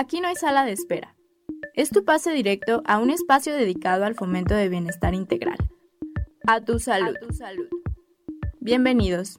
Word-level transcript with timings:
Aquí 0.00 0.22
no 0.22 0.28
hay 0.28 0.34
sala 0.34 0.64
de 0.64 0.72
espera. 0.72 1.14
Es 1.74 1.90
tu 1.90 2.06
pase 2.06 2.32
directo 2.32 2.82
a 2.86 2.98
un 3.00 3.10
espacio 3.10 3.54
dedicado 3.54 4.06
al 4.06 4.14
fomento 4.14 4.54
de 4.54 4.70
bienestar 4.70 5.12
integral. 5.12 5.58
A 6.46 6.62
tu 6.62 6.78
salud. 6.78 7.14
A 7.22 7.26
tu 7.26 7.34
salud. 7.34 7.68
Bienvenidos. 8.60 9.38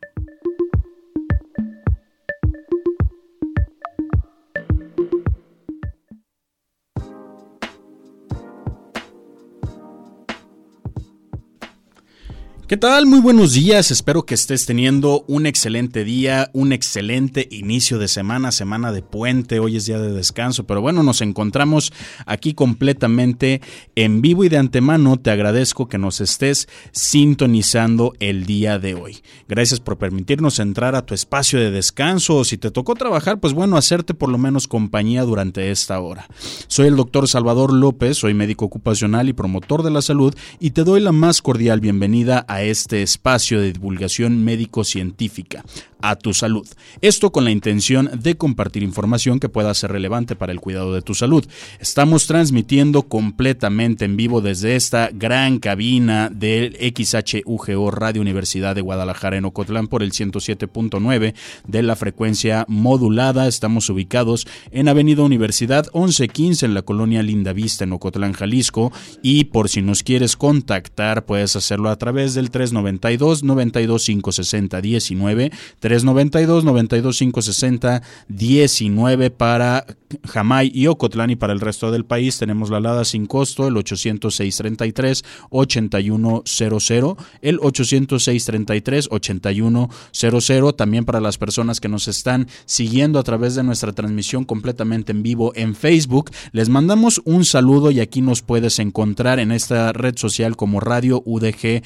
¿Qué 12.72 12.78
tal? 12.78 13.06
Muy 13.06 13.20
buenos 13.20 13.52
días. 13.52 13.92
Espero 13.92 14.24
que 14.24 14.34
estés 14.34 14.66
teniendo 14.66 15.26
un 15.28 15.46
excelente 15.46 16.06
día, 16.06 16.50
un 16.54 16.72
excelente 16.72 17.50
inicio 17.52 18.00
de 18.00 18.08
semana, 18.08 18.54
semana 18.54 18.94
de 18.94 19.02
puente. 19.02 19.60
Hoy 19.60 19.76
es 19.76 19.88
día 19.88 20.00
de 20.00 20.14
descanso, 20.14 20.64
pero 20.64 20.80
bueno, 20.80 21.04
nos 21.04 21.20
encontramos 21.20 21.92
aquí 22.26 22.54
completamente 22.54 23.60
en 23.96 24.22
vivo 24.22 24.46
y 24.46 24.48
de 24.48 24.58
antemano 24.58 25.18
te 25.18 25.32
agradezco 25.32 25.90
que 25.90 25.98
nos 25.98 26.22
estés 26.22 26.70
sintonizando 26.94 28.14
el 28.22 28.46
día 28.46 28.80
de 28.80 28.96
hoy. 28.96 29.22
Gracias 29.50 29.82
por 29.82 29.98
permitirnos 29.98 30.60
entrar 30.60 30.96
a 30.96 31.06
tu 31.06 31.14
espacio 31.14 31.60
de 31.60 31.72
descanso 31.72 32.46
si 32.46 32.58
te 32.58 32.72
tocó 32.72 32.96
trabajar, 32.96 33.42
pues 33.42 33.52
bueno, 33.52 33.76
hacerte 33.76 34.14
por 34.14 34.30
lo 34.30 34.38
menos 34.38 34.70
compañía 34.70 35.24
durante 35.24 35.72
esta 35.72 36.00
hora. 36.00 36.26
Soy 36.68 36.88
el 36.88 36.96
doctor 36.96 37.28
Salvador 37.28 37.74
López, 37.74 38.20
soy 38.20 38.34
médico 38.34 38.64
ocupacional 38.64 39.28
y 39.28 39.34
promotor 39.34 39.84
de 39.84 39.92
la 39.92 40.02
salud 40.02 40.34
y 40.62 40.72
te 40.72 40.86
doy 40.86 41.02
la 41.02 41.12
más 41.12 41.42
cordial 41.42 41.82
bienvenida 41.82 42.46
a 42.48 42.61
este 42.64 43.02
espacio 43.02 43.60
de 43.60 43.74
divulgación 43.74 44.44
médico-científica, 44.44 45.64
a 46.02 46.16
tu 46.16 46.34
salud. 46.34 46.68
Esto 47.02 47.32
con 47.32 47.46
la 47.46 47.52
intención 47.52 48.10
de 48.22 48.36
compartir 48.36 48.84
información 48.84 49.40
que 49.40 49.50
pueda 49.50 49.74
ser 49.74 49.92
relevante 49.92 50.36
para 50.36 50.52
el 50.52 50.60
cuidado 50.60 50.94
de 50.94 51.02
tu 51.02 51.14
salud. 51.14 51.46
Estamos 51.80 52.28
transmitiendo 52.28 53.04
completamente 53.04 54.06
en 54.06 54.18
vivo 54.18 54.42
desde 54.42 54.76
esta 54.76 55.10
gran 55.14 55.60
cabina 55.60 56.30
del 56.30 56.76
XHUGO 56.76 57.92
Radio 57.92 58.22
Universidad 58.22 58.76
de 58.76 58.82
Guadalajara 58.82 59.38
en 59.38 59.46
Ocotlán 59.46 59.88
por 59.88 60.04
el 60.04 60.12
107.9 60.12 61.34
de 61.68 61.84
la 61.84 61.96
frecuencia 61.96 62.66
modulada. 62.68 63.48
Estamos 63.48 63.90
ubicados 63.90 64.48
en 64.72 64.88
Avenida 64.88 65.24
Universidad 65.24 65.88
1115 65.94 66.66
en 66.66 66.74
la 66.74 66.82
colonia 66.82 67.24
Linda 67.24 67.54
Vista 67.54 67.84
en 67.84 67.94
Ocotlán, 67.94 68.34
Jalisco. 68.34 68.92
Y 69.22 69.46
por 69.46 69.70
si 69.70 69.82
nos 69.82 70.04
quieres 70.04 70.36
contactar, 70.36 71.26
puedes 71.26 71.56
hacerlo 71.56 71.90
a 71.90 71.98
través 71.98 72.34
del 72.34 72.51
392 72.52 73.44
92 73.44 74.06
560 74.06 74.82
19 74.82 75.52
392 75.80 76.64
92 76.64 77.18
560 77.18 78.02
19 78.28 79.32
para 79.32 79.86
Jamay 80.26 80.72
y 80.74 80.88
Ocotlán 80.88 81.30
y 81.32 81.36
para 81.36 81.54
el 81.54 81.60
resto 81.60 81.92
del 81.92 82.06
país. 82.06 82.38
Tenemos 82.38 82.70
la 82.70 82.78
alada 82.78 83.06
sin 83.06 83.26
costo 83.26 83.68
el 83.68 83.78
806 83.78 84.58
33 84.58 85.24
8100 85.50 87.16
el 87.42 87.60
806 87.62 88.46
33 88.46 89.08
8100 89.12 90.74
también 90.76 91.06
para 91.06 91.20
las 91.20 91.38
personas 91.38 91.80
que 91.80 91.88
nos 91.88 92.08
están 92.08 92.48
siguiendo 92.66 93.20
a 93.20 93.24
través 93.24 93.56
de 93.56 93.64
nuestra 93.64 93.94
transmisión 93.94 94.46
completamente 94.46 95.12
en 95.12 95.24
vivo 95.24 95.52
en 95.56 95.76
Facebook 95.76 96.32
les 96.52 96.70
mandamos 96.70 97.22
un 97.26 97.46
saludo 97.46 97.92
y 97.92 98.00
aquí 98.00 98.22
nos 98.22 98.42
puedes 98.42 98.80
encontrar 98.80 99.40
en 99.40 99.52
esta 99.52 99.94
red 99.94 100.18
social 100.18 100.56
como 100.56 100.80
Radio 100.80 101.22
UDG 101.26 101.84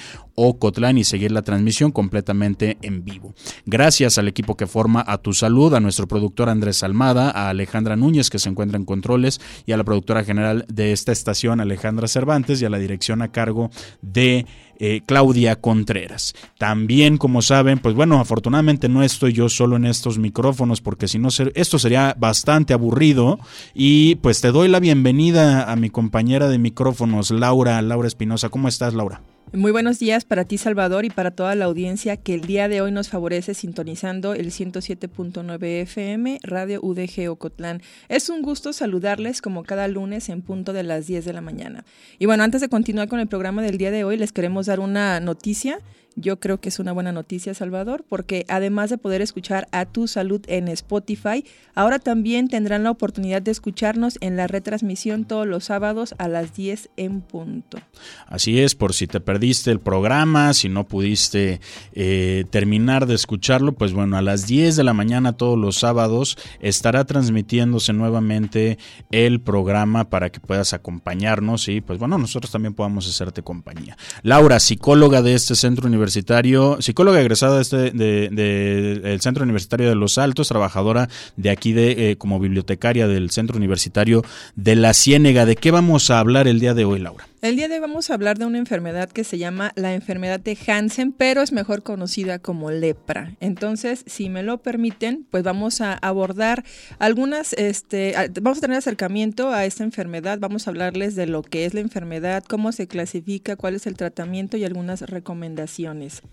Ocotlán 0.56 0.98
y 0.98 1.04
seguir 1.04 1.32
la 1.32 1.42
transmisión 1.42 1.92
completamente 1.92 2.78
en 2.82 3.04
vivo. 3.06 3.34
Gracias 3.66 4.18
al 4.18 4.28
equipo 4.28 4.58
que 4.58 4.68
forma 4.68 5.04
A 5.08 5.20
Tu 5.20 5.34
Salud, 5.34 5.74
a 5.74 5.80
nuestro 5.80 6.08
productor 6.08 6.50
Andrés 6.50 6.84
Almada, 6.84 7.32
a 7.32 7.50
Alejandra 7.50 7.96
Núñez 7.96 8.30
que 8.30 8.40
se 8.40 8.50
encuentra 8.50 8.78
en 8.78 8.86
controles 8.86 9.40
y 9.66 9.72
a 9.72 9.78
la 9.78 9.84
productora 9.84 10.24
general 10.24 10.66
de 10.68 10.92
esta 10.92 11.12
estación 11.12 11.60
Alejandra 11.60 12.08
Cervantes 12.08 12.62
y 12.62 12.66
a 12.66 12.70
la 12.70 12.80
dirección 12.80 13.22
a 13.22 13.32
cargo 13.32 13.70
de 14.02 14.46
eh, 14.78 15.02
Claudia 15.06 15.56
Contreras. 15.56 16.34
También, 16.58 17.18
como 17.18 17.42
saben, 17.42 17.80
pues 17.80 17.96
bueno, 17.96 18.20
afortunadamente 18.20 18.90
no 18.90 19.04
estoy 19.04 19.34
yo 19.34 19.48
solo 19.48 19.78
en 19.78 19.86
estos 19.86 20.18
micrófonos 20.18 20.82
porque 20.82 21.08
si 21.08 21.18
no, 21.18 21.30
esto 21.54 21.80
sería 21.80 22.16
bastante 22.18 22.74
aburrido 22.74 23.40
y 23.74 24.16
pues 24.16 24.42
te 24.42 24.52
doy 24.52 24.68
la 24.68 24.80
bienvenida 24.80 25.72
a 25.72 25.76
mi 25.76 25.90
compañera 25.90 26.50
de 26.50 26.58
micrófonos, 26.58 27.32
Laura, 27.32 27.82
Laura 27.82 28.08
Espinosa. 28.08 28.50
¿Cómo 28.50 28.68
estás, 28.68 28.94
Laura? 28.94 29.22
Muy 29.54 29.72
buenos 29.72 30.00
días 30.00 30.26
para 30.26 30.44
ti, 30.44 30.58
Salvador, 30.58 31.06
y 31.06 31.10
para 31.10 31.32
toda 31.32 31.56
la 31.56 31.66
audiencia 31.66 32.18
que 32.18 32.34
el 32.34 32.42
día 32.42 32.68
de 32.68 32.82
hoy 32.82 32.92
nos 32.92 33.10
favorece 33.10 33.54
sintonizando 33.54 34.34
el 34.34 34.48
107.9 34.48 35.82
FM 35.84 36.40
Radio 36.44 36.82
UDG 36.82 37.30
Ocotlán. 37.30 37.82
Es 38.10 38.30
un 38.30 38.42
gusto 38.42 38.74
saludarles 38.74 39.42
como 39.42 39.64
cada 39.64 39.88
lunes 39.88 40.30
en 40.30 40.42
punto 40.42 40.74
de 40.74 40.84
las 40.84 41.08
10 41.08 41.26
de 41.26 41.34
la 41.34 41.42
mañana. 41.42 41.86
Y 42.20 42.26
bueno, 42.26 42.44
antes 42.44 42.60
de 42.60 42.70
continuar 42.70 43.08
con 43.08 43.20
el 43.20 43.28
programa 43.28 43.62
del 43.62 43.78
día 43.78 43.92
de 43.92 44.04
hoy, 44.04 44.18
les 44.18 44.34
queremos 44.34 44.66
dar 44.66 44.80
una 44.80 45.20
noticia 45.20 45.80
yo 46.16 46.40
creo 46.40 46.60
que 46.60 46.70
es 46.70 46.80
una 46.80 46.92
buena 46.92 47.12
noticia, 47.12 47.54
Salvador, 47.54 48.06
porque 48.08 48.46
además 48.48 48.90
de 48.90 48.98
poder 48.98 49.22
escuchar 49.22 49.68
a 49.72 49.86
Tu 49.86 50.08
Salud 50.08 50.42
en 50.48 50.68
Spotify, 50.70 51.46
ahora 51.74 52.00
también 52.00 52.48
tendrán 52.48 52.84
la 52.84 52.92
oportunidad 52.92 53.42
de 53.42 53.52
escucharnos 53.52 54.18
en 54.22 54.38
la 54.38 54.48
retransmisión 54.48 55.26
todos 55.26 55.46
los 55.46 55.66
sábados 55.66 56.16
a 56.18 56.28
las 56.28 56.56
10 56.56 56.90
en 56.98 57.22
punto. 57.22 57.80
Así 58.28 58.60
es, 58.60 58.76
por 58.76 58.94
si 58.94 59.08
te 59.08 59.20
perdiste 59.20 59.72
el 59.72 59.80
programa, 59.80 60.54
si 60.54 60.70
no 60.70 60.88
pudiste 60.88 61.60
eh, 61.94 62.46
terminar 62.50 63.06
de 63.06 63.16
escucharlo, 63.16 63.74
pues 63.74 63.94
bueno, 63.94 64.18
a 64.18 64.22
las 64.22 64.48
10 64.48 64.76
de 64.76 64.84
la 64.84 64.94
mañana 64.94 65.34
todos 65.34 65.58
los 65.58 65.78
sábados 65.78 66.38
estará 66.60 67.06
transmitiéndose 67.06 67.94
nuevamente 67.94 68.78
el 69.12 69.42
programa 69.42 70.10
para 70.10 70.30
que 70.30 70.40
puedas 70.40 70.74
acompañarnos 70.74 71.68
y 71.68 71.82
pues 71.82 72.00
bueno, 72.00 72.18
nosotros 72.18 72.52
también 72.52 72.74
podamos 72.74 73.08
hacerte 73.08 73.42
compañía. 73.42 73.98
Laura, 74.24 74.60
psicóloga 74.60 75.22
de 75.22 75.34
este 75.34 75.56
centro 75.56 75.88
universitario, 75.88 76.05
universitario, 76.06 76.78
psicóloga 76.82 77.20
egresada 77.20 77.60
este, 77.62 77.92
del 77.92 79.22
Centro 79.22 79.44
Universitario 79.44 79.90
de 79.90 79.96
Los 79.96 80.18
Altos, 80.18 80.48
trabajadora 80.48 81.10
de 81.36 81.50
aquí 81.50 81.74
de 81.74 82.12
eh, 82.12 82.16
como 82.18 82.40
bibliotecaria 82.40 83.08
del 83.08 83.32
Centro 83.32 83.58
Universitario 83.58 84.24
de 84.56 84.76
La 84.76 84.94
Ciénega. 84.94 85.46
¿De 85.46 85.56
qué 85.56 85.72
vamos 85.72 86.12
a 86.12 86.20
hablar 86.20 86.48
el 86.48 86.60
día 86.60 86.74
de 86.74 86.86
hoy, 86.86 87.00
Laura? 87.00 87.28
El 87.42 87.58
día 87.58 87.68
de 87.68 87.76
hoy 87.76 87.82
vamos 87.82 88.10
a 88.10 88.14
hablar 88.14 88.40
de 88.40 88.46
una 88.46 88.58
enfermedad 88.58 89.12
que 89.12 89.24
se 89.24 89.38
llama 89.38 89.72
la 89.76 89.94
enfermedad 89.94 90.40
de 90.40 90.58
Hansen, 90.68 91.12
pero 91.12 91.42
es 91.42 91.52
mejor 91.52 91.84
conocida 91.84 92.40
como 92.40 92.72
lepra. 92.72 93.36
Entonces, 93.40 94.04
si 94.08 94.30
me 94.30 94.42
lo 94.42 94.60
permiten, 94.60 95.28
pues 95.30 95.44
vamos 95.44 95.82
a 95.82 95.94
abordar 95.94 96.64
algunas, 96.98 97.54
este, 97.54 98.16
vamos 98.42 98.60
a 98.60 98.62
tener 98.62 98.78
acercamiento 98.78 99.52
a 99.52 99.66
esta 99.66 99.84
enfermedad, 99.84 100.40
vamos 100.40 100.66
a 100.66 100.72
hablarles 100.72 101.16
de 101.16 101.28
lo 101.28 101.44
que 101.44 101.66
es 101.66 101.74
la 101.74 101.82
enfermedad, 101.82 102.44
cómo 102.48 102.72
se 102.72 102.88
clasifica, 102.88 103.58
cuál 103.58 103.76
es 103.76 103.86
el 103.86 103.98
tratamiento 103.98 104.58
y 104.58 104.64
algunas 104.64 105.02
recomendaciones. 105.02 106.24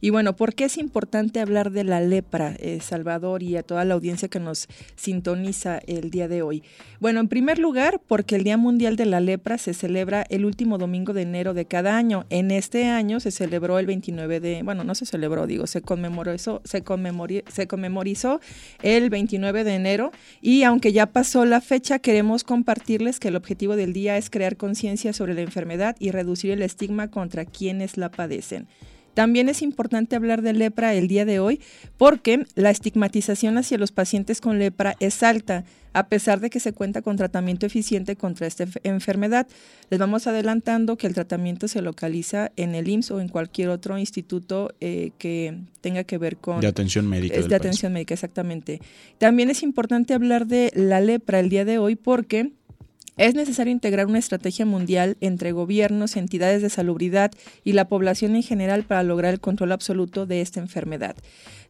Y 0.00 0.10
bueno, 0.10 0.36
¿por 0.36 0.54
qué 0.54 0.64
es 0.64 0.78
importante 0.78 1.40
hablar 1.40 1.72
de 1.72 1.82
la 1.82 2.00
lepra, 2.00 2.54
eh, 2.60 2.78
Salvador, 2.80 3.42
y 3.42 3.56
a 3.56 3.64
toda 3.64 3.84
la 3.84 3.94
audiencia 3.94 4.28
que 4.28 4.38
nos 4.38 4.68
sintoniza 4.94 5.78
el 5.86 6.10
día 6.10 6.28
de 6.28 6.42
hoy? 6.42 6.62
Bueno, 7.00 7.18
en 7.20 7.28
primer 7.28 7.58
lugar, 7.58 8.00
porque 8.06 8.36
el 8.36 8.44
Día 8.44 8.56
Mundial 8.56 8.96
de 8.96 9.06
la 9.06 9.20
Lepra 9.20 9.58
se 9.58 9.74
celebra 9.74 10.24
el 10.30 10.44
último 10.44 10.78
domingo 10.78 11.12
de 11.12 11.22
enero 11.22 11.52
de 11.52 11.64
cada 11.64 11.96
año. 11.96 12.26
En 12.30 12.50
este 12.52 12.86
año 12.86 13.18
se 13.18 13.32
celebró 13.32 13.78
el 13.78 13.86
29 13.86 14.40
de, 14.40 14.62
bueno, 14.62 14.84
no 14.84 14.94
se 14.94 15.04
celebró, 15.04 15.46
digo, 15.46 15.66
se 15.66 15.82
conmemorizó, 15.82 16.60
se, 16.64 16.84
se 17.48 17.66
conmemorizó 17.66 18.40
el 18.82 19.10
29 19.10 19.64
de 19.64 19.74
enero 19.74 20.12
y 20.40 20.62
aunque 20.62 20.92
ya 20.92 21.06
pasó 21.06 21.44
la 21.44 21.60
fecha, 21.60 21.98
queremos 21.98 22.44
compartirles 22.44 23.18
que 23.18 23.28
el 23.28 23.36
objetivo 23.36 23.74
del 23.74 23.92
día 23.92 24.16
es 24.16 24.30
crear 24.30 24.56
conciencia 24.56 25.12
sobre 25.12 25.34
la 25.34 25.40
enfermedad 25.40 25.96
y 25.98 26.10
reducir 26.12 26.52
el 26.52 26.62
estigma 26.62 27.10
contra 27.10 27.44
quienes 27.44 27.96
la 27.96 28.10
padecen. 28.10 28.68
También 29.18 29.48
es 29.48 29.62
importante 29.62 30.14
hablar 30.14 30.42
de 30.42 30.52
lepra 30.52 30.94
el 30.94 31.08
día 31.08 31.24
de 31.24 31.40
hoy 31.40 31.60
porque 31.96 32.46
la 32.54 32.70
estigmatización 32.70 33.58
hacia 33.58 33.76
los 33.76 33.90
pacientes 33.90 34.40
con 34.40 34.60
lepra 34.60 34.94
es 35.00 35.24
alta, 35.24 35.64
a 35.92 36.06
pesar 36.06 36.38
de 36.38 36.50
que 36.50 36.60
se 36.60 36.72
cuenta 36.72 37.02
con 37.02 37.16
tratamiento 37.16 37.66
eficiente 37.66 38.14
contra 38.14 38.46
esta 38.46 38.66
enfermedad. 38.84 39.48
Les 39.90 39.98
vamos 39.98 40.28
adelantando 40.28 40.96
que 40.96 41.08
el 41.08 41.14
tratamiento 41.14 41.66
se 41.66 41.82
localiza 41.82 42.52
en 42.54 42.76
el 42.76 42.88
IMSS 42.88 43.10
o 43.10 43.20
en 43.20 43.28
cualquier 43.28 43.70
otro 43.70 43.98
instituto 43.98 44.72
eh, 44.80 45.10
que 45.18 45.62
tenga 45.80 46.04
que 46.04 46.16
ver 46.16 46.36
con... 46.36 46.60
De 46.60 46.68
atención 46.68 47.08
médica. 47.08 47.42
de 47.42 47.56
atención 47.56 47.92
médica, 47.92 48.14
exactamente. 48.14 48.80
También 49.18 49.50
es 49.50 49.64
importante 49.64 50.14
hablar 50.14 50.46
de 50.46 50.70
la 50.76 51.00
lepra 51.00 51.40
el 51.40 51.48
día 51.48 51.64
de 51.64 51.78
hoy 51.78 51.96
porque 51.96 52.52
es 53.18 53.34
necesario 53.34 53.72
integrar 53.72 54.06
una 54.06 54.18
estrategia 54.18 54.64
mundial 54.64 55.16
entre 55.20 55.52
gobiernos, 55.52 56.16
entidades 56.16 56.62
de 56.62 56.70
salubridad 56.70 57.32
y 57.64 57.72
la 57.72 57.88
población 57.88 58.36
en 58.36 58.42
general 58.42 58.84
para 58.84 59.02
lograr 59.02 59.34
el 59.34 59.40
control 59.40 59.72
absoluto 59.72 60.24
de 60.24 60.40
esta 60.40 60.60
enfermedad. 60.60 61.16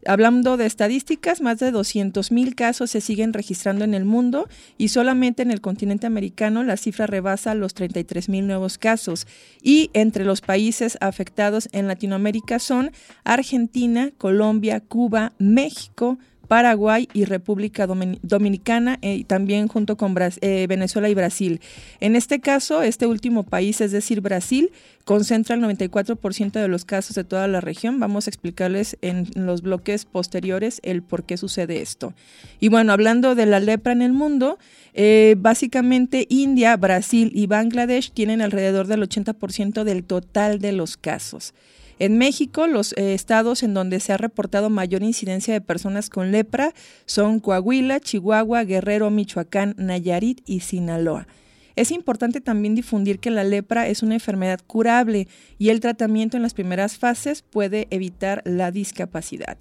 Hablando 0.06 0.56
de 0.56 0.66
estadísticas, 0.66 1.40
más 1.40 1.58
de 1.58 1.72
200.000 1.72 2.54
casos 2.54 2.90
se 2.90 3.00
siguen 3.00 3.32
registrando 3.32 3.84
en 3.84 3.94
el 3.94 4.04
mundo 4.04 4.48
y 4.76 4.88
solamente 4.88 5.42
en 5.42 5.50
el 5.50 5.60
continente 5.60 6.06
americano 6.06 6.62
la 6.62 6.76
cifra 6.76 7.06
rebasa 7.08 7.54
los 7.54 7.74
33.000 7.74 8.44
nuevos 8.44 8.78
casos. 8.78 9.26
Y 9.60 9.90
entre 9.94 10.24
los 10.24 10.40
países 10.40 10.98
afectados 11.00 11.68
en 11.72 11.88
Latinoamérica 11.88 12.60
son 12.60 12.92
Argentina, 13.24 14.12
Colombia, 14.18 14.80
Cuba, 14.80 15.32
México, 15.38 16.18
Paraguay 16.48 17.08
y 17.12 17.24
República 17.24 17.86
Dominicana, 17.86 18.98
y 19.02 19.24
también 19.24 19.68
junto 19.68 19.96
con 19.96 20.14
Venezuela 20.14 21.08
y 21.08 21.14
Brasil. 21.14 21.60
En 22.00 22.16
este 22.16 22.40
caso, 22.40 22.82
este 22.82 23.06
último 23.06 23.44
país, 23.44 23.80
es 23.80 23.92
decir, 23.92 24.20
Brasil, 24.20 24.70
concentra 25.04 25.54
el 25.54 25.62
94% 25.62 26.52
de 26.52 26.68
los 26.68 26.84
casos 26.84 27.14
de 27.16 27.24
toda 27.24 27.48
la 27.48 27.60
región. 27.60 27.98
Vamos 27.98 28.26
a 28.26 28.30
explicarles 28.30 28.98
en 29.00 29.26
los 29.34 29.62
bloques 29.62 30.04
posteriores 30.04 30.80
el 30.82 31.02
por 31.02 31.24
qué 31.24 31.36
sucede 31.36 31.80
esto. 31.80 32.12
Y 32.60 32.68
bueno, 32.68 32.92
hablando 32.92 33.34
de 33.34 33.46
la 33.46 33.60
lepra 33.60 33.92
en 33.92 34.02
el 34.02 34.12
mundo, 34.12 34.58
eh, 34.94 35.36
básicamente 35.38 36.26
India, 36.28 36.76
Brasil 36.76 37.30
y 37.34 37.46
Bangladesh 37.46 38.10
tienen 38.10 38.42
alrededor 38.42 38.86
del 38.86 39.02
80% 39.02 39.84
del 39.84 40.04
total 40.04 40.58
de 40.58 40.72
los 40.72 40.96
casos. 40.96 41.54
En 41.98 42.16
México, 42.16 42.66
los 42.66 42.92
eh, 42.92 43.14
estados 43.14 43.62
en 43.62 43.74
donde 43.74 43.98
se 44.00 44.12
ha 44.12 44.16
reportado 44.16 44.70
mayor 44.70 45.02
incidencia 45.02 45.52
de 45.52 45.60
personas 45.60 46.10
con 46.10 46.30
lepra 46.30 46.72
son 47.06 47.40
Coahuila, 47.40 47.98
Chihuahua, 48.00 48.64
Guerrero, 48.64 49.10
Michoacán, 49.10 49.74
Nayarit 49.78 50.40
y 50.46 50.60
Sinaloa. 50.60 51.26
Es 51.74 51.92
importante 51.92 52.40
también 52.40 52.74
difundir 52.74 53.20
que 53.20 53.30
la 53.30 53.44
lepra 53.44 53.86
es 53.88 54.02
una 54.02 54.14
enfermedad 54.14 54.60
curable 54.66 55.28
y 55.58 55.68
el 55.68 55.80
tratamiento 55.80 56.36
en 56.36 56.42
las 56.42 56.54
primeras 56.54 56.98
fases 56.98 57.42
puede 57.42 57.86
evitar 57.90 58.42
la 58.44 58.70
discapacidad. 58.70 59.58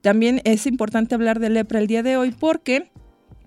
También 0.00 0.40
es 0.44 0.66
importante 0.66 1.14
hablar 1.14 1.38
de 1.38 1.50
lepra 1.50 1.78
el 1.78 1.86
día 1.86 2.02
de 2.02 2.16
hoy 2.16 2.32
porque 2.32 2.90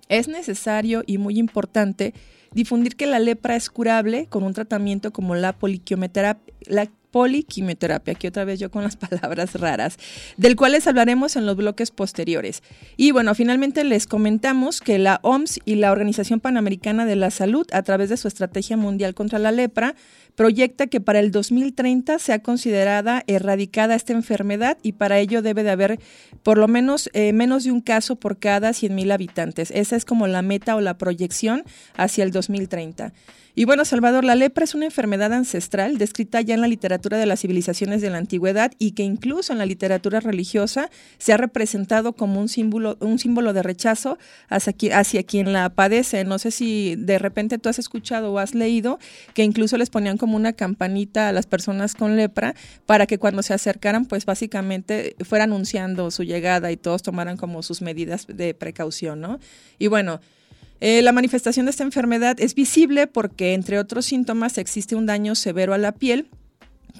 es 0.08 0.28
necesario 0.28 1.02
y 1.06 1.18
muy 1.18 1.38
importante 1.38 2.14
difundir 2.52 2.96
que 2.96 3.06
la 3.06 3.18
lepra 3.18 3.56
es 3.56 3.68
curable 3.68 4.26
con 4.26 4.44
un 4.44 4.54
tratamiento 4.54 5.12
como 5.12 5.34
la 5.34 5.56
la 6.66 6.90
poliquimioterapia, 7.16 8.12
aquí 8.12 8.26
otra 8.26 8.44
vez 8.44 8.60
yo 8.60 8.70
con 8.70 8.82
las 8.82 8.96
palabras 9.08 9.54
raras, 9.54 9.96
del 10.36 10.54
cual 10.54 10.72
les 10.72 10.86
hablaremos 10.86 11.34
en 11.36 11.46
los 11.46 11.56
bloques 11.56 11.90
posteriores. 11.90 12.62
Y 12.98 13.10
bueno, 13.10 13.34
finalmente 13.34 13.84
les 13.84 14.06
comentamos 14.06 14.82
que 14.82 14.98
la 14.98 15.20
OMS 15.22 15.60
y 15.64 15.76
la 15.76 15.92
Organización 15.92 16.40
Panamericana 16.40 17.06
de 17.06 17.16
la 17.16 17.30
Salud, 17.30 17.66
a 17.72 17.80
través 17.80 18.10
de 18.10 18.18
su 18.18 18.28
Estrategia 18.28 18.76
Mundial 18.76 19.14
contra 19.14 19.38
la 19.38 19.50
Lepra, 19.50 19.94
proyecta 20.34 20.88
que 20.88 21.00
para 21.00 21.20
el 21.20 21.30
2030 21.30 22.18
sea 22.18 22.42
considerada 22.42 23.24
erradicada 23.26 23.94
esta 23.94 24.12
enfermedad 24.12 24.76
y 24.82 24.92
para 24.92 25.18
ello 25.18 25.40
debe 25.40 25.62
de 25.62 25.70
haber 25.70 25.98
por 26.42 26.58
lo 26.58 26.68
menos 26.68 27.08
eh, 27.14 27.32
menos 27.32 27.64
de 27.64 27.72
un 27.72 27.80
caso 27.80 28.16
por 28.16 28.38
cada 28.38 28.72
100.000 28.72 29.10
habitantes. 29.10 29.70
Esa 29.70 29.96
es 29.96 30.04
como 30.04 30.26
la 30.26 30.42
meta 30.42 30.76
o 30.76 30.82
la 30.82 30.98
proyección 30.98 31.64
hacia 31.96 32.24
el 32.24 32.30
2030. 32.30 33.14
Y 33.58 33.64
bueno, 33.64 33.86
Salvador, 33.86 34.22
la 34.22 34.34
lepra 34.34 34.64
es 34.64 34.74
una 34.74 34.84
enfermedad 34.84 35.32
ancestral 35.32 35.96
descrita 35.96 36.42
ya 36.42 36.54
en 36.54 36.60
la 36.60 36.68
literatura 36.68 37.16
de 37.16 37.24
las 37.24 37.40
civilizaciones 37.40 38.02
de 38.02 38.10
la 38.10 38.18
antigüedad 38.18 38.70
y 38.78 38.90
que 38.90 39.02
incluso 39.02 39.50
en 39.50 39.58
la 39.58 39.64
literatura 39.64 40.20
religiosa 40.20 40.90
se 41.16 41.32
ha 41.32 41.38
representado 41.38 42.12
como 42.12 42.38
un 42.38 42.50
símbolo, 42.50 42.98
un 43.00 43.18
símbolo 43.18 43.54
de 43.54 43.62
rechazo 43.62 44.18
hacia, 44.50 44.98
hacia 44.98 45.22
quien 45.22 45.54
la 45.54 45.70
padece. 45.70 46.24
No 46.24 46.38
sé 46.38 46.50
si 46.50 46.96
de 46.98 47.18
repente 47.18 47.56
tú 47.56 47.70
has 47.70 47.78
escuchado 47.78 48.30
o 48.30 48.38
has 48.38 48.54
leído 48.54 48.98
que 49.32 49.42
incluso 49.42 49.78
les 49.78 49.88
ponían 49.88 50.18
como 50.18 50.36
una 50.36 50.52
campanita 50.52 51.30
a 51.30 51.32
las 51.32 51.46
personas 51.46 51.94
con 51.94 52.14
lepra 52.14 52.54
para 52.84 53.06
que 53.06 53.16
cuando 53.16 53.42
se 53.42 53.54
acercaran, 53.54 54.04
pues 54.04 54.26
básicamente 54.26 55.16
fuera 55.24 55.44
anunciando 55.44 56.10
su 56.10 56.24
llegada 56.24 56.72
y 56.72 56.76
todos 56.76 57.02
tomaran 57.02 57.38
como 57.38 57.62
sus 57.62 57.80
medidas 57.80 58.26
de 58.28 58.52
precaución, 58.52 59.22
¿no? 59.22 59.40
Y 59.78 59.86
bueno, 59.86 60.20
eh, 60.80 61.02
la 61.02 61.12
manifestación 61.12 61.66
de 61.66 61.70
esta 61.70 61.84
enfermedad 61.84 62.36
es 62.38 62.54
visible 62.54 63.06
porque, 63.06 63.54
entre 63.54 63.78
otros 63.78 64.06
síntomas, 64.06 64.58
existe 64.58 64.94
un 64.94 65.06
daño 65.06 65.34
severo 65.34 65.72
a 65.74 65.78
la 65.78 65.92
piel, 65.92 66.28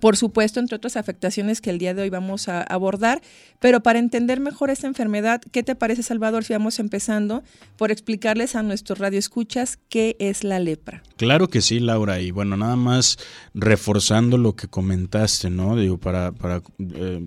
por 0.00 0.16
supuesto, 0.16 0.60
entre 0.60 0.76
otras 0.76 0.96
afectaciones 0.96 1.60
que 1.60 1.70
el 1.70 1.78
día 1.78 1.94
de 1.94 2.02
hoy 2.02 2.10
vamos 2.10 2.48
a 2.48 2.62
abordar, 2.62 3.22
pero 3.60 3.82
para 3.82 3.98
entender 3.98 4.40
mejor 4.40 4.70
esta 4.70 4.86
enfermedad, 4.86 5.40
¿qué 5.52 5.62
te 5.62 5.74
parece, 5.74 6.02
Salvador, 6.02 6.44
si 6.44 6.52
vamos 6.52 6.78
empezando 6.78 7.42
por 7.76 7.90
explicarles 7.90 8.54
a 8.54 8.62
nuestros 8.62 8.98
radioescuchas 8.98 9.78
qué 9.88 10.16
es 10.18 10.44
la 10.44 10.58
lepra? 10.58 11.02
Claro 11.16 11.48
que 11.48 11.60
sí, 11.60 11.80
Laura, 11.80 12.20
y 12.20 12.30
bueno, 12.30 12.56
nada 12.56 12.76
más 12.76 13.18
reforzando 13.54 14.38
lo 14.38 14.54
que 14.54 14.68
comentaste, 14.68 15.50
¿no? 15.50 15.76
Digo, 15.76 15.98
para, 15.98 16.32
para 16.32 16.62
eh, 16.78 17.26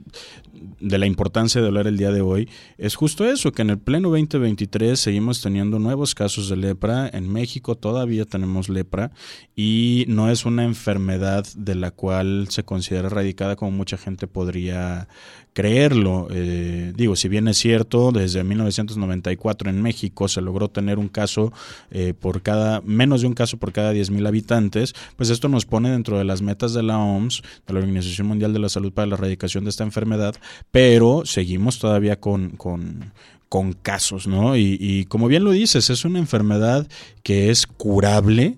de 0.79 0.97
la 0.97 1.05
importancia 1.05 1.61
de 1.61 1.67
hablar 1.67 1.87
el 1.87 1.97
día 1.97 2.11
de 2.11 2.21
hoy, 2.21 2.49
es 2.77 2.95
justo 2.95 3.25
eso, 3.25 3.51
que 3.51 3.61
en 3.61 3.71
el 3.71 3.79
pleno 3.79 4.09
2023 4.09 4.99
seguimos 4.99 5.41
teniendo 5.41 5.79
nuevos 5.79 6.15
casos 6.15 6.49
de 6.49 6.57
lepra, 6.57 7.09
en 7.11 7.31
México 7.31 7.75
todavía 7.75 8.25
tenemos 8.25 8.69
lepra, 8.69 9.11
y 9.55 10.05
no 10.07 10.29
es 10.29 10.45
una 10.45 10.63
enfermedad 10.63 11.45
de 11.55 11.75
la 11.75 11.91
cual 11.91 12.47
se 12.49 12.58
considera 12.63 13.07
erradicada 13.07 13.55
como 13.55 13.71
mucha 13.71 13.97
gente 13.97 14.27
podría 14.27 15.07
creerlo. 15.53 16.27
Eh, 16.31 16.93
digo, 16.95 17.15
si 17.15 17.27
bien 17.27 17.47
es 17.47 17.57
cierto, 17.57 18.11
desde 18.11 18.43
1994 18.43 19.69
en 19.69 19.81
México 19.81 20.27
se 20.27 20.41
logró 20.41 20.69
tener 20.69 20.99
un 20.99 21.09
caso 21.09 21.51
eh, 21.91 22.13
por 22.13 22.41
cada, 22.41 22.81
menos 22.81 23.21
de 23.21 23.27
un 23.27 23.33
caso 23.33 23.57
por 23.57 23.71
cada 23.71 23.93
10.000 23.93 24.27
habitantes, 24.27 24.93
pues 25.15 25.29
esto 25.29 25.49
nos 25.49 25.65
pone 25.65 25.89
dentro 25.89 26.17
de 26.17 26.23
las 26.23 26.41
metas 26.41 26.73
de 26.73 26.83
la 26.83 26.97
OMS, 26.97 27.41
de 27.67 27.73
la 27.73 27.79
Organización 27.79 28.27
Mundial 28.27 28.53
de 28.53 28.59
la 28.59 28.69
Salud 28.69 28.93
para 28.93 29.07
la 29.07 29.15
erradicación 29.15 29.63
de 29.63 29.71
esta 29.71 29.83
enfermedad, 29.83 30.35
pero 30.71 31.23
seguimos 31.25 31.79
todavía 31.79 32.19
con, 32.19 32.51
con 32.51 33.11
con 33.49 33.73
casos, 33.73 34.27
¿no? 34.27 34.55
Y, 34.55 34.77
y, 34.79 35.05
como 35.05 35.27
bien 35.27 35.43
lo 35.43 35.49
dices, 35.49 35.89
es 35.89 36.05
una 36.05 36.19
enfermedad 36.19 36.87
que 37.23 37.49
es 37.49 37.65
curable 37.65 38.57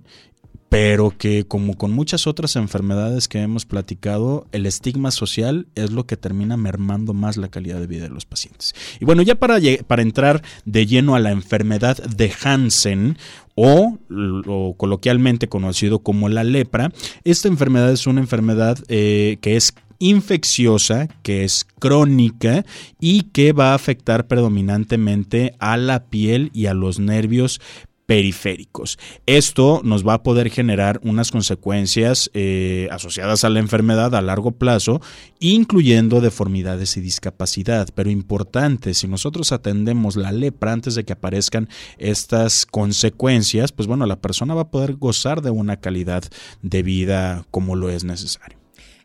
pero 0.72 1.12
que 1.18 1.44
como 1.44 1.76
con 1.76 1.92
muchas 1.92 2.28
otras 2.28 2.56
enfermedades 2.56 3.28
que 3.28 3.42
hemos 3.42 3.66
platicado, 3.66 4.48
el 4.54 4.66
estigma 4.66 5.12
social 5.12 5.68
es 5.76 5.92
lo 5.92 6.06
que 6.06 6.16
termina 6.16 6.56
mermando 6.56 7.14
más 7.14 7.36
la 7.36 7.50
calidad 7.50 7.82
de 7.82 7.88
vida 7.88 8.04
de 8.04 8.10
los 8.10 8.24
pacientes. 8.24 8.74
Y 9.02 9.04
bueno, 9.04 9.22
ya 9.22 9.36
para, 9.36 9.58
para 9.86 10.02
entrar 10.02 10.42
de 10.64 10.86
lleno 10.86 11.16
a 11.16 11.20
la 11.20 11.32
enfermedad 11.32 11.98
de 11.98 12.32
Hansen, 12.42 13.18
o, 13.54 13.98
coloquialmente 14.78 15.50
conocido 15.50 16.00
como 16.00 16.30
la 16.30 16.46
lepra, 16.46 16.94
esta 17.26 17.50
enfermedad 17.50 17.92
es 17.92 18.08
una 18.08 18.22
enfermedad 18.22 18.78
eh, 18.88 19.40
que 19.42 19.58
es 19.58 19.74
infecciosa, 20.00 21.10
que 21.22 21.44
es 21.44 21.68
crónica 21.80 22.66
y 23.02 23.24
que 23.24 23.52
va 23.52 23.72
a 23.72 23.76
afectar 23.76 24.28
predominantemente 24.28 25.54
a 25.60 25.76
la 25.76 26.06
piel 26.06 26.50
y 26.54 26.68
a 26.68 26.74
los 26.74 27.00
nervios 27.00 27.60
periféricos. 28.12 29.00
Esto 29.26 29.80
nos 29.86 30.06
va 30.06 30.16
a 30.16 30.22
poder 30.22 30.50
generar 30.50 31.00
unas 31.02 31.32
consecuencias 31.32 32.30
eh, 32.34 32.90
asociadas 32.92 33.46
a 33.46 33.50
la 33.50 33.60
enfermedad 33.60 34.14
a 34.16 34.22
largo 34.22 34.52
plazo, 34.52 35.00
incluyendo 35.40 36.20
deformidades 36.20 36.98
y 36.98 37.00
discapacidad. 37.00 37.88
Pero 37.96 38.10
importante, 38.10 38.96
si 38.96 39.08
nosotros 39.08 39.54
atendemos 39.54 40.18
la 40.18 40.34
lepra 40.34 40.74
antes 40.74 40.96
de 40.96 41.06
que 41.06 41.14
aparezcan 41.14 41.70
estas 42.00 42.66
consecuencias, 42.66 43.72
pues 43.72 43.88
bueno, 43.88 44.06
la 44.06 44.20
persona 44.20 44.56
va 44.56 44.64
a 44.64 44.72
poder 44.72 44.96
gozar 44.96 45.42
de 45.42 45.52
una 45.52 45.78
calidad 45.78 46.26
de 46.62 46.84
vida 46.84 47.46
como 47.50 47.78
lo 47.78 47.90
es 47.90 48.04
necesario. 48.04 48.58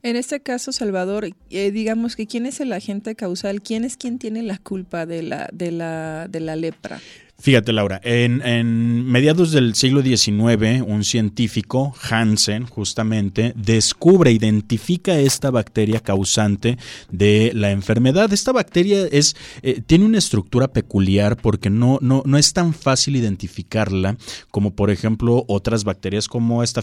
En 0.03 0.17
este 0.17 0.41
caso, 0.41 0.73
Salvador, 0.73 1.29
eh, 1.51 1.71
digamos 1.71 2.17
que 2.17 2.27
quién 2.27 2.45
es 2.47 2.59
el 2.61 2.73
agente 2.73 3.15
causal, 3.15 3.63
quién 3.63 3.85
es 3.85 3.97
quien 3.97 4.19
tiene 4.19 4.43
la 4.43 4.59
culpa 4.59 5.07
de 5.07 5.23
la, 5.23 5.49
de 5.53 5.71
la, 5.71 6.27
de 6.29 6.41
la 6.41 6.57
lepra. 6.57 7.01
Fíjate, 7.39 7.73
Laura, 7.73 8.01
en, 8.03 9.05
mediados 9.07 9.53
del 9.53 9.75
siglo 9.75 10.03
XIX, 10.03 10.83
un 10.87 11.05
científico, 11.05 11.95
Hansen, 12.11 12.67
justamente, 12.67 13.53
descubre, 13.55 14.33
identifica 14.33 15.19
esta 15.19 15.51
bacteria 15.51 16.01
causante 16.01 16.79
de 17.11 17.53
la 17.55 17.73
enfermedad. 17.73 18.33
Esta 18.33 18.53
bacteria 18.53 19.07
es, 19.13 19.37
eh, 19.63 19.83
tiene 19.87 20.07
una 20.07 20.19
estructura 20.19 20.69
peculiar 20.69 21.37
porque 21.37 21.69
no, 21.69 21.99
no, 22.01 22.23
no 22.25 22.39
es 22.39 22.55
tan 22.55 22.73
fácil 22.73 23.17
identificarla 23.17 24.17
como, 24.51 24.75
por 24.75 24.91
ejemplo, 24.91 25.45
otras 25.47 25.85
bacterias 25.85 26.29
como 26.29 26.63
esta 26.63 26.83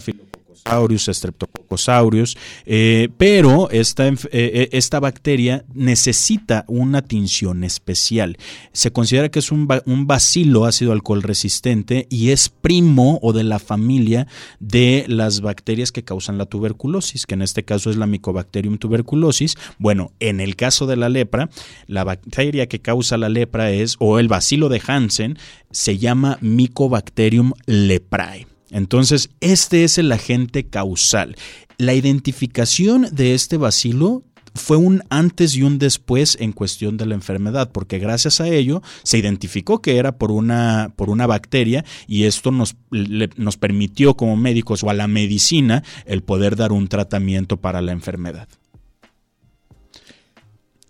Streptococcus 1.12 1.88
aureus, 1.88 2.36
eh, 2.66 3.08
pero 3.16 3.70
esta, 3.70 4.06
eh, 4.06 4.16
eh, 4.32 4.68
esta, 4.72 5.00
bacteria 5.00 5.64
necesita 5.74 6.64
una 6.68 7.02
tinción 7.02 7.64
especial. 7.64 8.38
Se 8.72 8.92
considera 8.92 9.28
que 9.28 9.40
es 9.40 9.50
un, 9.50 9.68
un 9.86 10.06
bacilo 10.06 10.64
ácido 10.64 10.92
alcohol 10.92 11.22
resistente 11.22 12.06
y 12.10 12.30
es 12.30 12.48
primo 12.48 13.18
o 13.22 13.32
de 13.32 13.44
la 13.44 13.58
familia 13.58 14.26
de 14.60 15.04
las 15.08 15.40
bacterias 15.40 15.92
que 15.92 16.04
causan 16.04 16.38
la 16.38 16.46
tuberculosis, 16.46 17.26
que 17.26 17.34
en 17.34 17.42
este 17.42 17.64
caso 17.64 17.90
es 17.90 17.96
la 17.96 18.06
Mycobacterium 18.06 18.78
tuberculosis. 18.78 19.56
Bueno, 19.78 20.12
en 20.20 20.40
el 20.40 20.56
caso 20.56 20.86
de 20.86 20.96
la 20.96 21.08
lepra, 21.08 21.50
la 21.86 22.04
bacteria 22.04 22.66
que 22.66 22.80
causa 22.80 23.18
la 23.18 23.28
lepra 23.28 23.70
es, 23.70 23.96
o 23.98 24.18
el 24.18 24.28
bacilo 24.28 24.68
de 24.68 24.80
Hansen, 24.86 25.38
se 25.70 25.98
llama 25.98 26.38
Mycobacterium 26.40 27.52
leprae. 27.66 28.53
Entonces, 28.70 29.30
este 29.40 29.84
es 29.84 29.98
el 29.98 30.10
agente 30.12 30.64
causal. 30.64 31.36
La 31.78 31.94
identificación 31.94 33.08
de 33.12 33.34
este 33.34 33.56
bacilo 33.56 34.22
fue 34.54 34.76
un 34.76 35.02
antes 35.10 35.56
y 35.56 35.62
un 35.62 35.78
después 35.78 36.36
en 36.40 36.52
cuestión 36.52 36.96
de 36.96 37.06
la 37.06 37.14
enfermedad, 37.14 37.70
porque 37.72 37.98
gracias 37.98 38.40
a 38.40 38.48
ello 38.48 38.82
se 39.02 39.18
identificó 39.18 39.82
que 39.82 39.96
era 39.98 40.16
por 40.16 40.30
una, 40.30 40.92
por 40.96 41.10
una 41.10 41.26
bacteria 41.26 41.84
y 42.06 42.24
esto 42.24 42.52
nos, 42.52 42.76
nos 42.90 43.56
permitió 43.56 44.16
como 44.16 44.36
médicos 44.36 44.84
o 44.84 44.90
a 44.90 44.94
la 44.94 45.08
medicina 45.08 45.82
el 46.06 46.22
poder 46.22 46.54
dar 46.56 46.72
un 46.72 46.88
tratamiento 46.88 47.56
para 47.56 47.82
la 47.82 47.92
enfermedad. 47.92 48.48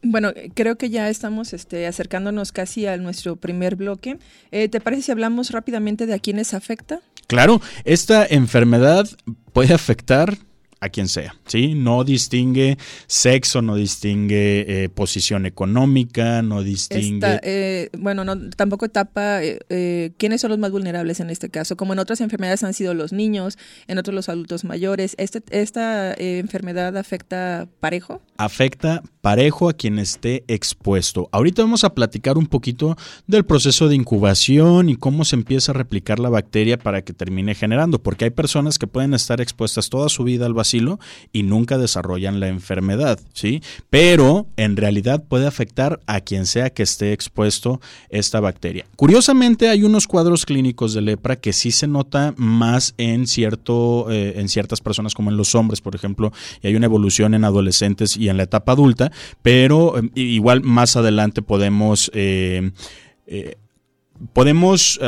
Bueno, 0.06 0.34
creo 0.52 0.76
que 0.76 0.90
ya 0.90 1.08
estamos 1.08 1.54
este, 1.54 1.86
acercándonos 1.86 2.52
casi 2.52 2.86
a 2.86 2.98
nuestro 2.98 3.36
primer 3.36 3.74
bloque. 3.74 4.18
Eh, 4.50 4.68
¿Te 4.68 4.78
parece 4.78 5.00
si 5.00 5.12
hablamos 5.12 5.50
rápidamente 5.50 6.04
de 6.04 6.12
a 6.12 6.18
quiénes 6.18 6.52
afecta? 6.52 7.00
Claro, 7.26 7.60
esta 7.84 8.26
enfermedad 8.26 9.08
puede 9.52 9.74
afectar 9.74 10.38
a 10.84 10.90
quien 10.90 11.08
sea, 11.08 11.34
¿sí? 11.46 11.74
No 11.74 12.04
distingue 12.04 12.76
sexo, 13.06 13.62
no 13.62 13.74
distingue 13.74 14.84
eh, 14.84 14.88
posición 14.90 15.46
económica, 15.46 16.42
no 16.42 16.62
distingue... 16.62 17.40
Eh, 17.42 17.88
bueno, 17.96 18.22
no, 18.24 18.50
tampoco 18.50 18.84
etapa 18.84 19.38
eh, 19.42 20.12
quiénes 20.18 20.42
son 20.42 20.50
los 20.50 20.58
más 20.58 20.72
vulnerables 20.72 21.20
en 21.20 21.30
este 21.30 21.48
caso. 21.48 21.78
Como 21.78 21.94
en 21.94 22.00
otras 22.00 22.20
enfermedades 22.20 22.64
han 22.64 22.74
sido 22.74 22.92
los 22.92 23.14
niños, 23.14 23.56
en 23.86 23.96
otros 23.96 24.14
los 24.14 24.28
adultos 24.28 24.64
mayores. 24.64 25.14
Este, 25.16 25.42
¿Esta 25.48 26.12
enfermedad 26.18 26.94
afecta 26.98 27.66
parejo? 27.80 28.20
Afecta 28.36 29.02
parejo 29.24 29.70
a 29.70 29.72
quien 29.72 29.98
esté 29.98 30.44
expuesto. 30.48 31.30
Ahorita 31.32 31.62
vamos 31.62 31.82
a 31.82 31.94
platicar 31.94 32.36
un 32.36 32.46
poquito 32.46 32.94
del 33.26 33.46
proceso 33.46 33.88
de 33.88 33.94
incubación 33.94 34.90
y 34.90 34.96
cómo 34.96 35.24
se 35.24 35.34
empieza 35.34 35.72
a 35.72 35.74
replicar 35.74 36.18
la 36.18 36.28
bacteria 36.28 36.78
para 36.78 37.00
que 37.00 37.14
termine 37.14 37.54
generando, 37.54 38.02
porque 38.02 38.26
hay 38.26 38.30
personas 38.30 38.78
que 38.78 38.86
pueden 38.86 39.14
estar 39.14 39.40
expuestas 39.40 39.88
toda 39.88 40.10
su 40.10 40.24
vida 40.24 40.44
al 40.44 40.52
vacío 40.52 41.00
y 41.32 41.42
nunca 41.42 41.78
desarrollan 41.78 42.38
la 42.38 42.48
enfermedad, 42.48 43.18
¿sí? 43.32 43.62
Pero 43.88 44.46
en 44.58 44.76
realidad 44.76 45.24
puede 45.26 45.46
afectar 45.46 46.00
a 46.04 46.20
quien 46.20 46.44
sea 46.44 46.68
que 46.68 46.82
esté 46.82 47.14
expuesto 47.14 47.80
esta 48.10 48.40
bacteria. 48.40 48.84
Curiosamente 48.94 49.70
hay 49.70 49.84
unos 49.84 50.06
cuadros 50.06 50.44
clínicos 50.44 50.92
de 50.92 51.00
lepra 51.00 51.36
que 51.36 51.54
sí 51.54 51.70
se 51.70 51.86
nota 51.86 52.34
más 52.36 52.92
en 52.98 53.26
cierto 53.26 54.10
eh, 54.10 54.34
en 54.36 54.50
ciertas 54.50 54.82
personas 54.82 55.14
como 55.14 55.30
en 55.30 55.38
los 55.38 55.54
hombres, 55.54 55.80
por 55.80 55.94
ejemplo, 55.94 56.30
y 56.60 56.66
hay 56.66 56.76
una 56.76 56.84
evolución 56.84 57.32
en 57.32 57.44
adolescentes 57.44 58.18
y 58.18 58.28
en 58.28 58.36
la 58.36 58.42
etapa 58.42 58.72
adulta, 58.72 59.10
pero 59.42 59.99
eh, 59.99 60.11
igual 60.14 60.62
más 60.62 60.97
adelante 60.97 61.42
podemos 61.42 62.11
eh, 62.14 62.71
podemos 64.33 64.99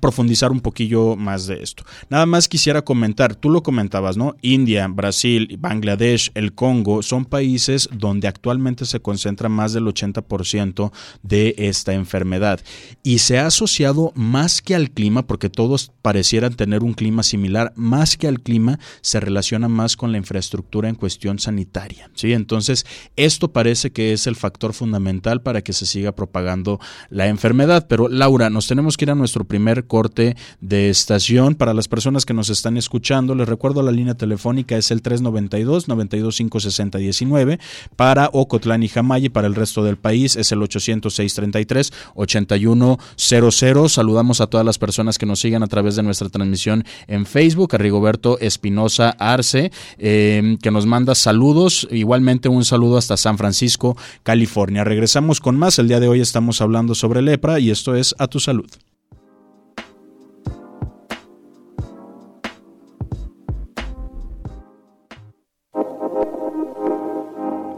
profundizar 0.00 0.50
un 0.50 0.60
poquillo 0.60 1.16
más 1.16 1.46
de 1.46 1.62
esto. 1.62 1.84
Nada 2.08 2.26
más 2.26 2.48
quisiera 2.48 2.82
comentar, 2.82 3.34
tú 3.34 3.50
lo 3.50 3.62
comentabas, 3.62 4.16
¿no? 4.16 4.34
India, 4.42 4.88
Brasil, 4.88 5.56
Bangladesh, 5.58 6.30
el 6.34 6.54
Congo 6.54 7.02
son 7.02 7.24
países 7.24 7.88
donde 7.92 8.28
actualmente 8.28 8.86
se 8.86 9.00
concentra 9.00 9.48
más 9.48 9.72
del 9.72 9.84
80% 9.84 10.92
de 11.22 11.54
esta 11.58 11.92
enfermedad 11.92 12.60
y 13.02 13.18
se 13.18 13.38
ha 13.38 13.46
asociado 13.46 14.12
más 14.14 14.62
que 14.62 14.74
al 14.74 14.90
clima, 14.90 15.26
porque 15.26 15.50
todos 15.50 15.92
parecieran 16.02 16.54
tener 16.54 16.82
un 16.82 16.94
clima 16.94 17.22
similar, 17.22 17.72
más 17.76 18.16
que 18.16 18.26
al 18.26 18.40
clima 18.40 18.78
se 19.00 19.20
relaciona 19.20 19.68
más 19.68 19.96
con 19.96 20.12
la 20.12 20.18
infraestructura 20.18 20.88
en 20.88 20.94
cuestión 20.94 21.38
sanitaria, 21.38 22.10
¿sí? 22.14 22.32
Entonces, 22.32 22.86
esto 23.16 23.52
parece 23.52 23.92
que 23.92 24.12
es 24.12 24.26
el 24.26 24.36
factor 24.36 24.72
fundamental 24.72 25.42
para 25.42 25.62
que 25.62 25.72
se 25.72 25.86
siga 25.86 26.12
propagando 26.12 26.80
la 27.10 27.28
enfermedad 27.28 27.81
pero 27.88 28.08
Laura, 28.08 28.50
nos 28.50 28.66
tenemos 28.66 28.96
que 28.96 29.04
ir 29.04 29.10
a 29.10 29.14
nuestro 29.14 29.44
primer 29.44 29.86
corte 29.86 30.36
de 30.60 30.90
estación. 30.90 31.54
Para 31.54 31.74
las 31.74 31.88
personas 31.88 32.26
que 32.26 32.34
nos 32.34 32.50
están 32.50 32.76
escuchando, 32.76 33.34
les 33.34 33.48
recuerdo 33.48 33.82
la 33.82 33.92
línea 33.92 34.14
telefónica 34.14 34.76
es 34.76 34.90
el 34.90 35.02
392 35.02 35.88
925 35.88 36.60
6019 36.60 37.58
para 37.96 38.30
Ocotlán 38.32 38.82
y 38.82 38.88
Jamay 38.88 39.28
para 39.28 39.46
el 39.46 39.54
resto 39.54 39.84
del 39.84 39.96
país 39.96 40.36
es 40.36 40.52
el 40.52 40.62
806 40.62 41.34
33 41.34 41.92
8100. 42.14 43.88
Saludamos 43.88 44.40
a 44.40 44.46
todas 44.46 44.66
las 44.66 44.78
personas 44.78 45.18
que 45.18 45.26
nos 45.26 45.40
siguen 45.40 45.62
a 45.62 45.66
través 45.66 45.96
de 45.96 46.02
nuestra 46.02 46.28
transmisión 46.28 46.84
en 47.06 47.26
Facebook, 47.26 47.74
a 47.74 47.78
Rigoberto 47.78 48.38
Espinosa 48.40 49.10
Arce, 49.10 49.70
eh, 49.98 50.56
que 50.62 50.70
nos 50.70 50.86
manda 50.86 51.14
saludos, 51.14 51.88
igualmente 51.90 52.48
un 52.48 52.64
saludo 52.64 52.96
hasta 52.96 53.16
San 53.16 53.38
Francisco, 53.38 53.96
California. 54.22 54.84
Regresamos 54.84 55.40
con 55.40 55.56
más. 55.56 55.78
El 55.78 55.88
día 55.88 56.00
de 56.00 56.08
hoy 56.08 56.20
estamos 56.20 56.60
hablando 56.60 56.94
sobre 56.94 57.22
lepra 57.22 57.60
y 57.60 57.70
esto 57.72 57.94
es 57.94 58.14
A 58.18 58.28
Tu 58.28 58.38
Salud. 58.38 58.70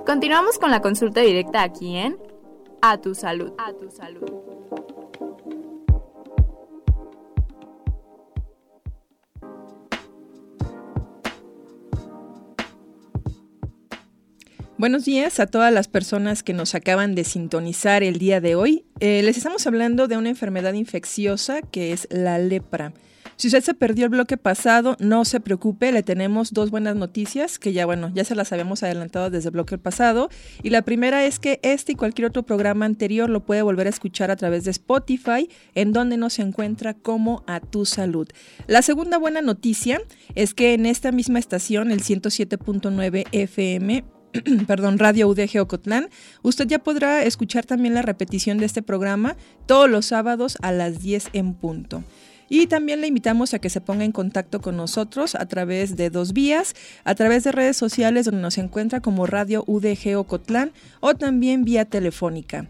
Continuamos 0.06 0.58
con 0.58 0.70
la 0.70 0.80
consulta 0.80 1.22
directa 1.22 1.62
aquí 1.62 1.96
en 1.96 2.16
A 2.82 2.98
Tu 3.00 3.14
Salud. 3.14 3.52
A 3.58 3.72
Tu 3.72 3.90
Salud. 3.90 4.53
Buenos 14.84 15.06
días 15.06 15.40
a 15.40 15.46
todas 15.46 15.72
las 15.72 15.88
personas 15.88 16.42
que 16.42 16.52
nos 16.52 16.74
acaban 16.74 17.14
de 17.14 17.24
sintonizar 17.24 18.02
el 18.02 18.18
día 18.18 18.42
de 18.42 18.54
hoy. 18.54 18.84
Eh, 19.00 19.22
les 19.22 19.38
estamos 19.38 19.66
hablando 19.66 20.08
de 20.08 20.18
una 20.18 20.28
enfermedad 20.28 20.74
infecciosa 20.74 21.62
que 21.62 21.94
es 21.94 22.06
la 22.10 22.38
lepra. 22.38 22.92
Si 23.36 23.46
usted 23.46 23.62
se 23.62 23.72
perdió 23.72 24.04
el 24.04 24.10
bloque 24.10 24.36
pasado, 24.36 24.98
no 25.00 25.24
se 25.24 25.40
preocupe, 25.40 25.90
le 25.90 26.02
tenemos 26.02 26.52
dos 26.52 26.70
buenas 26.70 26.96
noticias 26.96 27.58
que 27.58 27.72
ya, 27.72 27.86
bueno, 27.86 28.12
ya 28.14 28.24
se 28.24 28.34
las 28.34 28.52
habíamos 28.52 28.82
adelantado 28.82 29.30
desde 29.30 29.48
el 29.48 29.52
bloque 29.52 29.78
pasado. 29.78 30.28
Y 30.62 30.68
la 30.68 30.82
primera 30.82 31.24
es 31.24 31.38
que 31.38 31.60
este 31.62 31.92
y 31.92 31.94
cualquier 31.94 32.26
otro 32.26 32.42
programa 32.42 32.84
anterior 32.84 33.30
lo 33.30 33.40
puede 33.40 33.62
volver 33.62 33.86
a 33.86 33.90
escuchar 33.90 34.30
a 34.30 34.36
través 34.36 34.64
de 34.64 34.70
Spotify, 34.72 35.48
en 35.74 35.94
donde 35.94 36.18
nos 36.18 36.38
encuentra 36.38 36.92
como 36.92 37.42
A 37.46 37.60
Tu 37.60 37.86
Salud. 37.86 38.28
La 38.66 38.82
segunda 38.82 39.16
buena 39.16 39.40
noticia 39.40 40.02
es 40.34 40.52
que 40.52 40.74
en 40.74 40.84
esta 40.84 41.10
misma 41.10 41.38
estación, 41.38 41.90
el 41.90 42.02
107.9 42.02 43.24
FM, 43.32 44.04
perdón, 44.66 44.98
Radio 44.98 45.28
UDG 45.28 45.60
Ocotlán, 45.60 46.08
usted 46.42 46.66
ya 46.66 46.78
podrá 46.78 47.22
escuchar 47.22 47.64
también 47.64 47.94
la 47.94 48.02
repetición 48.02 48.58
de 48.58 48.66
este 48.66 48.82
programa 48.82 49.36
todos 49.66 49.88
los 49.88 50.06
sábados 50.06 50.58
a 50.62 50.72
las 50.72 51.00
10 51.00 51.30
en 51.32 51.54
punto. 51.54 52.02
Y 52.48 52.66
también 52.66 53.00
le 53.00 53.06
invitamos 53.06 53.54
a 53.54 53.58
que 53.58 53.70
se 53.70 53.80
ponga 53.80 54.04
en 54.04 54.12
contacto 54.12 54.60
con 54.60 54.76
nosotros 54.76 55.34
a 55.34 55.46
través 55.46 55.96
de 55.96 56.10
dos 56.10 56.32
vías, 56.32 56.74
a 57.04 57.14
través 57.14 57.44
de 57.44 57.52
redes 57.52 57.76
sociales 57.76 58.26
donde 58.26 58.42
nos 58.42 58.58
encuentra 58.58 59.00
como 59.00 59.26
Radio 59.26 59.64
UDG 59.66 60.16
Ocotlán 60.16 60.72
o 61.00 61.14
también 61.14 61.64
vía 61.64 61.84
telefónica. 61.86 62.68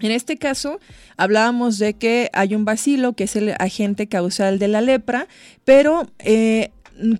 en 0.00 0.10
este 0.10 0.36
caso, 0.36 0.80
hablábamos 1.16 1.78
de 1.78 1.94
que 1.94 2.30
hay 2.32 2.54
un 2.54 2.64
bacilo, 2.64 3.12
que 3.12 3.24
es 3.24 3.36
el 3.36 3.54
agente 3.58 4.08
causal 4.08 4.58
de 4.58 4.68
la 4.68 4.80
lepra, 4.80 5.28
pero 5.64 6.08
eh, 6.18 6.70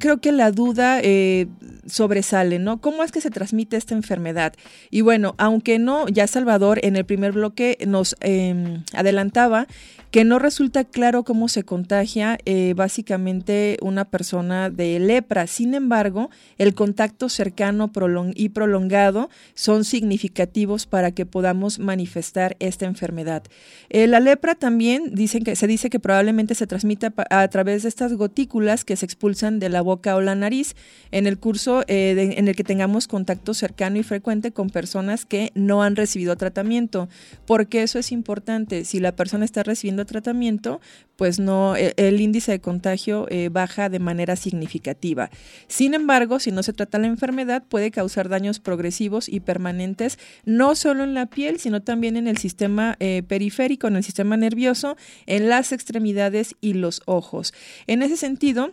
creo 0.00 0.20
que 0.20 0.32
la 0.32 0.50
duda 0.50 1.00
eh, 1.00 1.46
sobresale, 1.86 2.58
¿no? 2.58 2.80
¿Cómo 2.80 3.02
es 3.02 3.12
que 3.12 3.20
se 3.20 3.30
transmite 3.30 3.76
esta 3.76 3.94
enfermedad? 3.94 4.54
Y 4.90 5.00
bueno, 5.00 5.34
aunque 5.38 5.78
no, 5.78 6.08
ya 6.08 6.26
Salvador 6.26 6.80
en 6.82 6.96
el 6.96 7.04
primer 7.04 7.32
bloque 7.32 7.78
nos 7.86 8.16
em, 8.20 8.82
adelantaba 8.92 9.66
que 10.14 10.22
no 10.22 10.38
resulta 10.38 10.84
claro 10.84 11.24
cómo 11.24 11.48
se 11.48 11.64
contagia 11.64 12.38
eh, 12.44 12.74
básicamente 12.76 13.78
una 13.82 14.04
persona 14.04 14.70
de 14.70 15.00
lepra. 15.00 15.48
Sin 15.48 15.74
embargo, 15.74 16.30
el 16.56 16.76
contacto 16.76 17.28
cercano 17.28 17.90
y 18.36 18.50
prolongado 18.50 19.28
son 19.54 19.82
significativos 19.82 20.86
para 20.86 21.10
que 21.10 21.26
podamos 21.26 21.80
manifestar 21.80 22.56
esta 22.60 22.86
enfermedad. 22.86 23.42
Eh, 23.90 24.06
la 24.06 24.20
lepra 24.20 24.54
también 24.54 25.16
dicen 25.16 25.42
que 25.42 25.56
se 25.56 25.66
dice 25.66 25.90
que 25.90 25.98
probablemente 25.98 26.54
se 26.54 26.68
transmite 26.68 27.08
a, 27.30 27.48
través 27.48 27.82
de 27.82 27.88
estas 27.88 28.12
gotículas 28.12 28.84
que 28.84 28.94
se 28.94 29.06
expulsan 29.06 29.58
de 29.58 29.68
la 29.68 29.82
boca 29.82 30.14
o 30.14 30.20
la 30.20 30.36
nariz. 30.36 30.76
En 31.10 31.26
el 31.26 31.38
curso 31.38 31.73
eh, 31.82 32.34
en 32.36 32.48
el 32.48 32.56
que 32.56 32.64
tengamos 32.64 33.08
contacto 33.08 33.54
cercano 33.54 33.98
y 33.98 34.02
frecuente 34.02 34.52
con 34.52 34.70
personas 34.70 35.24
que 35.26 35.50
no 35.54 35.82
han 35.82 35.96
recibido 35.96 36.36
tratamiento, 36.36 37.08
porque 37.46 37.82
eso 37.82 37.98
es 37.98 38.12
importante. 38.12 38.84
Si 38.84 39.00
la 39.00 39.16
persona 39.16 39.44
está 39.44 39.62
recibiendo 39.62 40.04
tratamiento, 40.06 40.80
pues 41.16 41.38
no, 41.38 41.76
e, 41.76 41.94
el, 41.96 42.20
índice 42.20 42.52
de 42.52 42.60
contagio 42.60 43.26
eh, 43.30 43.48
baja 43.50 43.88
de 43.88 43.98
manera 43.98 44.36
significativa. 44.36 45.30
Sin 45.68 45.94
embargo, 45.94 46.38
si 46.38 46.50
no 46.52 46.62
se 46.62 46.72
trata 46.72 46.98
la 46.98 47.06
enfermedad, 47.06 47.62
puede 47.68 47.90
causar 47.90 48.28
daños 48.28 48.60
progresivos 48.60 49.28
y 49.28 49.40
permanentes, 49.40 50.18
no 50.44 50.74
solo 50.74 51.04
en 51.04 51.14
la 51.14 51.26
piel, 51.26 51.58
sino 51.58 51.82
también 51.82 52.16
en 52.16 52.28
el 52.28 52.38
sistema 52.38 52.96
eh, 53.00 53.22
periférico, 53.26 53.86
en 53.88 53.96
el 53.96 54.04
sistema 54.04 54.36
nervioso, 54.36 54.96
en 55.26 55.48
las 55.48 55.72
extremidades 55.72 56.56
y 56.60 56.74
los 56.74 57.02
ojos. 57.06 57.54
En 57.86 58.02
ese 58.02 58.16
sentido, 58.16 58.72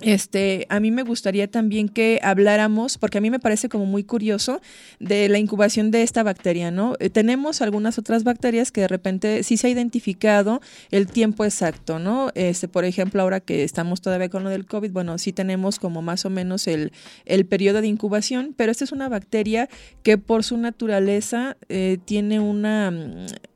este, 0.00 0.66
a 0.70 0.80
mí 0.80 0.90
me 0.90 1.04
gustaría 1.04 1.48
también 1.48 1.88
que 1.88 2.18
habláramos, 2.22 2.98
porque 2.98 3.18
a 3.18 3.20
mí 3.20 3.30
me 3.30 3.38
parece 3.38 3.68
como 3.68 3.86
muy 3.86 4.02
curioso, 4.02 4.60
de 4.98 5.28
la 5.28 5.38
incubación 5.38 5.92
de 5.92 6.02
esta 6.02 6.24
bacteria, 6.24 6.72
¿no? 6.72 6.96
Eh, 6.98 7.10
tenemos 7.10 7.62
algunas 7.62 7.96
otras 7.96 8.24
bacterias 8.24 8.72
que 8.72 8.80
de 8.80 8.88
repente 8.88 9.44
sí 9.44 9.56
se 9.56 9.68
ha 9.68 9.70
identificado 9.70 10.60
el 10.90 11.06
tiempo 11.06 11.44
exacto, 11.44 12.00
¿no? 12.00 12.32
Este, 12.34 12.66
por 12.66 12.84
ejemplo, 12.84 13.22
ahora 13.22 13.38
que 13.38 13.62
estamos 13.62 14.00
todavía 14.00 14.28
con 14.28 14.42
lo 14.42 14.50
del 14.50 14.66
COVID, 14.66 14.90
bueno, 14.90 15.16
sí 15.16 15.32
tenemos 15.32 15.78
como 15.78 16.02
más 16.02 16.24
o 16.24 16.30
menos 16.30 16.66
el, 16.66 16.92
el 17.24 17.46
periodo 17.46 17.80
de 17.80 17.86
incubación, 17.86 18.52
pero 18.56 18.72
esta 18.72 18.82
es 18.82 18.90
una 18.90 19.08
bacteria 19.08 19.68
que 20.02 20.18
por 20.18 20.42
su 20.42 20.56
naturaleza 20.56 21.56
eh, 21.68 21.98
tiene 22.04 22.40
una... 22.40 22.92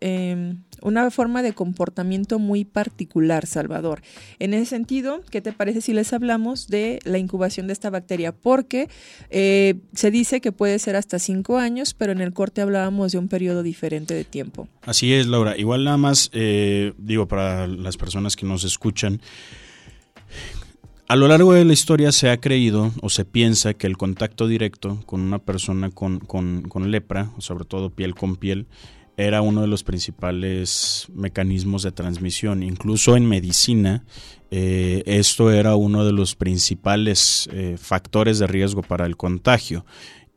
Eh, 0.01 0.55
una 0.83 1.11
forma 1.11 1.43
de 1.43 1.53
comportamiento 1.53 2.39
muy 2.39 2.65
particular, 2.65 3.47
Salvador. 3.47 4.03
En 4.39 4.55
ese 4.55 4.67
sentido, 4.67 5.21
¿qué 5.31 5.41
te 5.41 5.53
parece 5.53 5.81
si 5.81 5.93
les 5.93 6.13
hablamos 6.13 6.69
de 6.69 6.99
la 7.05 7.19
incubación 7.19 7.67
de 7.67 7.73
esta 7.73 7.91
bacteria? 7.91 8.33
Porque 8.33 8.89
eh, 9.31 9.77
se 9.93 10.11
dice 10.11 10.41
que 10.41 10.53
puede 10.53 10.79
ser 10.79 10.97
hasta 10.97 11.19
cinco 11.19 11.59
años, 11.59 11.95
pero 11.95 12.13
en 12.13 12.21
el 12.21 12.33
corte 12.33 12.61
hablábamos 12.61 13.13
de 13.13 13.19
un 13.19 13.29
periodo 13.29 13.63
diferente 13.63 14.15
de 14.15 14.25
tiempo. 14.25 14.69
Así 14.83 15.13
es, 15.13 15.27
Laura. 15.27 15.57
Igual 15.57 15.85
nada 15.85 15.97
más, 15.97 16.31
eh, 16.33 16.93
digo, 16.99 17.29
para 17.29 17.67
las 17.67 17.97
personas 17.97 18.37
que 18.37 18.47
nos 18.47 18.65
escuchan, 18.65 19.21
a 21.09 21.17
lo 21.17 21.27
largo 21.27 21.55
de 21.55 21.65
la 21.65 21.73
historia 21.73 22.13
se 22.13 22.29
ha 22.29 22.37
creído 22.37 22.93
o 23.01 23.09
se 23.09 23.25
piensa 23.25 23.73
que 23.73 23.87
el 23.87 23.97
contacto 23.97 24.47
directo 24.47 25.03
con 25.07 25.23
una 25.23 25.39
persona 25.39 25.91
con, 25.91 26.19
con, 26.21 26.63
con 26.63 26.91
lepra, 26.91 27.31
sobre 27.39 27.65
todo 27.65 27.89
piel 27.89 28.15
con 28.15 28.37
piel, 28.37 28.67
era 29.19 29.43
uno 29.43 29.63
de 29.63 29.67
los 29.67 29.83
principales 29.83 31.09
mecanismos 31.13 31.83
de 31.83 31.91
transmisión. 31.91 32.63
Incluso 32.63 33.17
en 33.17 33.27
medicina, 33.27 34.05
eh, 34.53 35.03
esto 35.07 35.51
era 35.51 35.75
uno 35.75 36.05
de 36.05 36.13
los 36.13 36.37
principales 36.37 37.49
eh, 37.53 37.77
factores 37.79 38.39
de 38.39 38.47
riesgo 38.47 38.83
para 38.83 39.07
el 39.07 39.17
contagio. 39.17 39.85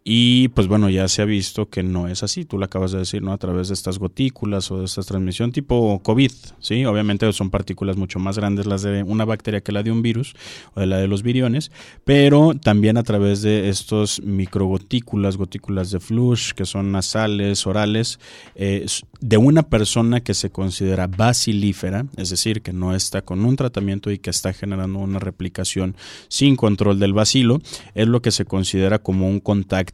Y 0.03 0.47
pues 0.49 0.67
bueno, 0.67 0.89
ya 0.89 1.07
se 1.07 1.21
ha 1.21 1.25
visto 1.25 1.69
que 1.69 1.83
no 1.83 2.07
es 2.07 2.23
así, 2.23 2.43
tú 2.43 2.57
lo 2.57 2.65
acabas 2.65 2.91
de 2.91 2.97
decir, 2.97 3.21
¿no? 3.21 3.33
A 3.33 3.37
través 3.37 3.67
de 3.67 3.75
estas 3.75 3.99
gotículas 3.99 4.71
o 4.71 4.79
de 4.79 4.85
esta 4.85 5.03
transmisión 5.03 5.51
tipo 5.51 5.99
COVID, 6.01 6.31
¿sí? 6.59 6.85
Obviamente 6.85 7.31
son 7.33 7.51
partículas 7.51 7.97
mucho 7.97 8.17
más 8.17 8.35
grandes 8.35 8.65
las 8.65 8.81
de 8.81 9.03
una 9.03 9.25
bacteria 9.25 9.61
que 9.61 9.71
la 9.71 9.83
de 9.83 9.91
un 9.91 10.01
virus 10.01 10.33
o 10.73 10.79
de 10.79 10.87
la 10.87 10.97
de 10.97 11.07
los 11.07 11.21
viriones, 11.21 11.71
pero 12.03 12.53
también 12.55 12.97
a 12.97 13.03
través 13.03 13.43
de 13.43 13.69
estos 13.69 14.23
microgotículas, 14.23 15.37
gotículas 15.37 15.91
de 15.91 15.99
flush, 15.99 16.53
que 16.53 16.65
son 16.65 16.91
nasales, 16.91 17.67
orales, 17.67 18.19
eh, 18.55 18.87
de 19.19 19.37
una 19.37 19.61
persona 19.61 20.21
que 20.21 20.33
se 20.33 20.49
considera 20.49 21.05
basilífera, 21.05 22.07
es 22.17 22.31
decir, 22.31 22.63
que 22.63 22.73
no 22.73 22.95
está 22.95 23.21
con 23.21 23.45
un 23.45 23.55
tratamiento 23.55 24.09
y 24.09 24.17
que 24.17 24.31
está 24.31 24.51
generando 24.51 24.97
una 24.97 25.19
replicación 25.19 25.95
sin 26.27 26.55
control 26.55 26.97
del 26.97 27.13
bacilo, 27.13 27.61
es 27.93 28.07
lo 28.07 28.23
que 28.23 28.31
se 28.31 28.45
considera 28.45 28.97
como 28.97 29.29
un 29.29 29.39
contacto 29.39 29.90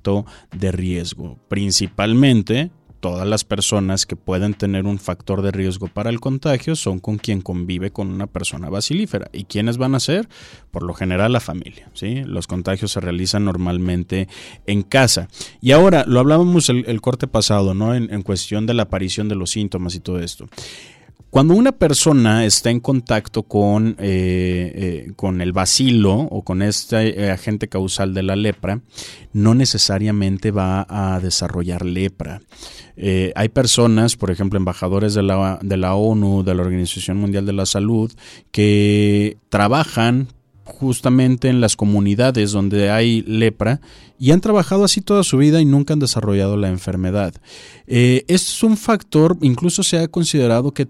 de 0.52 0.72
riesgo. 0.72 1.38
Principalmente, 1.48 2.72
todas 3.00 3.28
las 3.28 3.44
personas 3.44 4.06
que 4.06 4.16
pueden 4.16 4.54
tener 4.54 4.86
un 4.86 5.00
factor 5.00 5.42
de 5.42 5.52
riesgo 5.52 5.88
para 5.88 6.10
el 6.10 6.20
contagio 6.20 6.76
son 6.76 7.00
con 7.00 7.18
quien 7.18 7.42
convive 7.42 7.92
con 7.92 8.12
una 8.12 8.28
persona 8.28 8.70
basilífera. 8.70 9.30
¿Y 9.34 9.46
quiénes 9.46 9.78
van 9.78 9.96
a 9.96 10.00
ser? 10.00 10.28
Por 10.72 10.84
lo 10.84 10.94
general 10.94 11.32
la 11.34 11.40
familia. 11.40 11.90
¿sí? 11.94 12.24
Los 12.26 12.48
contagios 12.48 12.92
se 12.92 13.00
realizan 13.00 13.46
normalmente 13.46 14.28
en 14.66 14.84
casa. 14.84 15.28
Y 15.62 15.72
ahora, 15.72 16.06
lo 16.08 16.20
hablábamos 16.20 16.70
el, 16.70 17.02
corte 17.02 17.28
pasado, 17.28 17.74
¿no? 17.74 17.94
En, 17.94 18.12
en 18.14 18.24
cuestión 18.24 18.66
de 18.66 18.74
la 18.74 18.84
aparición 18.84 19.30
de 19.30 19.36
los 19.36 19.52
síntomas 19.52 19.96
y 19.96 20.00
todo 20.00 20.20
esto. 20.20 20.48
Cuando 21.30 21.56
una 21.56 21.74
persona 21.74 22.46
está 22.46 22.70
en 22.70 22.80
contacto 22.80 23.44
con, 23.44 23.98
eh, 24.00 24.72
eh, 25.10 25.12
con 25.18 25.42
el 25.42 25.52
bacilo 25.52 26.14
o 26.14 26.42
con 26.42 26.62
este 26.62 27.22
eh, 27.22 27.32
agente 27.32 27.68
causal 27.68 28.14
de 28.14 28.24
la 28.24 28.38
lepra, 28.38 28.82
no 29.34 29.54
necesariamente 29.54 30.52
va 30.52 30.86
a 30.90 31.20
desarrollar 31.20 31.86
lepra. 31.86 32.42
hay 33.36 33.50
personas, 33.50 34.16
por 34.16 34.32
ejemplo, 34.32 34.58
embajadores 34.58 35.14
de 35.14 35.22
la, 35.22 35.60
de 35.62 35.78
la 35.78 35.96
ONU, 35.96 36.44
de 36.44 36.56
la 36.56 36.64
Organización 36.64 37.18
Mundial 37.18 37.46
de 37.46 37.54
la 37.54 37.66
Salud, 37.66 38.12
que 38.52 39.38
trabajan 39.50 40.30
justamente 40.68 41.50
en 41.50 41.62
las 41.62 41.76
comunidades 41.76 42.52
donde 42.52 42.92
hay 42.92 43.22
lepra 43.24 43.82
y 44.20 44.32
han 44.32 44.42
trabajado 44.42 44.84
así 44.84 45.02
toda 45.02 45.24
su 45.24 45.38
vida 45.38 45.62
y 45.62 45.66
nunca 45.66 45.94
han 45.94 46.00
desarrollado 46.00 46.58
la 46.58 46.70
enfermedad. 46.70 47.34
Eh, 47.86 48.26
este 48.28 48.50
es 48.50 48.64
un 48.64 48.78
factor, 48.78 49.38
incluso 49.42 49.84
se 49.84 50.00
ha 50.00 50.08
considerado 50.08 50.74
que, 50.74 50.88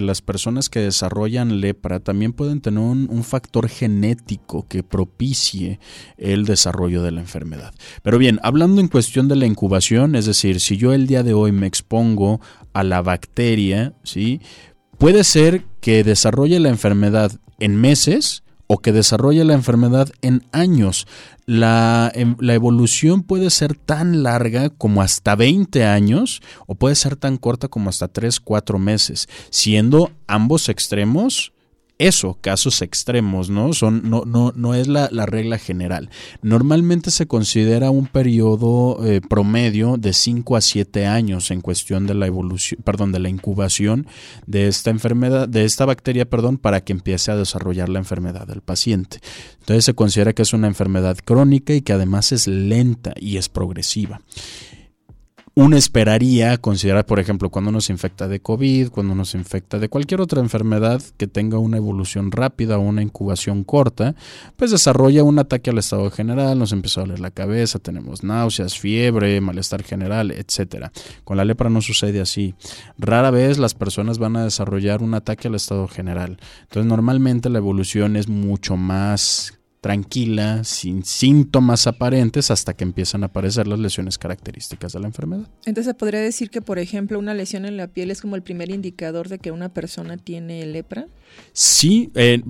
las 0.00 0.22
personas 0.22 0.68
que 0.68 0.80
desarrollan 0.80 1.60
lepra 1.60 2.00
también 2.00 2.32
pueden 2.32 2.60
tener 2.60 2.80
un, 2.80 3.24
factor 3.24 3.68
genético 3.68 4.66
que 4.68 4.82
propicie 4.82 5.80
el 6.16 6.44
desarrollo 6.44 7.02
de 7.02 7.12
la 7.12 7.20
enfermedad. 7.20 7.74
Pero 8.02 8.18
bien, 8.18 8.38
hablando 8.42 8.80
en 8.80 8.88
cuestión 8.88 9.28
de 9.28 9.36
la 9.36 9.46
incubación, 9.46 10.14
es 10.14 10.26
decir, 10.26 10.60
si 10.60 10.76
yo 10.76 10.92
el 10.92 11.06
día 11.06 11.22
de 11.22 11.34
hoy 11.34 11.52
me 11.52 11.66
expongo 11.66 12.40
a 12.72 12.84
la 12.84 13.02
bacteria, 13.02 13.94
¿sí? 14.02 14.40
puede 14.98 15.24
ser 15.24 15.64
que 15.80 16.04
desarrolle 16.04 16.60
la 16.60 16.68
enfermedad 16.68 17.32
en 17.58 17.76
meses, 17.76 18.42
o 18.66 18.78
que 18.78 18.92
desarrolle 18.92 19.44
la 19.44 19.54
enfermedad 19.54 20.08
en 20.22 20.44
años. 20.52 21.06
La, 21.46 22.10
em, 22.14 22.36
la, 22.40 22.54
evolución 22.54 23.22
puede 23.22 23.50
ser 23.50 23.76
tan 23.76 24.22
larga 24.22 24.70
como 24.70 25.02
hasta 25.02 25.36
20 25.36 25.84
años 25.84 26.42
o 26.66 26.74
puede 26.74 26.96
ser 26.96 27.16
tan 27.16 27.36
corta 27.36 27.68
como 27.68 27.90
hasta 27.90 28.08
3, 28.08 28.40
4 28.40 28.78
meses, 28.78 29.28
siendo 29.50 30.10
ambos 30.26 30.68
extremos 30.68 31.52
eso, 31.98 32.36
casos 32.40 32.82
extremos, 32.82 33.48
¿no? 33.48 33.72
Son, 33.72 34.08
no, 34.08 34.24
no, 34.26 34.52
no 34.54 34.74
es 34.74 34.86
la, 34.86 35.08
regla 35.26 35.58
general. 35.58 36.10
Normalmente 36.42 37.10
se 37.10 37.26
considera 37.26 37.90
un 37.90 38.06
periodo 38.06 39.04
eh, 39.04 39.20
promedio 39.26 39.96
de 39.96 40.12
5 40.12 40.56
a 40.56 40.60
7 40.60 41.06
años 41.06 41.50
en 41.50 41.62
cuestión 41.62 42.06
de 42.06 42.14
la 42.14 42.26
evolución, 42.26 42.80
perdón, 42.84 43.12
de 43.12 43.20
la 43.20 43.28
incubación 43.28 44.06
de 44.46 44.68
esta 44.68 44.90
enfermedad, 44.90 45.48
de 45.48 45.64
esta 45.64 45.86
bacteria, 45.86 46.28
perdón, 46.28 46.58
para 46.58 46.82
que 46.82 46.92
empiece 46.92 47.30
a 47.30 47.36
desarrollar 47.36 47.88
la 47.88 47.98
enfermedad 47.98 48.46
del 48.46 48.60
paciente. 48.60 49.20
Entonces 49.60 49.86
se 49.86 49.94
considera 49.94 50.34
que 50.34 50.42
es 50.42 50.52
una 50.52 50.66
enfermedad 50.66 51.16
crónica 51.24 51.72
y 51.72 51.80
que 51.80 51.94
además 51.94 52.30
es 52.32 52.46
lenta 52.46 53.14
y 53.18 53.38
es 53.38 53.48
progresiva 53.48 54.20
uno 55.58 55.78
esperaría 55.78 56.58
considerar, 56.58 57.06
por 57.06 57.18
ejemplo, 57.18 57.48
cuando 57.48 57.70
uno 57.70 57.80
se 57.80 57.90
infecta 57.90 58.28
de 58.28 58.40
COVID, 58.40 58.90
cuando 58.90 59.14
uno 59.14 59.24
se 59.24 59.38
infecta 59.38 59.78
de 59.78 59.88
cualquier 59.88 60.20
otra 60.20 60.42
enfermedad 60.42 61.00
que 61.16 61.26
tenga 61.26 61.56
una 61.56 61.78
evolución 61.78 62.30
rápida 62.30 62.76
o 62.76 62.82
una 62.82 63.00
incubación 63.00 63.64
corta, 63.64 64.14
pues 64.56 64.70
desarrolla 64.70 65.24
un 65.24 65.38
ataque 65.38 65.70
al 65.70 65.78
estado 65.78 66.10
general, 66.10 66.58
nos 66.58 66.72
empieza 66.72 67.00
a 67.00 67.04
doler 67.04 67.20
la 67.20 67.30
cabeza, 67.30 67.78
tenemos 67.78 68.22
náuseas, 68.22 68.78
fiebre, 68.78 69.40
malestar 69.40 69.82
general, 69.82 70.30
etcétera. 70.30 70.92
Con 71.24 71.38
la 71.38 71.46
lepra 71.46 71.70
no 71.70 71.80
sucede 71.80 72.20
así. 72.20 72.54
Rara 72.98 73.30
vez 73.30 73.56
las 73.56 73.72
personas 73.72 74.18
van 74.18 74.36
a 74.36 74.44
desarrollar 74.44 75.02
un 75.02 75.14
ataque 75.14 75.48
al 75.48 75.54
estado 75.54 75.88
general. 75.88 76.36
Entonces, 76.64 76.86
normalmente 76.86 77.48
la 77.48 77.58
evolución 77.58 78.16
es 78.16 78.28
mucho 78.28 78.76
más 78.76 79.56
tranquila, 79.86 80.64
sin 80.64 81.04
síntomas 81.04 81.86
aparentes, 81.86 82.50
hasta 82.50 82.74
que 82.74 82.82
empiezan 82.82 83.22
a 83.22 83.26
aparecer 83.26 83.68
las 83.68 83.78
lesiones 83.78 84.18
características 84.18 84.92
de 84.92 84.98
la 84.98 85.06
enfermedad. 85.06 85.48
Entonces, 85.64 85.94
¿podría 85.94 86.18
decir 86.18 86.50
que, 86.50 86.60
por 86.60 86.80
ejemplo, 86.80 87.20
una 87.20 87.34
lesión 87.34 87.64
en 87.66 87.76
la 87.76 87.86
piel 87.86 88.10
es 88.10 88.20
como 88.20 88.34
el 88.34 88.42
primer 88.42 88.70
indicador 88.70 89.28
de 89.28 89.38
que 89.38 89.52
una 89.52 89.68
persona 89.68 90.16
tiene 90.16 90.66
lepra? 90.66 91.06
Sí, 91.52 92.10
eh, 92.16 92.42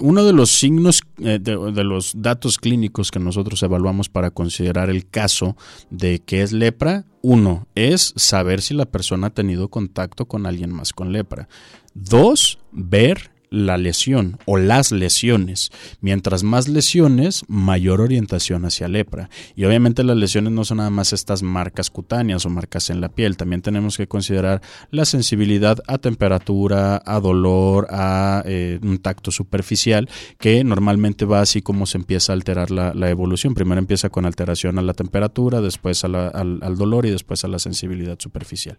uno 0.00 0.24
de 0.24 0.32
los 0.32 0.50
signos, 0.50 1.02
eh, 1.18 1.38
de, 1.38 1.84
los 1.84 2.14
datos 2.16 2.56
clínicos 2.56 3.10
que 3.10 3.18
nosotros 3.18 3.62
evaluamos 3.62 4.08
para 4.08 4.30
considerar 4.30 4.88
el 4.88 5.10
caso 5.10 5.58
de 5.90 6.20
que 6.20 6.40
es 6.40 6.52
lepra, 6.52 7.04
uno 7.20 7.66
es 7.74 8.14
saber 8.16 8.62
si 8.62 8.72
la 8.72 8.86
persona 8.86 9.26
ha 9.26 9.34
tenido 9.34 9.68
contacto 9.68 10.24
con 10.24 10.46
alguien 10.46 10.72
más 10.72 10.94
con 10.94 11.12
lepra. 11.12 11.50
Dos, 11.92 12.58
ver 12.72 13.30
la 13.50 13.78
lesión 13.78 14.38
o 14.44 14.56
las 14.56 14.92
lesiones. 14.92 15.70
Mientras 16.00 16.42
más 16.42 16.68
lesiones, 16.68 17.44
mayor 17.48 18.00
orientación 18.00 18.64
hacia 18.64 18.88
lepra. 18.88 19.30
Y 19.56 19.64
obviamente 19.64 20.04
las 20.04 20.16
lesiones 20.16 20.52
no 20.52 20.64
son 20.64 20.78
nada 20.78 20.90
más 20.90 21.12
estas 21.12 21.42
marcas 21.42 21.90
cutáneas 21.90 22.44
o 22.46 22.50
marcas 22.50 22.90
en 22.90 23.00
la 23.00 23.08
piel. 23.08 23.36
También 23.36 23.62
tenemos 23.62 23.96
que 23.96 24.06
considerar 24.06 24.62
la 24.90 25.04
sensibilidad 25.04 25.78
a 25.86 25.98
temperatura, 25.98 27.02
a 27.04 27.20
dolor, 27.20 27.86
a 27.90 28.42
eh, 28.46 28.78
un 28.82 28.98
tacto 28.98 29.30
superficial, 29.30 30.08
que 30.38 30.62
normalmente 30.64 31.24
va 31.24 31.40
así 31.40 31.62
como 31.62 31.86
se 31.86 31.98
empieza 31.98 32.32
a 32.32 32.34
alterar 32.34 32.70
la, 32.70 33.08
evolución. 33.08 33.54
Primero 33.54 33.78
empieza 33.78 34.10
con 34.10 34.26
alteración 34.26 34.78
a 34.78 34.82
la 34.82 34.92
temperatura, 34.92 35.62
después 35.62 36.04
al, 36.04 36.14
al 36.14 36.76
dolor 36.76 37.06
y 37.06 37.10
después 37.10 37.44
a 37.44 37.48
la 37.48 37.58
sensibilidad 37.58 38.18
superficial. 38.18 38.76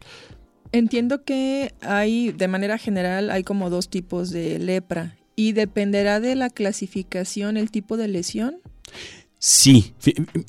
Entiendo 0.71 1.23
que 1.23 1.73
hay, 1.81 2.31
de 2.31 2.47
manera 2.47 2.77
general, 2.77 3.31
hay 3.31 3.43
como 3.43 3.69
dos 3.69 3.89
tipos 3.89 4.29
de 4.29 4.59
lepra 4.59 5.17
y 5.35 5.53
dependerá 5.53 6.19
de 6.19 6.35
la 6.35 6.49
clasificación 6.49 7.57
el 7.57 7.71
tipo 7.71 7.97
de 7.97 8.07
lesión. 8.07 8.57
Sí, 9.39 9.93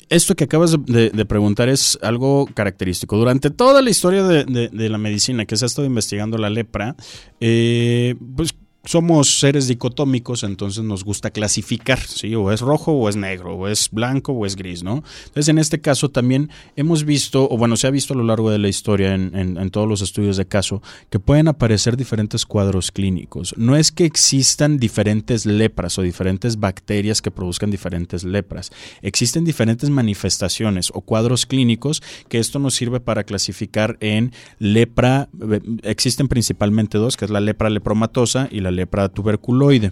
esto 0.09 0.35
que 0.35 0.43
acabas 0.43 0.75
de, 0.85 1.25
preguntar 1.25 1.69
es 1.69 1.97
algo 2.01 2.45
característico. 2.53 3.15
Durante 3.15 3.49
toda 3.49 3.81
la 3.81 3.89
historia 3.89 4.23
de, 4.23 4.89
la 4.89 4.97
medicina 4.97 5.45
que 5.45 5.55
se 5.55 5.63
ha 5.63 5.67
estado 5.67 5.87
investigando 5.87 6.37
la 6.37 6.49
lepra, 6.49 6.97
eh, 7.39 8.15
pues 8.35 8.53
somos 8.83 9.39
seres 9.39 9.67
dicotómicos, 9.67 10.43
entonces 10.43 10.83
nos 10.83 11.03
gusta 11.03 11.29
clasificar, 11.29 11.99
¿sí? 11.99 12.33
O 12.33 12.51
es 12.51 12.61
rojo 12.61 12.93
o 12.93 13.09
es 13.09 13.15
negro, 13.15 13.55
o 13.55 13.67
es 13.67 13.89
blanco 13.91 14.31
o 14.33 14.45
es 14.45 14.55
gris, 14.55 14.83
¿no? 14.83 15.03
Entonces, 15.25 15.49
en 15.49 15.59
este 15.59 15.81
caso 15.81 16.09
también 16.09 16.49
hemos 16.75 17.05
visto, 17.05 17.47
o 17.49 17.57
bueno, 17.57 17.77
se 17.77 17.87
ha 17.87 17.91
visto 17.91 18.13
a 18.13 18.17
lo 18.17 18.23
largo 18.23 18.49
de 18.49 18.57
la 18.57 18.69
historia 18.69 19.13
en, 19.13 19.69
todos 19.71 19.87
los 19.87 20.01
estudios 20.01 20.37
de 20.37 20.47
caso, 20.47 20.81
que 21.09 21.19
pueden 21.19 21.47
aparecer 21.47 21.95
diferentes 21.95 22.45
cuadros 22.45 22.91
clínicos. 22.91 23.53
No 23.55 23.75
es 23.75 23.91
que 23.91 24.05
existan 24.05 24.77
diferentes 24.77 25.45
lepras 25.45 25.99
o 25.99 26.01
diferentes 26.01 26.59
bacterias 26.59 27.21
que 27.21 27.31
produzcan 27.31 27.69
diferentes 27.69 28.23
lepras. 28.23 28.71
Existen 29.01 29.45
diferentes 29.45 29.89
manifestaciones 29.89 30.91
o 30.93 31.01
cuadros 31.01 31.45
clínicos 31.45 32.01
que 32.29 32.39
esto 32.39 32.57
nos 32.57 32.73
sirve 32.73 32.99
para 32.99 33.23
clasificar 33.23 33.97
en 33.99 34.33
lepra. 34.57 35.29
Eh, 35.51 35.61
existen 35.83 36.27
principalmente 36.27 36.97
dos, 36.97 37.15
que 37.15 37.25
es 37.25 37.31
la 37.31 37.39
lepra 37.39 37.69
lepromatosa 37.69 38.49
y 38.51 38.61
la 38.61 38.70
lepra 38.71 39.09
tuberculoide. 39.09 39.91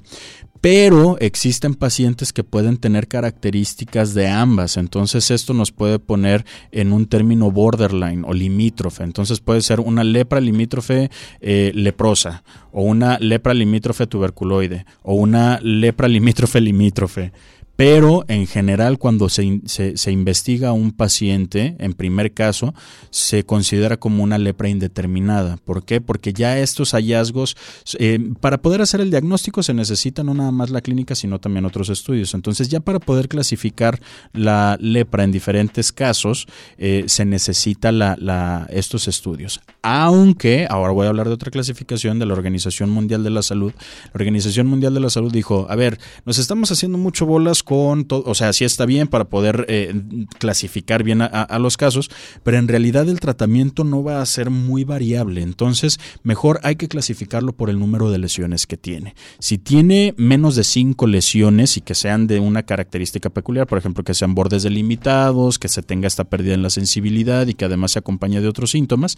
Pero 0.61 1.17
existen 1.19 1.73
pacientes 1.73 2.33
que 2.33 2.43
pueden 2.43 2.77
tener 2.77 3.07
características 3.07 4.13
de 4.13 4.27
ambas, 4.27 4.75
entonces 4.75 5.31
esto 5.31 5.53
nos 5.53 5.71
puede 5.71 5.99
poner 5.99 6.45
en 6.71 6.91
un 6.91 7.05
término 7.05 7.49
borderline 7.49 8.25
o 8.27 8.33
limítrofe. 8.33 9.03
Entonces 9.03 9.39
puede 9.39 9.61
ser 9.61 9.79
una 9.79 10.03
lepra 10.03 10.41
limítrofe 10.41 11.09
eh, 11.39 11.71
leprosa, 11.73 12.43
o 12.73 12.83
una 12.83 13.17
lepra 13.19 13.53
limítrofe 13.53 14.05
tuberculoide, 14.05 14.85
o 15.01 15.13
una 15.13 15.59
lepra 15.61 16.09
limítrofe 16.09 16.59
limítrofe 16.59 17.31
pero 17.79 18.25
en 18.27 18.45
general 18.45 18.97
cuando 18.97 19.29
se, 19.29 19.61
se, 19.65 20.11
investiga 20.11 20.67
a 20.67 20.73
un 20.73 20.91
paciente, 20.91 21.77
en 21.79 21.93
primer 21.93 22.33
caso, 22.33 22.73
se 23.09 23.45
considera 23.45 23.95
como 23.95 24.21
una 24.21 24.37
lepra 24.37 24.67
indeterminada. 24.67 25.55
¿Por 25.63 25.85
qué? 25.85 26.01
Porque 26.01 26.33
ya 26.33 26.59
estos 26.59 26.91
hallazgos, 26.91 27.55
eh, 27.97 28.19
para 28.41 28.57
poder 28.57 28.81
hacer 28.81 28.99
el 28.99 29.11
diagnóstico 29.11 29.63
se 29.63 29.73
necesita 29.73 30.25
no 30.25 30.33
nada 30.33 30.51
más 30.51 30.71
la 30.71 30.81
clínica, 30.81 31.15
sino 31.15 31.39
también 31.39 31.63
otros 31.63 31.87
estudios. 31.87 32.33
Entonces 32.33 32.67
ya 32.67 32.81
para 32.81 32.99
poder 32.99 33.29
clasificar 33.29 34.01
la 34.33 34.75
lepra 34.81 35.23
en 35.23 35.31
diferentes 35.31 35.93
casos, 35.93 36.47
eh, 36.77 37.05
se 37.07 37.23
necesita 37.23 37.93
la, 37.93 38.17
la, 38.19 38.67
estos 38.71 39.07
estudios. 39.07 39.61
Aunque, 39.83 40.67
ahora 40.69 40.91
voy 40.91 41.05
a 41.05 41.09
hablar 41.11 41.29
de 41.29 41.33
otra 41.35 41.49
clasificación 41.49 42.19
de 42.19 42.25
la 42.25 42.33
Organización 42.33 42.89
Mundial 42.89 43.23
de 43.23 43.29
la 43.29 43.41
Salud. 43.41 43.71
La 44.07 44.11
Organización 44.15 44.67
Mundial 44.67 44.93
de 44.93 44.99
la 44.99 45.09
Salud 45.09 45.31
dijo, 45.31 45.65
a 45.69 45.77
ver, 45.77 45.97
nos 46.25 46.39
estamos 46.39 46.73
haciendo 46.73 46.97
mucho 46.97 47.25
bolas 47.25 47.63
con 47.69 48.07
o 48.09 48.33
sea, 48.33 48.51
sí 48.51 48.65
está 48.65 48.87
bien 48.87 49.07
para 49.07 49.25
poder 49.25 49.67
eh, 49.69 49.93
clasificar 50.39 51.03
bien 51.03 51.21
a, 51.21 51.59
los 51.59 51.77
casos, 51.77 52.09
pero 52.41 52.57
en 52.57 52.67
realidad 52.67 53.07
el 53.07 53.19
tratamiento 53.19 53.83
no 53.83 54.03
va 54.03 54.23
a 54.23 54.25
ser 54.25 54.49
muy 54.49 54.85
variable, 54.85 55.43
entonces 55.43 55.99
mejor 56.23 56.59
hay 56.63 56.77
que 56.77 56.87
clasificarlo 56.87 57.53
por 57.53 57.69
el 57.69 57.77
número 57.77 58.09
de 58.09 58.17
lesiones 58.17 58.65
que 58.65 58.75
tiene. 58.75 59.13
Si 59.37 59.59
tiene 59.59 60.15
menos 60.17 60.55
de 60.55 60.63
cinco 60.63 61.05
lesiones 61.05 61.77
y 61.77 61.81
que 61.81 61.93
sean 61.93 62.25
de 62.25 62.39
una 62.39 62.63
característica 62.63 63.29
peculiar, 63.29 63.67
por 63.67 63.77
ejemplo, 63.77 64.03
que 64.03 64.15
sean 64.15 64.33
bordes 64.33 64.63
delimitados, 64.63 65.59
que 65.59 65.67
se 65.69 65.83
tenga 65.83 66.07
esta 66.07 66.23
pérdida 66.23 66.55
en 66.55 66.63
la 66.63 66.71
sensibilidad 66.71 67.45
y 67.45 67.53
que 67.53 67.65
además 67.65 67.91
se 67.91 67.99
acompañe 67.99 68.41
de 68.41 68.47
otros 68.47 68.71
síntomas, 68.71 69.15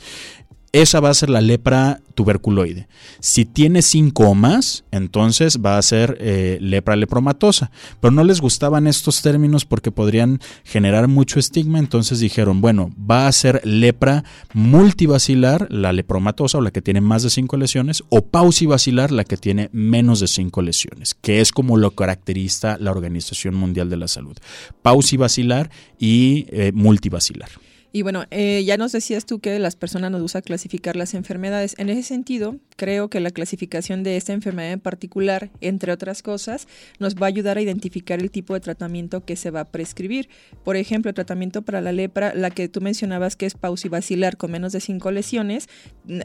esa 0.74 1.00
va 1.02 1.10
a 1.10 1.14
ser 1.14 1.30
la 1.30 1.42
lepra 1.42 2.02
tuberculoide. 2.16 2.88
Si 3.20 3.46
tiene 3.46 3.82
cinco 3.82 4.30
o 4.30 4.36
más, 4.36 4.86
entonces 4.92 5.60
va 5.64 5.78
a 5.78 5.82
ser 5.82 6.18
eh, 6.22 6.60
lepra 6.62 6.96
lepromatosa. 6.96 7.72
Pero 8.00 8.12
no 8.12 8.24
les 8.24 8.40
gustaban 8.40 8.88
estos 8.88 9.22
términos 9.22 9.66
porque 9.66 9.92
podrían 9.92 10.40
generar 10.64 11.08
mucho 11.08 11.40
estigma, 11.40 11.80
entonces 11.80 12.20
dijeron, 12.20 12.62
bueno, 12.62 12.92
va 13.00 13.28
a 13.28 13.32
ser 13.32 13.62
lepra 13.66 14.24
multivacilar, 14.54 15.68
la 15.72 15.92
lepromatosa 15.94 16.58
o 16.58 16.62
la 16.62 16.72
que 16.72 16.82
tiene 16.82 17.02
más 17.02 17.24
de 17.24 17.30
cinco 17.30 17.58
lesiones, 17.58 18.04
o 18.10 18.22
pausivacilar, 18.22 19.12
la 19.12 19.26
que 19.26 19.38
tiene 19.38 19.70
menos 19.74 20.20
de 20.20 20.28
cinco 20.28 20.62
lesiones, 20.62 21.16
que 21.16 21.42
es 21.42 21.52
como 21.52 21.78
lo 21.78 21.92
caracteriza 21.92 22.78
la 22.80 22.92
Organización 22.92 23.56
Mundial 23.56 23.90
de 23.90 23.98
la 23.98 24.08
Salud. 24.08 24.38
Pausivacilar 24.82 25.70
y 26.00 26.46
eh, 26.50 26.72
multivacilar. 26.74 27.50
Y 27.94 28.04
bueno, 28.04 28.24
eh, 28.32 28.64
ya 28.66 28.78
nos 28.78 28.94
decías 28.94 29.26
tú 29.26 29.40
que 29.40 29.60
las 29.60 29.76
personas 29.76 30.12
nos 30.12 30.22
gusta 30.22 30.42
clasificar 30.42 30.96
las 30.96 31.14
enfermedades. 31.14 31.76
En 31.78 31.90
ese 31.90 32.04
sentido, 32.04 32.56
creo 32.78 33.10
que 33.10 33.20
la 33.20 33.32
clasificación 33.32 34.02
de 34.04 34.16
esta 34.16 34.32
enfermedad 34.32 34.72
en 34.72 34.80
particular, 34.80 35.50
entre 35.60 35.92
otras 35.92 36.24
cosas, 36.24 36.70
nos 37.00 37.16
va 37.16 37.26
a 37.26 37.28
ayudar 37.28 37.58
a 37.58 37.62
identificar 37.62 38.22
el 38.22 38.32
tipo 38.32 38.54
de 38.54 38.62
tratamiento 38.62 39.26
que 39.26 39.36
se 39.36 39.52
va 39.52 39.62
a 39.62 39.66
prescribir. 39.66 40.30
Por 40.64 40.78
ejemplo, 40.78 41.10
el 41.10 41.16
tratamiento 41.16 41.64
para 41.64 41.82
la 41.82 41.92
lepra, 41.92 42.34
la 42.34 42.50
que 42.50 42.70
tú 42.70 42.80
mencionabas 42.80 43.36
que 43.36 43.46
es 43.46 43.56
pausivacilar 43.56 44.38
con 44.38 44.52
menos 44.52 44.72
de 44.72 44.80
cinco 44.80 45.12
lesiones, 45.12 45.68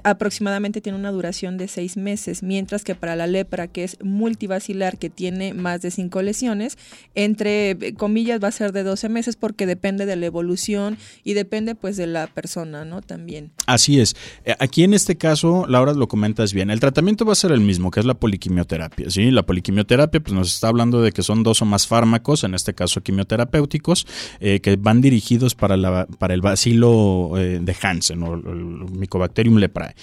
aproximadamente 0.04 0.80
tiene 0.80 0.98
una 0.98 1.10
duración 1.10 1.58
de 1.58 1.66
seis 1.66 1.96
meses, 1.96 2.44
mientras 2.44 2.84
que 2.84 2.94
para 2.94 3.16
la 3.16 3.26
lepra, 3.26 3.66
que 3.66 3.82
es 3.82 3.96
multivacilar, 4.04 4.98
que 4.98 5.10
tiene 5.10 5.52
más 5.52 5.82
de 5.82 5.90
cinco 5.90 6.22
lesiones, 6.22 6.78
entre 7.16 7.70
eh, 7.70 7.94
comillas 7.94 8.42
va 8.42 8.48
a 8.48 8.52
ser 8.52 8.70
de 8.70 8.84
12 8.84 9.08
meses 9.08 9.34
porque 9.34 9.66
depende 9.66 10.06
de 10.06 10.14
la 10.14 10.26
evolución 10.26 10.96
y 11.24 11.34
depende 11.34 11.55
depende 11.56 11.74
pues 11.74 11.96
de 11.96 12.06
la 12.06 12.26
persona, 12.26 12.84
¿no? 12.84 13.00
También. 13.00 13.50
Así 13.66 13.98
es. 13.98 14.14
Eh, 14.44 14.54
aquí 14.58 14.84
en 14.84 14.92
este 14.92 15.16
caso, 15.16 15.64
Laura 15.66 15.94
lo 15.94 16.06
comentas 16.06 16.52
bien, 16.52 16.70
el 16.70 16.80
tratamiento 16.80 17.24
va 17.24 17.32
a 17.32 17.36
ser 17.36 17.50
el 17.50 17.60
mismo, 17.60 17.90
que 17.90 18.00
es 18.00 18.06
la 18.06 18.12
poliquimioterapia, 18.12 19.08
¿sí? 19.08 19.30
La 19.30 19.44
poliquimioterapia 19.44 20.20
pues 20.20 20.34
nos 20.34 20.52
está 20.52 20.68
hablando 20.68 21.00
de 21.00 21.12
que 21.12 21.22
son 21.22 21.42
dos 21.42 21.62
o 21.62 21.64
más 21.64 21.86
fármacos, 21.86 22.44
en 22.44 22.54
este 22.54 22.74
caso 22.74 23.00
quimioterapéuticos, 23.00 24.06
eh, 24.40 24.60
que 24.60 24.76
van 24.76 25.00
dirigidos 25.00 25.54
para, 25.54 25.78
la, 25.78 26.06
para 26.18 26.34
el 26.34 26.42
bacilo 26.42 27.32
eh, 27.38 27.58
de 27.62 27.76
Hansen 27.80 28.22
o 28.22 28.34
el 28.34 28.90
Mycobacterium 28.90 29.56
leprae. 29.56 29.94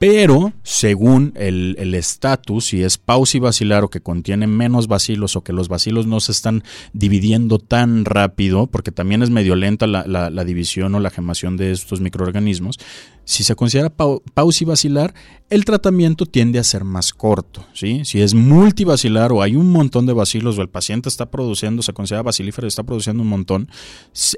Pero, 0.00 0.54
según 0.62 1.34
el 1.36 1.94
estatus, 1.94 2.64
si 2.64 2.82
es 2.82 2.96
pausivacilar 2.96 3.84
o 3.84 3.90
que 3.90 4.00
contiene 4.00 4.46
menos 4.46 4.88
bacilos 4.88 5.36
o 5.36 5.42
que 5.44 5.52
los 5.52 5.68
bacilos 5.68 6.06
no 6.06 6.20
se 6.20 6.32
están 6.32 6.64
dividiendo 6.94 7.58
tan 7.58 8.06
rápido, 8.06 8.66
porque 8.66 8.92
también 8.92 9.22
es 9.22 9.28
medio 9.28 9.56
lenta 9.56 9.86
la, 9.86 10.06
la, 10.06 10.44
división 10.46 10.94
o 10.94 11.00
la 11.00 11.10
gemación 11.10 11.58
de 11.58 11.72
estos 11.72 12.00
microorganismos, 12.00 12.78
si 13.26 13.44
se 13.44 13.54
considera 13.54 13.90
pausivacilar, 13.90 15.12
el 15.50 15.66
tratamiento 15.66 16.24
tiende 16.24 16.58
a 16.58 16.64
ser 16.64 16.84
más 16.84 17.12
corto. 17.12 17.66
¿sí? 17.74 18.06
Si 18.06 18.22
es 18.22 18.32
multivacilar 18.32 19.32
o 19.32 19.42
hay 19.42 19.54
un 19.54 19.70
montón 19.70 20.06
de 20.06 20.14
bacilos 20.14 20.56
o 20.56 20.62
el 20.62 20.70
paciente 20.70 21.10
está 21.10 21.30
produciendo, 21.30 21.82
se 21.82 21.92
considera 21.92 22.22
bacilífero 22.22 22.66
y 22.66 22.68
está 22.68 22.84
produciendo 22.84 23.22
un 23.22 23.28
montón, 23.28 23.68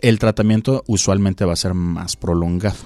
el 0.03 0.19
tratamiento 0.19 0.83
usualmente 0.89 1.45
va 1.45 1.53
a 1.53 1.57
ser 1.57 1.75
más 1.75 2.17
prolongado. 2.17 2.79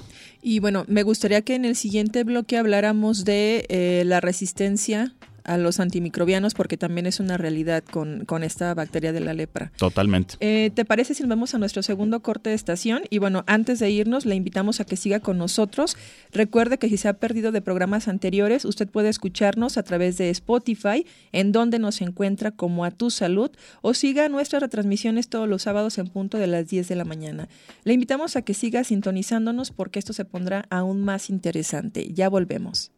Y 0.42 0.61
bueno, 0.61 0.85
me 0.88 1.03
gustaría 1.03 1.42
que 1.42 1.55
en 1.55 1.64
el 1.64 1.77
siguiente 1.77 2.25
bloque 2.25 2.57
habláramos 2.57 3.25
de 3.25 3.66
eh, 3.68 4.03
la 4.05 4.20
resistencia 4.20 5.14
a 5.46 5.56
los 5.56 5.80
antimicrobianos 5.80 6.54
porque 6.54 6.76
también 6.76 7.06
es 7.06 7.20
una 7.20 7.37
realidad 7.37 7.82
con, 7.85 8.24
con 8.24 8.42
esta 8.42 8.74
bacteria 8.74 9.12
de 9.12 9.20
la 9.20 9.35
lepra. 9.35 9.72
Totalmente. 9.76 10.35
Eh, 10.40 10.70
¿Te 10.74 10.85
parece 10.85 11.14
si 11.14 11.22
nos 11.22 11.30
vamos 11.30 11.54
a 11.54 11.59
nuestro 11.59 11.82
segundo 11.82 12.20
corte 12.20 12.50
de 12.50 12.56
estación? 12.56 13.02
Y 13.11 13.18
bueno, 13.18 13.44
antes 13.46 13.78
de 13.78 13.90
irnos, 13.90 14.26
le 14.26 14.35
invitamos 14.35 14.80
a 14.80 14.85
que 14.85 14.96
siga 14.96 15.20
con 15.20 15.38
nosotros. 15.38 15.96
Recuerde 16.32 16.78
que 16.78 16.88
si 16.88 16.96
se 16.96 17.09
ha 17.09 17.14
perdido 17.14 17.52
de 17.52 17.61
programas 17.62 18.09
anteriores, 18.09 18.64
usted 18.64 18.88
puede 18.88 19.09
escucharnos 19.09 19.78
a 19.78 19.82
través 19.82 20.18
de 20.18 20.30
Spotify, 20.30 21.06
en 21.32 21.52
donde 21.52 21.78
nos 21.78 22.00
encuentra 22.00 22.50
como 22.50 22.85
a 22.85 22.90
tu 22.90 23.11
salud, 23.11 23.50
o 23.82 23.94
siga 23.94 24.28
nuestras 24.28 24.62
retransmisiones 24.62 25.28
todos 25.28 25.48
los 25.48 25.62
sábados 25.62 25.98
en 25.98 26.09
punto 26.09 26.38
de 26.38 26.46
las 26.46 26.68
10 26.68 26.88
de 26.88 26.96
la 26.96 27.04
mañana. 27.04 27.48
Le 27.85 27.92
invitamos 27.92 28.37
a 28.37 28.42
que 28.42 28.54
siga 28.54 28.85
sintonizándonos 28.85 29.70
porque 29.70 29.98
esto 29.98 30.12
se 30.12 30.24
pondrá 30.24 30.66
aún 30.70 31.04
más 31.04 31.30
interesante. 31.30 32.12
Ya 32.12 32.28
volvemos. 32.28 32.90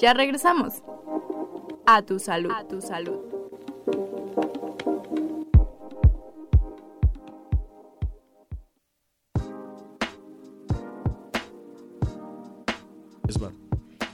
Ya 0.00 0.14
regresamos. 0.14 0.82
A 1.86 2.02
tu 2.02 2.18
salud. 2.18 2.50
A 2.50 2.64
tu 2.64 2.80
salud. 2.80 3.29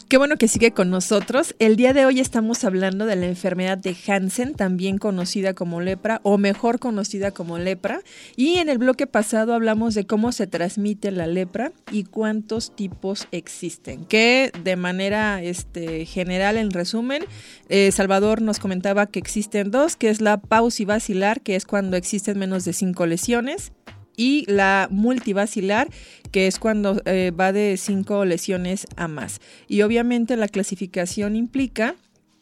Qué 0.09 0.19
bueno 0.19 0.37
que 0.37 0.47
sigue 0.47 0.71
con 0.71 0.89
nosotros. 0.89 1.57
El 1.59 1.75
día 1.75 1.93
de 1.93 2.07
hoy 2.07 2.21
estamos 2.21 2.63
hablando 2.63 3.07
de 3.07 3.17
la 3.17 3.27
enfermedad 3.27 3.77
de 3.77 3.97
Hansen, 4.07 4.55
también 4.55 4.99
conocida 4.99 5.53
como 5.53 5.81
lepra 5.81 6.21
o 6.23 6.39
mejor 6.39 6.79
conocida 6.79 7.33
como 7.33 7.59
lepra. 7.59 8.03
Y 8.37 8.59
en 8.59 8.69
el 8.69 8.79
bloque 8.79 9.09
pasado 9.09 9.53
hablamos 9.53 9.95
de 9.95 10.07
cómo 10.07 10.31
se 10.31 10.47
transmite 10.47 11.11
la 11.11 11.27
lepra 11.27 11.73
y 11.91 12.05
cuántos 12.05 12.77
tipos 12.77 13.27
existen. 13.33 14.05
Que 14.05 14.53
de 14.63 14.77
manera 14.77 15.43
este, 15.43 16.07
general, 16.07 16.57
en 16.57 16.71
resumen, 16.71 17.25
eh, 17.69 17.91
Salvador 17.91 18.43
nos 18.43 18.61
comentaba 18.61 19.07
que 19.07 19.19
existen 19.19 19.73
dos, 19.73 19.97
que 19.97 20.11
es 20.11 20.21
la 20.21 20.37
pausivacilar, 20.41 21.41
que 21.41 21.57
es 21.57 21.65
cuando 21.67 21.97
existen 21.97 22.39
menos 22.39 22.65
de 22.65 22.75
cinco 22.75 23.07
lesiones, 23.07 23.73
y 24.17 24.45
la 24.51 24.89
multivacilar, 24.91 25.89
que 26.31 26.47
es 26.47 26.59
cuando 26.59 27.01
eh, 27.05 27.33
va 27.39 27.53
de 27.53 27.77
cinco 27.77 28.25
lesiones 28.25 28.87
a 28.97 29.09
más. 29.09 29.41
Y 29.69 29.83
obviamente 29.83 30.37
la 30.37 30.49
clasificación 30.49 31.37
implica 31.37 31.95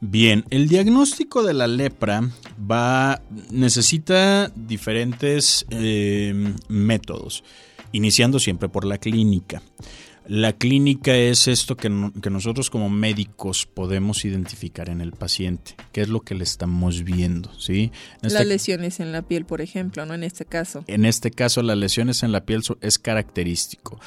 Bien, 0.01 0.45
el 0.51 0.69
diagnóstico 0.69 1.43
de 1.43 1.55
la 1.55 1.67
lepra 1.67 2.29
va 2.71 3.23
necesita 3.51 4.51
diferentes 4.55 5.65
eh, 5.71 6.55
métodos 6.69 7.43
iniciando 7.95 8.41
siempre 8.41 8.69
por 8.69 8.85
la 8.85 8.99
clínica. 8.99 9.63
La 10.27 10.55
clínica 10.55 11.15
es 11.15 11.49
esto 11.49 11.77
que, 11.77 11.91
nosotros 11.91 12.71
como 12.71 12.89
médicos 12.89 13.67
podemos 13.67 14.25
identificar 14.25 14.89
en 14.89 15.01
el 15.01 15.13
paciente, 15.13 15.77
qué 15.93 16.01
es 16.01 16.09
lo 16.09 16.23
que 16.23 16.35
le 16.35 16.45
estamos 16.45 17.05
viendo, 17.05 17.53
¿sí? 17.59 17.93
las 18.23 18.47
lesiones 18.47 19.01
en 19.01 19.13
la 19.13 19.23
piel, 19.23 19.45
por 19.45 19.61
ejemplo, 19.61 20.07
¿no? 20.07 20.15
En 20.15 20.25
este 20.25 20.47
caso. 20.47 20.83
En 20.87 21.05
este 21.05 21.31
caso, 21.31 21.63
las 21.63 21.77
lesiones 21.77 22.23
en 22.23 22.33
la 22.33 22.47
piel 22.47 22.63
es 22.81 22.99
característico. 22.99 24.01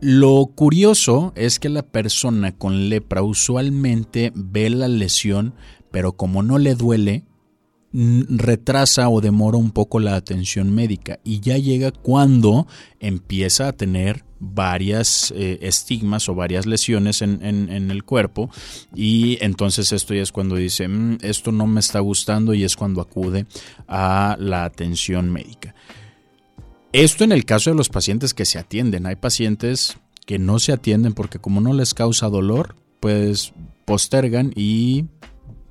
Lo 0.00 0.46
curioso 0.46 1.32
es 1.36 1.58
que 1.58 1.68
la 1.68 1.82
persona 1.82 2.56
con 2.56 2.88
lepra 2.88 3.22
usualmente 3.22 4.32
ve 4.34 4.70
la 4.70 4.88
lesión, 4.88 5.54
pero 5.90 6.12
como 6.12 6.42
no 6.42 6.58
le 6.58 6.76
duele, 6.76 7.24
retrasa 7.92 9.08
o 9.08 9.20
demora 9.20 9.56
un 9.56 9.70
poco 9.70 9.98
la 9.98 10.14
atención 10.14 10.74
médica 10.74 11.20
y 11.24 11.40
ya 11.40 11.56
llega 11.56 11.90
cuando 11.90 12.66
empieza 13.00 13.68
a 13.68 13.72
tener 13.72 14.24
varias 14.40 15.32
eh, 15.34 15.58
estigmas 15.62 16.28
o 16.28 16.34
varias 16.34 16.66
lesiones 16.66 17.22
en, 17.22 17.42
el 17.42 18.04
cuerpo 18.04 18.50
y 18.94 19.38
entonces 19.40 19.90
esto 19.92 20.14
ya 20.14 20.22
es 20.22 20.32
cuando 20.32 20.56
dice 20.56 20.86
mm, 20.86 21.18
esto 21.22 21.50
no 21.50 21.66
me 21.66 21.80
está 21.80 22.00
gustando 22.00 22.52
y 22.52 22.62
es 22.62 22.76
cuando 22.76 23.00
acude 23.00 23.46
a 23.86 24.36
la 24.38 24.64
atención 24.64 25.32
médica. 25.32 25.74
Esto 26.92 27.24
en 27.24 27.32
el 27.32 27.44
caso 27.44 27.70
de 27.70 27.76
los 27.76 27.90
pacientes 27.90 28.32
que 28.32 28.46
se 28.46 28.58
atienden. 28.58 29.06
Hay 29.06 29.16
pacientes 29.16 29.98
que 30.26 30.38
no 30.38 30.58
se 30.58 30.72
atienden 30.72 31.14
porque 31.14 31.38
como 31.38 31.60
no 31.60 31.74
les 31.74 31.94
causa 31.94 32.28
dolor, 32.28 32.76
pues 33.00 33.52
postergan 33.84 34.52
y 34.54 35.06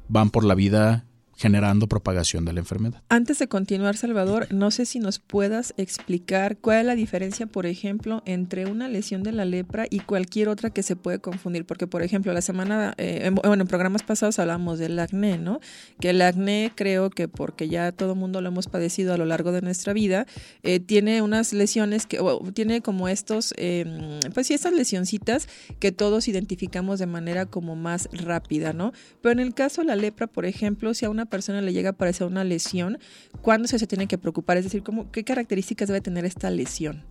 van 0.09 0.29
por 0.29 0.43
la 0.43 0.55
vida 0.55 1.06
generando 1.37 1.87
propagación 1.87 2.45
de 2.45 2.53
la 2.53 2.59
enfermedad. 2.61 3.03
Antes 3.09 3.37
de 3.37 3.47
continuar, 3.47 3.95
Salvador, 3.95 4.47
no 4.51 4.71
sé 4.71 4.87
si 4.87 4.97
nos 4.99 5.19
puedas 5.19 5.75
explicar 5.77 6.57
cuál 6.57 6.79
es 6.79 6.85
la 6.85 6.95
diferencia, 6.95 7.45
por 7.45 7.67
ejemplo, 7.67 8.23
entre 8.25 8.65
una 8.65 8.87
lesión 8.87 9.21
de 9.21 9.31
la 9.31 9.45
lepra 9.45 9.85
y 9.87 9.99
cualquier 9.99 10.49
otra 10.49 10.71
que 10.71 10.81
se 10.81 10.95
puede 10.95 11.19
confundir, 11.19 11.63
porque, 11.63 11.85
por 11.85 12.01
ejemplo, 12.01 12.33
la 12.33 12.41
semana, 12.41 12.95
eh, 12.97 13.29
bueno, 13.31 13.61
en 13.61 13.67
programas 13.67 14.01
pasados 14.01 14.39
hablamos 14.39 14.79
del 14.79 14.97
acné, 14.97 15.37
¿no? 15.37 15.59
Que 15.99 16.09
el 16.09 16.23
acné 16.23 16.71
creo 16.73 17.11
que 17.11 17.27
porque 17.27 17.69
ya 17.69 17.91
todo 17.91 18.13
el 18.13 18.19
mundo 18.19 18.41
lo 18.41 18.47
hemos 18.47 18.67
padecido 18.67 19.13
a 19.13 19.17
lo 19.17 19.25
largo 19.25 19.51
de 19.51 19.61
nuestra 19.61 19.93
vida, 19.93 20.25
eh, 20.63 20.79
tiene 20.79 21.21
unas 21.21 21.53
lesiones 21.53 22.07
que, 22.07 22.19
tiene 22.55 22.81
como 22.81 23.07
estos, 23.09 23.53
em, 23.57 24.19
pues 24.33 24.47
sí, 24.47 24.55
estas 24.55 24.73
lesioncitas 24.73 25.47
que 25.79 25.91
todos 25.91 26.27
identificamos 26.27 26.97
de 26.97 27.05
manera 27.05 27.45
como 27.45 27.75
más 27.75 28.09
rápida, 28.11 28.73
¿no? 28.73 28.91
Pero 29.21 29.33
en 29.33 29.39
el 29.39 29.53
caso 29.53 29.81
de 29.81 29.87
la 29.87 29.95
lepra, 29.95 30.25
por 30.25 30.47
ejemplo, 30.47 30.95
si 30.95 31.05
a 31.05 31.11
una 31.11 31.26
persona 31.29 31.61
le 31.61 31.73
llega 31.73 31.89
a 31.89 31.91
aparecer 31.93 32.27
una 32.27 32.43
lesión, 32.43 32.97
¿cuándo 33.41 33.67
se, 33.67 33.85
tiene 33.87 34.07
que 34.07 34.17
preocupar? 34.17 34.57
Es 34.57 34.63
decir, 34.63 34.83
¿cómo, 34.83 35.11
¿qué 35.11 35.23
características 35.23 35.87
debe 35.87 36.01
tener 36.01 36.25
esta 36.25 36.49
lesión? 36.49 37.03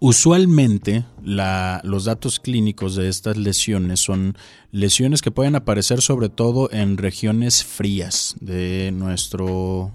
Usualmente 0.00 1.04
los 1.22 2.04
datos 2.04 2.40
clínicos 2.40 2.96
de 2.96 3.08
estas 3.08 3.36
lesiones 3.36 4.00
son 4.00 4.36
lesiones 4.72 5.22
que 5.22 5.30
pueden 5.30 5.54
aparecer 5.54 6.00
sobre 6.02 6.28
todo 6.28 6.70
en 6.72 6.96
regiones 6.96 7.62
frías 7.64 8.34
de 8.40 8.90
nuestro 8.92 9.92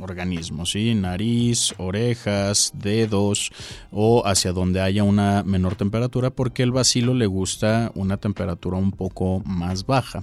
organismo, 0.00 0.64
¿sí? 0.64 0.94
nariz, 0.94 1.74
orejas, 1.78 2.72
dedos 2.74 3.50
o 3.90 4.24
hacia 4.24 4.52
donde 4.52 4.80
haya 4.80 5.02
una 5.02 5.42
menor 5.42 5.74
temperatura 5.74 6.30
porque 6.30 6.62
el 6.62 6.70
vacilo 6.70 7.14
le 7.14 7.26
gusta 7.26 7.90
una 7.96 8.16
temperatura 8.16 8.76
un 8.76 8.92
poco 8.92 9.42
más 9.44 9.86
baja. 9.86 10.22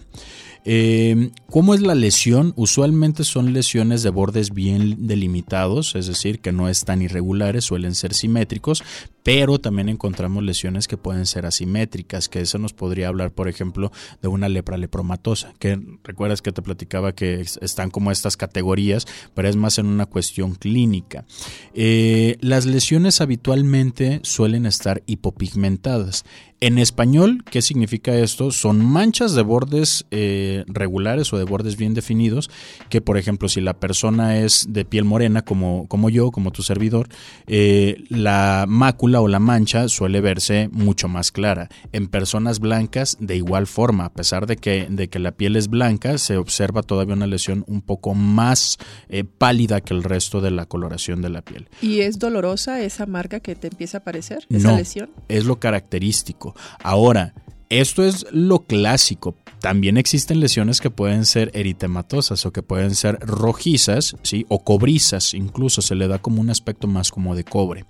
Eh, 0.65 1.29
¿Cómo 1.51 1.75
es 1.75 1.81
la 1.81 1.93
lesión? 1.93 2.53
Usualmente 2.55 3.23
son 3.23 3.53
lesiones 3.53 4.01
de 4.01 4.09
bordes 4.09 4.51
bien 4.51 5.07
delimitados, 5.07 5.95
es 5.95 6.07
decir, 6.07 6.39
que 6.39 6.51
no 6.51 6.67
están 6.67 7.03
irregulares, 7.03 7.65
suelen 7.65 7.93
ser 7.93 8.15
simétricos, 8.15 8.83
pero 9.25 9.57
también 9.57 9.89
encontramos 9.89 10.43
lesiones 10.43 10.87
que 10.87 10.97
pueden 10.97 11.25
ser 11.25 11.47
asimétricas, 11.47 12.29
que 12.29 12.41
eso 12.41 12.59
nos 12.59 12.73
podría 12.73 13.07
hablar, 13.07 13.31
por 13.31 13.49
ejemplo, 13.49 13.91
de 14.21 14.27
una 14.27 14.49
lepra 14.49 14.77
lepromatosa, 14.77 15.51
que 15.57 15.79
recuerdas 16.03 16.43
que 16.43 16.51
te 16.51 16.61
platicaba 16.61 17.11
que 17.11 17.41
están 17.41 17.89
como 17.89 18.11
estas 18.11 18.37
categorías, 18.37 19.07
pero 19.33 19.49
es 19.49 19.55
más 19.55 19.79
en 19.79 19.87
una 19.87 20.05
cuestión 20.05 20.53
clínica. 20.53 21.25
Eh, 21.73 22.37
las 22.39 22.67
lesiones 22.67 23.19
habitualmente 23.19 24.19
suelen 24.21 24.67
estar 24.67 25.01
hipopigmentadas. 25.07 26.23
En 26.61 26.77
español, 26.79 27.43
¿qué 27.49 27.61
significa 27.61 28.15
esto? 28.15 28.49
Son 28.49 28.83
manchas 28.83 29.35
de 29.35 29.41
bordes 29.41 30.05
eh, 30.09 30.63
regulares 30.67 31.33
o 31.33 31.37
de 31.37 31.43
bordes 31.43 31.75
bien 31.75 31.93
definidos, 31.93 32.49
que 32.89 33.01
por 33.01 33.17
ejemplo, 33.17 33.49
si 33.49 33.59
la 33.59 33.73
persona 33.73 34.37
es 34.37 34.67
de 34.69 34.85
piel 34.85 35.03
morena, 35.03 35.41
como, 35.41 35.87
como 35.87 36.09
yo, 36.09 36.31
como 36.31 36.51
tu 36.51 36.63
servidor, 36.63 37.09
eh, 37.45 38.05
la 38.07 38.65
mácula 38.69 39.14
o 39.21 39.27
la 39.27 39.39
mancha 39.39 39.87
suele 39.87 40.21
verse 40.21 40.69
mucho 40.71 41.07
más 41.07 41.31
clara. 41.31 41.69
En 41.91 42.07
personas 42.07 42.59
blancas, 42.59 43.17
de 43.19 43.35
igual 43.35 43.67
forma, 43.67 44.05
a 44.05 44.13
pesar 44.13 44.47
de 44.47 44.57
que, 44.57 44.87
de 44.89 45.09
que 45.09 45.19
la 45.19 45.31
piel 45.31 45.55
es 45.55 45.69
blanca, 45.69 46.17
se 46.17 46.37
observa 46.37 46.83
todavía 46.83 47.15
una 47.15 47.27
lesión 47.27 47.63
un 47.67 47.81
poco 47.81 48.13
más 48.13 48.77
eh, 49.09 49.23
pálida 49.23 49.81
que 49.81 49.93
el 49.93 50.03
resto 50.03 50.41
de 50.41 50.51
la 50.51 50.65
coloración 50.65 51.21
de 51.21 51.29
la 51.29 51.41
piel. 51.41 51.67
¿Y 51.81 52.01
es 52.01 52.19
dolorosa 52.19 52.81
esa 52.81 53.05
marca 53.05 53.39
que 53.39 53.55
te 53.55 53.67
empieza 53.67 53.97
a 53.97 54.01
aparecer, 54.01 54.45
esa 54.49 54.71
no, 54.71 54.77
lesión? 54.77 55.09
Es 55.27 55.45
lo 55.45 55.59
característico. 55.59 56.55
Ahora, 56.83 57.33
esto 57.69 58.03
es 58.03 58.25
lo 58.31 58.59
clásico. 58.59 59.35
También 59.65 59.97
existen 59.97 60.41
lesiones 60.41 60.79
que 60.79 60.91
pueden 60.91 61.25
ser 61.25 61.49
eritematosas 61.55 62.45
o 62.45 62.53
que 62.53 62.61
pueden 62.61 62.93
ser 62.93 63.17
rojizas, 63.21 64.15
¿sí? 64.21 64.45
O 64.47 64.63
cobrizas, 64.63 65.33
incluso 65.33 65.81
se 65.81 65.95
le 65.95 66.07
da 66.07 66.19
como 66.19 66.39
un 66.39 66.51
aspecto 66.51 66.85
más 66.85 67.09
como 67.09 67.35
de 67.35 67.45
cobre. 67.45 67.85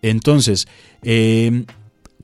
Entonces, 0.00 0.66
eh, 1.02 1.66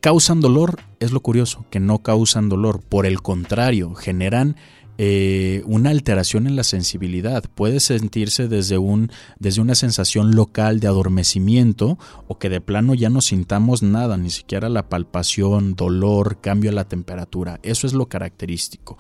¿Causan 0.01 0.41
dolor? 0.41 0.81
Es 0.99 1.13
lo 1.13 1.21
curioso, 1.21 1.67
que 1.69 1.79
no 1.79 1.99
causan 1.99 2.49
dolor. 2.49 2.81
Por 2.81 3.05
el 3.05 3.21
contrario, 3.21 3.95
generan 3.95 4.57
eh, 4.99 5.63
una 5.67 5.91
alteración 5.91 6.47
en 6.47 6.57
la 6.57 6.65
sensibilidad. 6.65 7.45
Puede 7.55 7.81
sentirse 7.81 8.49
desde, 8.49 8.79
un, 8.79 9.11
desde 9.39 9.61
una 9.61 9.75
sensación 9.75 10.35
local 10.35 10.81
de 10.81 10.89
adormecimiento 10.89 11.99
o 12.29 12.39
que 12.39 12.49
de 12.49 12.61
plano 12.61 12.95
ya 12.95 13.11
no 13.11 13.21
sintamos 13.21 13.83
nada, 13.83 14.17
ni 14.17 14.31
siquiera 14.31 14.69
la 14.69 14.89
palpación, 14.89 15.75
dolor, 15.75 16.41
cambio 16.41 16.71
a 16.71 16.75
la 16.75 16.89
temperatura. 16.89 17.61
Eso 17.63 17.87
es 17.87 17.93
lo 17.93 18.09
característico. 18.09 18.97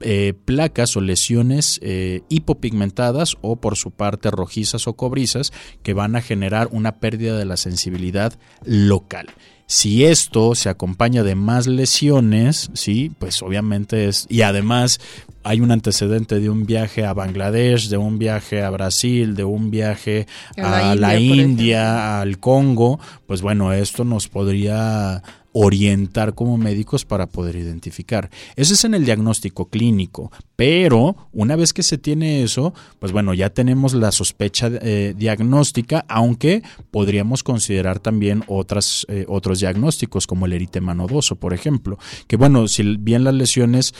Eh, 0.00 0.34
placas 0.44 0.94
o 0.98 1.00
lesiones 1.00 1.80
eh, 1.82 2.20
hipopigmentadas 2.28 3.38
o 3.40 3.56
por 3.56 3.76
su 3.76 3.92
parte 3.92 4.30
rojizas 4.30 4.86
o 4.88 4.94
cobrizas 4.94 5.54
que 5.82 5.94
van 5.94 6.16
a 6.16 6.20
generar 6.20 6.68
una 6.70 7.00
pérdida 7.00 7.38
de 7.38 7.46
la 7.46 7.56
sensibilidad 7.56 8.38
local. 8.62 9.28
Si 9.66 10.04
esto 10.04 10.54
se 10.54 10.68
acompaña 10.68 11.24
de 11.24 11.34
más 11.34 11.66
lesiones, 11.66 12.70
sí, 12.74 13.10
pues 13.18 13.42
obviamente 13.42 14.06
es 14.06 14.26
y 14.28 14.42
además 14.42 15.00
hay 15.42 15.60
un 15.60 15.70
antecedente 15.70 16.40
de 16.40 16.50
un 16.50 16.66
viaje 16.66 17.04
a 17.04 17.14
Bangladesh, 17.14 17.88
de 17.88 17.96
un 17.96 18.18
viaje 18.18 18.62
a 18.62 18.70
Brasil, 18.70 19.34
de 19.34 19.44
un 19.44 19.70
viaje 19.70 20.26
a, 20.56 20.94
la 20.94 21.18
India 21.18 22.20
al 22.20 22.38
Congo, 22.38 22.98
pues 23.26 23.42
bueno, 23.42 23.72
esto 23.72 24.04
nos 24.04 24.28
podría 24.28 25.22
orientar 25.58 26.34
como 26.34 26.58
médicos 26.58 27.06
para 27.06 27.26
poder 27.26 27.56
identificar. 27.56 28.28
Ese 28.56 28.74
es 28.74 28.84
en 28.84 28.92
el 28.92 29.06
diagnóstico 29.06 29.70
clínico, 29.70 30.30
pero 30.54 31.16
una 31.32 31.56
vez 31.56 31.72
que 31.72 31.82
se 31.82 31.96
tiene 31.96 32.42
eso, 32.42 32.74
pues 32.98 33.10
bueno, 33.10 33.32
ya 33.32 33.48
tenemos 33.48 33.94
la 33.94 34.12
sospecha 34.12 34.68
eh, 34.70 35.14
diagnóstica, 35.16 36.04
aunque 36.08 36.62
podríamos 36.90 37.42
considerar 37.42 38.00
también 38.00 38.44
otras, 38.48 39.06
eh, 39.08 39.24
otros 39.28 39.60
diagnósticos 39.60 40.26
como 40.26 40.44
el 40.44 40.52
eritema 40.52 40.92
nodoso, 40.92 41.36
por 41.36 41.54
ejemplo, 41.54 41.96
que 42.26 42.36
bueno, 42.36 42.68
si 42.68 42.82
bien 42.98 43.24
las 43.24 43.32
lesiones 43.32 43.94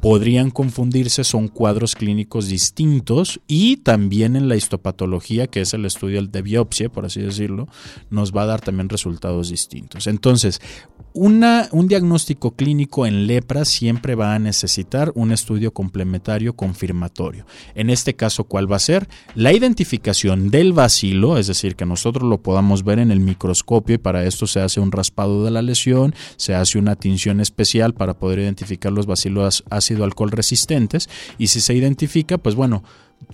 podrían 0.00 0.50
confundirse, 0.50 1.24
son 1.24 1.48
cuadros 1.48 1.94
clínicos 1.94 2.48
distintos 2.48 3.40
y 3.46 3.78
también 3.78 4.36
en 4.36 4.48
la 4.48 4.56
histopatología, 4.56 5.46
que 5.46 5.60
es 5.60 5.74
el 5.74 5.84
estudio 5.84 6.22
de 6.22 6.42
biopsia, 6.42 6.88
por 6.88 7.04
así 7.04 7.20
decirlo, 7.20 7.68
nos 8.08 8.34
va 8.34 8.42
a 8.42 8.46
dar 8.46 8.60
también 8.60 8.88
resultados 8.88 9.50
distintos. 9.50 10.06
Entonces, 10.06 10.60
un 11.12 11.88
diagnóstico 11.88 12.52
clínico 12.52 13.06
en 13.06 13.26
lepra 13.26 13.64
siempre 13.64 14.14
va 14.14 14.34
a 14.34 14.38
necesitar 14.38 15.12
un 15.14 15.32
estudio 15.32 15.72
complementario 15.72 16.54
confirmatorio. 16.54 17.46
En 17.74 17.90
este 17.90 18.14
caso, 18.14 18.44
¿cuál 18.44 18.70
va 18.70 18.76
a 18.76 18.80
ser? 18.80 19.08
La 19.34 19.52
identificación 19.52 20.50
del 20.50 20.72
bacilo, 20.72 21.38
es 21.38 21.46
decir, 21.46 21.74
que 21.76 21.86
nosotros 21.86 22.28
lo 22.28 22.42
podamos 22.42 22.84
ver 22.84 22.98
en 22.98 23.10
el 23.10 23.20
microscopio 23.20 23.96
y 23.96 23.98
para 23.98 24.24
esto 24.24 24.46
se 24.46 24.60
hace 24.60 24.80
un 24.80 24.92
raspado 24.92 25.44
de 25.44 25.50
la 25.50 25.62
lesión, 25.62 26.14
se 26.36 26.54
hace 26.54 26.78
una 26.78 26.96
tinción 26.96 27.40
especial 27.40 27.94
para 27.94 28.14
poder 28.14 28.38
identificar 28.38 28.92
los 28.92 29.06
bacilos 29.06 29.64
ácido 29.70 30.04
alcohol 30.04 30.30
resistentes 30.30 31.08
y 31.38 31.48
si 31.48 31.60
se 31.60 31.74
identifica, 31.74 32.38
pues 32.38 32.54
bueno, 32.54 32.82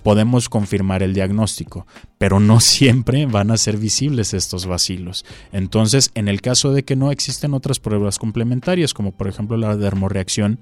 podemos 0.03 0.49
confirmar 0.49 1.03
el 1.03 1.13
diagnóstico, 1.13 1.85
pero 2.17 2.39
no 2.39 2.59
siempre 2.61 3.25
van 3.25 3.51
a 3.51 3.57
ser 3.57 3.77
visibles 3.77 4.33
estos 4.33 4.65
vacilos. 4.65 5.25
Entonces, 5.51 6.11
en 6.15 6.27
el 6.27 6.41
caso 6.41 6.73
de 6.73 6.83
que 6.83 6.95
no 6.95 7.11
existen 7.11 7.53
otras 7.53 7.79
pruebas 7.79 8.19
complementarias, 8.19 8.93
como 8.93 9.11
por 9.11 9.27
ejemplo 9.27 9.57
la 9.57 9.75
dermoreacción 9.75 10.59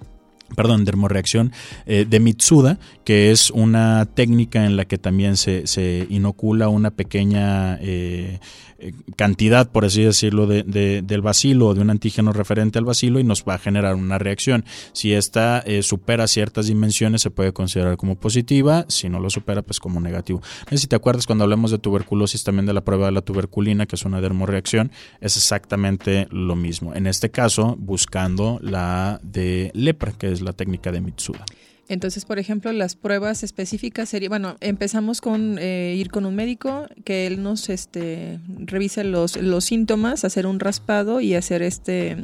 perdón, 0.53 0.85
dermoreacción 0.85 1.51
eh, 1.85 2.05
de 2.07 2.19
Mitsuda, 2.19 2.77
que 3.03 3.31
es 3.31 3.49
una 3.49 4.05
técnica 4.05 4.65
en 4.65 4.77
la 4.77 4.85
que 4.85 4.97
también 4.97 5.37
se, 5.37 5.65
se 5.67 6.05
inocula 6.09 6.69
una 6.69 6.91
pequeña 6.91 7.77
eh, 7.81 8.39
eh, 8.77 8.91
cantidad, 9.15 9.69
por 9.69 9.85
así 9.85 10.03
decirlo, 10.03 10.45
de, 10.47 10.63
del 11.01 11.21
bacilo 11.21 11.67
o 11.67 11.73
de 11.73 11.81
un 11.81 11.89
antígeno 11.89 12.31
referente 12.31 12.77
al 12.77 12.85
bacilo 12.85 13.19
y 13.19 13.23
nos 13.23 13.43
va 13.43 13.55
a 13.55 13.57
generar 13.57 13.95
una 13.95 14.17
reacción. 14.17 14.65
Si 14.93 15.13
esta 15.13 15.63
supera 15.81 16.27
ciertas 16.27 16.67
dimensiones 16.67 17.21
se 17.21 17.31
puede 17.31 17.53
considerar 17.53 17.97
como 17.97 18.15
positiva, 18.15 18.85
si 18.87 19.09
no 19.09 19.19
lo 19.19 19.29
supera 19.29 19.61
pues 19.61 19.79
como 19.79 19.99
negativo. 19.99 20.41
si 20.71 20.87
te 20.87 20.95
acuerdas 20.95 21.25
cuando 21.25 21.43
hablamos 21.43 21.71
de 21.71 21.79
tuberculosis 21.79 22.43
también 22.43 22.65
de 22.65 22.73
la 22.73 22.81
prueba 22.81 23.07
de 23.07 23.13
la 23.13 23.21
tuberculina, 23.21 23.85
que 23.85 23.95
es 23.95 24.05
una 24.05 24.21
dermoreacción, 24.21 24.91
es 25.21 25.37
exactamente 25.37 26.27
lo 26.31 26.55
mismo. 26.55 26.93
En 26.93 27.07
este 27.07 27.31
caso, 27.31 27.75
buscando 27.79 28.59
la 28.61 29.19
de 29.23 29.71
lepra, 29.73 30.11
que 30.11 30.34
es 30.35 30.41
la 30.41 30.53
técnica 30.53 30.91
de 30.91 31.01
Mitsuda. 31.01 31.45
Entonces, 31.87 32.25
por 32.25 32.39
ejemplo, 32.39 32.71
las 32.71 32.95
pruebas 32.95 33.43
específicas 33.43 34.09
sería, 34.09 34.29
bueno, 34.29 34.57
empezamos 34.59 35.21
con 35.21 35.59
eh, 35.59 35.93
ir 35.95 36.09
con 36.09 36.25
un 36.25 36.35
médico 36.35 36.87
que 37.03 37.27
él 37.27 37.43
nos 37.43 37.69
este, 37.69 38.39
revise 38.47 39.03
los, 39.03 39.37
los 39.37 39.65
síntomas, 39.65 40.25
hacer 40.25 40.47
un 40.47 40.59
raspado 40.59 41.21
y 41.21 41.35
hacer 41.35 41.61
este 41.61 42.17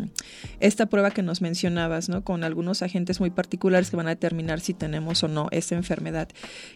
esta 0.60 0.88
prueba 0.88 1.12
que 1.12 1.22
nos 1.22 1.42
mencionabas, 1.42 2.10
¿no? 2.10 2.24
Con 2.24 2.44
algunos 2.44 2.82
agentes 2.82 3.20
muy 3.20 3.30
particulares 3.30 3.92
que 3.92 3.98
van 3.98 4.08
a 4.08 4.12
determinar 4.12 4.62
si 4.62 4.74
tenemos 4.74 5.24
o 5.24 5.28
no 5.28 5.48
esta 5.52 5.76
enfermedad. 5.76 6.28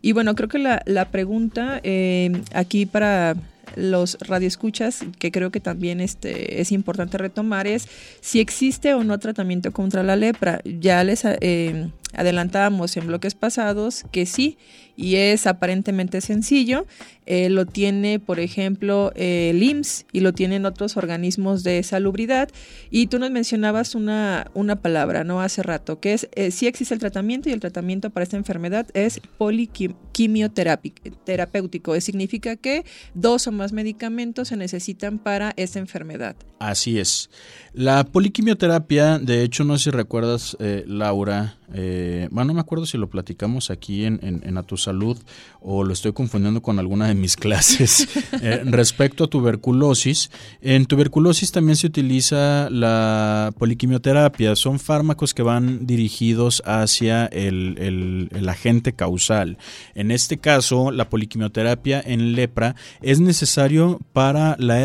Y 0.04 0.12
bueno, 0.12 0.36
creo 0.36 0.50
que 0.50 0.60
la, 0.60 0.84
la 0.86 1.10
pregunta 1.10 1.80
eh, 1.84 2.32
aquí 2.54 2.86
para 2.86 3.36
los 3.76 4.18
radioescuchas, 4.22 5.06
que 5.20 5.32
creo 5.32 5.52
que 5.52 5.60
también 5.60 6.02
este, 6.02 6.62
es 6.62 6.72
importante 6.72 7.18
retomar, 7.18 7.68
es 7.68 7.88
si 8.22 8.40
existe 8.40 8.94
o 8.94 9.04
no 9.04 9.20
tratamiento 9.20 9.72
contra 9.72 10.04
la 10.04 10.16
lepra. 10.16 10.62
Ya 10.64 11.04
les 11.04 11.24
eh, 11.26 11.90
adelantábamos 12.16 12.98
en 12.98 13.08
bloques 13.08 13.36
pasados 13.36 14.04
que 14.12 14.26
sí, 14.26 14.58
y 14.96 15.16
es 15.16 15.48
aparentemente 15.48 16.22
sencillo. 16.22 16.86
Eh, 17.26 17.50
lo 17.50 17.66
tiene, 17.66 18.20
por 18.20 18.40
ejemplo, 18.40 19.12
el 19.16 19.64
IMSS 19.64 20.06
y 20.12 20.20
lo 20.20 20.34
tienen 20.34 20.66
otros 20.66 20.96
organismos 20.96 21.64
de 21.64 21.82
salubridad. 21.84 22.50
Y 22.92 23.08
tú 23.08 23.18
nos 23.18 23.32
mencionabas 23.32 23.96
una, 23.96 24.52
una 24.54 24.76
palabra, 24.82 25.24
¿no? 25.24 25.42
Hace 25.42 25.64
rato, 25.64 26.00
que 26.00 26.14
es, 26.14 26.30
eh, 26.36 26.52
sí 26.52 26.68
existe 26.68 26.94
el 26.94 27.00
tratamiento 27.00 27.50
y 27.50 27.52
el 27.52 27.60
tratamiento 27.60 28.12
para 28.12 28.24
esta 28.24 28.38
enfermedad 28.38 28.86
es 28.94 29.20
poliquimioterapéutico. 29.38 32.00
Significa 32.00 32.56
que 32.56 32.86
dos 33.16 33.48
o 33.48 33.52
más 33.52 33.74
medicamentos 33.74 34.50
se 34.50 34.58
necesitan 34.58 35.18
para 35.18 35.54
esta 35.58 35.80
enfermedad. 35.80 36.36
Así 36.60 37.00
es. 37.00 37.32
La 37.78 38.06
poliquimioterapia, 38.06 39.20
de 39.20 39.44
hecho, 39.44 39.66
no 39.66 39.78
sé 39.78 39.86
si 39.86 39.90
recuerdas, 39.92 40.56
eh, 40.62 40.86
Laura, 40.88 41.58
eh, 41.74 42.30
bueno, 42.32 42.48
no 42.50 42.54
me 42.54 42.60
acuerdo 42.62 42.86
si 42.86 42.98
lo 42.98 43.10
platicamos 43.10 43.70
aquí 43.70 44.06
en, 44.06 44.58
A 44.58 44.64
Tu 44.64 44.78
Salud 44.78 45.18
o 45.62 45.84
lo 45.84 45.92
estoy 45.92 46.14
confundiendo 46.14 46.62
con 46.62 46.80
alguna 46.80 47.08
de 47.08 47.16
mis 47.16 47.36
clases. 47.36 48.08
Eh, 48.42 48.62
respecto 48.66 49.26
a 49.26 49.28
tuberculosis, 49.28 50.32
en 50.62 50.86
tuberculosis 50.86 51.52
también 51.52 51.76
se 51.76 51.88
utiliza 51.88 52.70
la 52.70 53.52
poliquimioterapia. 53.58 54.56
Son 54.56 54.80
fármacos 54.80 55.34
que 55.34 55.44
van 55.44 55.86
dirigidos 55.86 56.64
hacia 56.66 57.26
el, 57.26 58.30
el 58.32 58.50
agente 58.50 58.94
causal. 58.94 59.58
En 59.96 60.12
este 60.12 60.38
caso, 60.38 60.92
la 60.92 61.10
poliquimioterapia 61.10 62.02
en 62.06 62.36
lepra 62.36 62.76
es 63.02 63.20
necesario 63.20 64.00
para, 64.14 64.56
la 64.60 64.76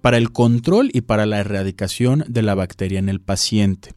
para 0.00 0.16
el 0.16 0.32
control 0.32 0.90
y 0.92 1.02
para 1.02 1.24
la 1.26 1.38
erradicación 1.38 2.24
de 2.32 2.42
la 2.42 2.54
bacteria 2.54 2.98
en 2.98 3.08
el 3.08 3.20
paciente. 3.20 3.92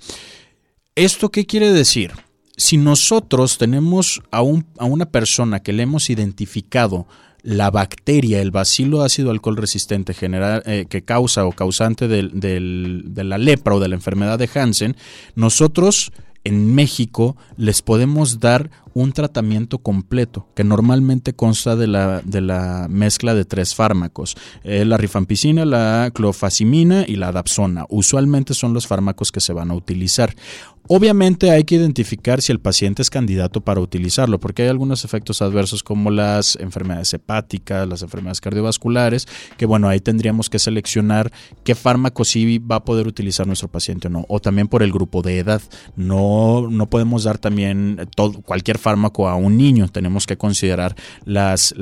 ¿Esto 0.95 1.29
qué 1.29 1.45
quiere 1.45 1.71
decir? 1.71 2.11
si 2.57 2.77
nosotros 2.77 3.57
tenemos 3.57 4.21
a, 4.31 4.41
un, 4.41 4.65
a 4.77 4.85
una 4.85 5.05
persona 5.05 5.61
que 5.61 5.73
le 5.73 5.83
hemos 5.83 6.09
identificado 6.09 7.07
la 7.41 7.69
bacteria, 7.69 8.41
el 8.41 8.51
bacilo 8.51 9.03
ácido 9.03 9.29
alcohol 9.29 9.57
resistente 9.57 10.13
general, 10.13 10.63
eh, 10.65 10.85
que 10.89 11.03
causa 11.03 11.45
o 11.45 11.51
causante 11.51 12.07
de 12.07 13.23
la 13.23 13.37
lepra 13.37 13.75
o 13.75 13.79
de 13.79 13.87
la 13.87 13.95
enfermedad 13.95 14.39
de 14.39 14.49
Hansen, 14.53 14.95
nosotros 15.35 16.11
en 16.43 16.73
México 16.73 17.35
les 17.57 17.81
podemos 17.81 18.39
dar 18.39 18.71
un 18.95 19.11
tratamiento 19.11 19.79
completo 19.79 20.47
que 20.55 20.63
normalmente 20.63 21.33
consta 21.33 21.75
de 21.75 21.85
la, 21.85 22.21
de 22.21 22.39
la 22.39 22.87
mezcla 22.89 23.35
de 23.35 23.43
tres 23.43 23.75
fármacos, 23.75 24.37
eh, 24.63 24.85
la 24.85 24.95
rifampicina, 24.95 25.65
la 25.65 26.11
clofacimina 26.13 27.03
y 27.05 27.17
la 27.17 27.33
dapsona. 27.33 27.85
Usualmente 27.89 28.53
son 28.53 28.73
los 28.73 28.87
fármacos 28.87 29.33
que 29.33 29.41
se 29.41 29.51
van 29.51 29.69
a 29.69 29.73
utilizar. 29.75 30.33
Obviamente 30.87 31.49
hay 31.49 31.63
que 31.63 31.75
identificar 31.75 32.43
si 32.43 32.51
el 32.51 32.59
paciente 32.59 33.01
es 33.01 33.09
candidato 33.09 33.59
para 33.59 33.81
utilizarlo, 33.81 34.39
porque 34.39 34.61
hay 34.61 34.69
algunos 34.69 35.03
efectos 35.03 35.41
adversos 35.41 35.81
como 35.81 36.11
las 36.11 36.55
enfermedades 36.57 37.11
hepáticas, 37.11 37.87
las 37.87 38.03
enfermedades 38.03 38.39
cardiovasculares, 38.39 39.27
que 39.57 39.65
bueno, 39.65 39.89
ahí 39.89 39.99
tendríamos 39.99 40.47
que 40.47 40.59
seleccionar 40.59 41.31
qué 41.63 41.73
fármaco 41.73 42.23
sí 42.23 42.59
va 42.59 42.77
a 42.77 42.85
poder 42.85 43.07
utilizar 43.07 43.47
nuestro 43.47 43.67
paciente 43.67 44.07
o 44.07 44.11
no, 44.11 44.25
o 44.29 44.39
también 44.39 44.67
por 44.67 44.83
el 44.83 44.91
grupo 44.91 45.23
de 45.23 45.39
edad. 45.39 45.61
No, 45.95 46.69
no 46.69 46.87
podemos 46.87 47.23
dar 47.23 47.39
también 47.39 48.07
todo, 48.15 48.41
cualquier 48.43 48.77
fármaco 48.85 49.27
a 49.27 49.35
un 49.35 49.57
niño, 49.57 49.87
tenemos 49.87 50.27
que 50.27 50.37
considerar 50.37 50.95
las, 51.25 51.73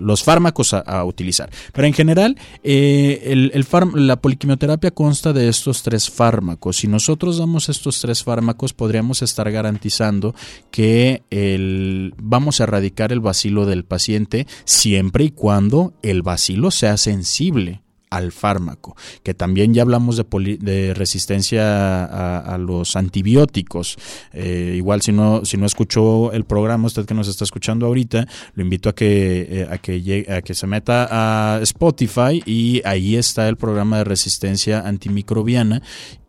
los 0.00 0.24
fármacos 0.24 0.74
a, 0.74 1.04
utilizar. 1.04 1.48
Pero 1.72 1.86
en 1.86 1.94
general, 1.94 2.36
eh, 2.64 3.22
el, 3.26 3.64
la 3.94 4.16
poliquimioterapia 4.16 4.90
consta 4.90 5.32
de 5.32 5.48
estos 5.48 5.84
tres 5.84 6.10
fármacos. 6.10 6.78
Si 6.78 6.88
nosotros 6.88 7.38
damos 7.38 7.68
estos 7.68 8.00
tres 8.00 8.24
fármacos, 8.24 8.72
podríamos 8.72 9.22
estar 9.22 9.48
garantizando 9.52 10.34
que 10.72 11.22
el, 11.30 12.12
vamos 12.18 12.60
a 12.60 12.64
erradicar 12.64 13.12
el 13.12 13.20
vacilo 13.20 13.64
del 13.64 13.84
paciente 13.84 14.48
siempre 14.64 15.22
y 15.24 15.30
cuando 15.30 15.94
el 16.02 16.22
vacilo 16.22 16.72
sea 16.72 16.96
sensible 16.96 17.82
al 18.12 18.30
fármaco, 18.30 18.94
que 19.22 19.32
también 19.32 19.72
ya 19.72 19.82
hablamos 19.82 20.16
de, 20.18 20.92
resistencia 20.94 22.04
a, 22.04 22.58
los 22.58 22.94
antibióticos. 22.94 23.96
Eh, 24.32 24.74
igual 24.76 25.00
si 25.00 25.12
no, 25.12 25.46
si 25.46 25.56
no 25.56 25.64
escuchó 25.64 26.30
el 26.32 26.44
programa, 26.44 26.86
usted 26.86 27.06
que 27.06 27.14
nos 27.14 27.26
está 27.26 27.44
escuchando 27.44 27.86
ahorita, 27.86 28.28
lo 28.54 28.62
invito 28.62 28.90
a 28.90 28.94
que, 28.94 29.48
eh, 29.50 29.68
a 29.70 29.78
que, 29.78 30.26
a 30.28 30.42
que 30.42 30.54
se 30.54 30.66
meta 30.66 31.08
a 31.10 31.62
Spotify 31.62 32.42
y 32.44 32.82
ahí 32.84 33.16
está 33.16 33.48
el 33.48 33.56
programa 33.56 33.98
de 33.98 34.04
resistencia 34.04 34.80
antimicrobiana 34.80 35.82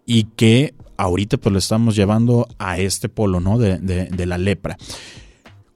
y 0.05 0.23
que 0.23 0.73
ahorita 0.95 1.37
pues 1.37 1.51
lo 1.51 1.59
estamos 1.59 1.97
llevando 1.97 2.47
a 2.59 2.77
este 2.77 3.09
polo 3.09 3.41
¿no? 3.41 3.57
de, 3.57 3.77
de, 3.77 4.25
la 4.25 4.37
lepra. 4.37 4.77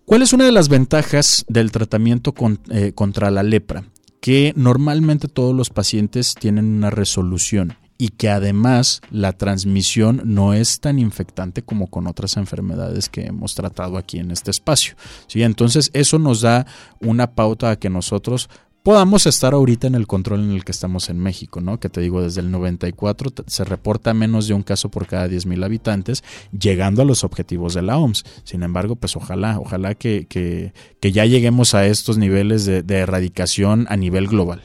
¿Cuál 0.05 0.21
es 0.21 0.31
una 0.31 0.45
de 0.45 0.53
las 0.53 0.69
ventajas 0.69 1.43
del 1.49 1.73
tratamiento 1.73 2.33
eh, 2.69 2.93
contra 2.95 3.29
la 3.29 3.43
lepra? 3.43 3.83
Que 4.27 4.51
normalmente 4.57 5.29
todos 5.29 5.55
los 5.55 5.69
pacientes 5.69 6.35
tienen 6.37 6.65
una 6.65 6.89
resolución 6.89 7.77
y 7.97 8.09
que 8.09 8.27
además 8.27 8.99
la 9.09 9.31
transmisión 9.31 10.21
no 10.25 10.53
es 10.53 10.81
tan 10.81 10.99
infectante 10.99 11.61
como 11.61 11.87
con 11.87 12.07
otras 12.07 12.35
enfermedades 12.35 13.07
que 13.07 13.21
hemos 13.21 13.55
tratado 13.55 13.97
aquí 13.97 14.19
en 14.19 14.31
este 14.31 14.51
espacio. 14.51 14.97
¿sí? 15.27 15.43
Entonces 15.43 15.91
eso 15.93 16.19
nos 16.19 16.41
da 16.41 16.67
una 16.99 17.35
pauta 17.35 17.71
a 17.71 17.75
que 17.77 17.89
nosotros 17.89 18.49
podamos 18.83 19.25
estar 19.25 19.53
ahorita 19.53 19.87
en 19.87 19.95
el 19.95 20.07
control 20.07 20.45
en 20.45 20.51
el 20.51 20.63
que 20.63 20.71
estamos 20.71 21.09
en 21.09 21.19
México, 21.19 21.59
¿no? 21.59 21.79
Que 21.79 21.89
te 21.89 21.99
digo, 21.99 22.21
desde 22.21 22.39
el 22.41 22.51
94 22.51 23.33
se 23.45 23.65
reporta 23.65 24.13
menos 24.13 24.47
de 24.47 24.53
un 24.53 24.63
caso 24.63 24.89
por 24.89 25.07
cada 25.07 25.27
10.000 25.27 25.65
habitantes, 25.65 26.23
llegando 26.57 27.01
a 27.01 27.05
los 27.05 27.23
objetivos 27.23 27.73
de 27.73 27.81
la 27.81 27.97
OMS. 27.97 28.23
Sin 28.43 28.63
embargo, 28.63 28.95
pues 28.95 29.15
ojalá, 29.15 29.59
ojalá 29.59 29.95
que, 29.95 30.25
que, 30.29 30.71
ya 31.11 31.25
lleguemos 31.25 31.73
a 31.73 31.85
estos 31.85 32.17
niveles 32.17 32.65
de, 32.65 32.83
erradicación 32.97 33.87
a 33.89 33.97
nivel 33.97 34.27
global. 34.27 34.61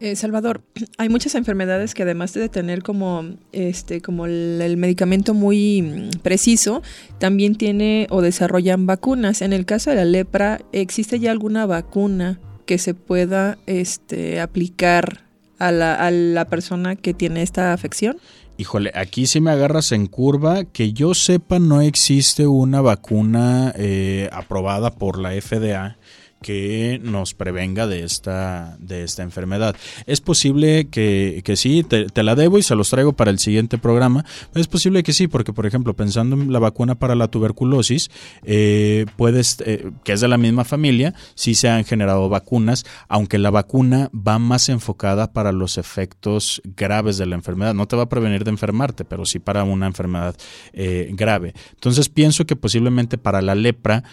Eh, 0.00 0.14
Salvador, 0.14 0.62
hay 0.98 1.08
muchas 1.08 1.34
enfermedades 1.34 1.94
que 1.94 2.04
además 2.04 2.34
de 2.34 2.48
tener 2.48 2.82
como 2.84 3.24
este 3.50 4.00
como 4.00 4.26
el, 4.26 4.76
medicamento 4.76 5.34
muy 5.34 5.82
mm, 5.82 6.20
preciso, 6.22 6.82
también 7.18 7.56
tiene 7.56 8.06
o 8.10 8.22
desarrollan 8.22 8.86
vacunas. 8.86 9.42
En 9.42 9.52
el 9.52 9.66
caso 9.66 9.90
de 9.90 9.96
la 9.96 10.04
lepra, 10.04 10.60
¿existe 10.72 11.18
ya 11.18 11.32
alguna 11.32 11.66
vacuna 11.66 12.40
que 12.68 12.76
se 12.76 12.92
pueda 12.92 13.56
este, 13.66 14.42
aplicar 14.42 15.22
a 15.58 15.72
la, 15.72 15.94
a 15.94 16.10
la 16.10 16.44
persona 16.44 16.96
que 16.96 17.14
tiene 17.14 17.40
esta 17.40 17.72
afección? 17.72 18.18
Híjole, 18.58 18.92
aquí 18.94 19.26
sí 19.26 19.40
me 19.40 19.52
agarras 19.52 19.90
en 19.92 20.06
curva. 20.06 20.64
Que 20.64 20.92
yo 20.92 21.14
sepa, 21.14 21.58
no 21.60 21.80
existe 21.80 22.46
una 22.46 22.82
vacuna 22.82 23.72
eh, 23.74 24.28
aprobada 24.32 24.90
por 24.90 25.18
la 25.18 25.30
FDA 25.30 25.96
que 26.42 27.00
nos 27.02 27.34
prevenga 27.34 27.86
de 27.86 28.04
esta, 28.04 28.76
de 28.78 29.02
esta 29.02 29.22
enfermedad. 29.22 29.74
Es 30.06 30.20
posible 30.20 30.88
que, 30.90 31.42
que 31.44 31.56
sí, 31.56 31.82
te, 31.82 32.22
la 32.22 32.34
debo 32.34 32.58
y 32.58 32.62
se 32.62 32.74
los 32.74 32.90
traigo 32.90 33.12
para 33.12 33.30
el 33.30 33.38
siguiente 33.38 33.78
programa. 33.78 34.24
Es 34.54 34.68
posible 34.68 35.02
que 35.02 35.12
sí, 35.12 35.26
porque 35.26 35.52
por 35.52 35.66
ejemplo, 35.66 35.94
pensando 35.94 36.36
en 36.36 36.52
la 36.52 36.58
vacuna 36.58 36.94
para 36.94 37.14
la 37.14 37.28
tuberculosis, 37.28 38.10
eh, 38.44 39.06
puedes, 39.16 39.58
eh, 39.64 39.90
que 40.04 40.12
es 40.12 40.20
de 40.20 40.28
la 40.28 40.38
misma 40.38 40.64
familia, 40.64 41.14
sí 41.34 41.54
se 41.54 41.68
han 41.68 41.84
generado 41.84 42.28
vacunas, 42.28 42.84
aunque 43.08 43.38
la 43.38 43.50
vacuna 43.50 44.10
va 44.14 44.38
más 44.38 44.68
enfocada 44.68 45.32
para 45.32 45.52
los 45.52 45.78
efectos 45.78 46.62
graves 46.76 47.18
de 47.18 47.26
la 47.26 47.34
enfermedad. 47.34 47.74
No 47.74 47.88
te 47.88 47.96
va 47.96 48.04
a 48.04 48.08
prevenir 48.08 48.44
de 48.44 48.50
enfermarte, 48.50 49.04
pero 49.04 49.24
sí 49.24 49.38
para 49.38 49.64
una 49.64 49.86
enfermedad 49.86 50.36
eh, 50.72 51.10
grave. 51.12 51.54
Entonces 51.72 52.08
pienso 52.08 52.46
que 52.46 52.56
posiblemente 52.56 53.18
para 53.18 53.42
la 53.42 53.54
lepra 53.54 54.04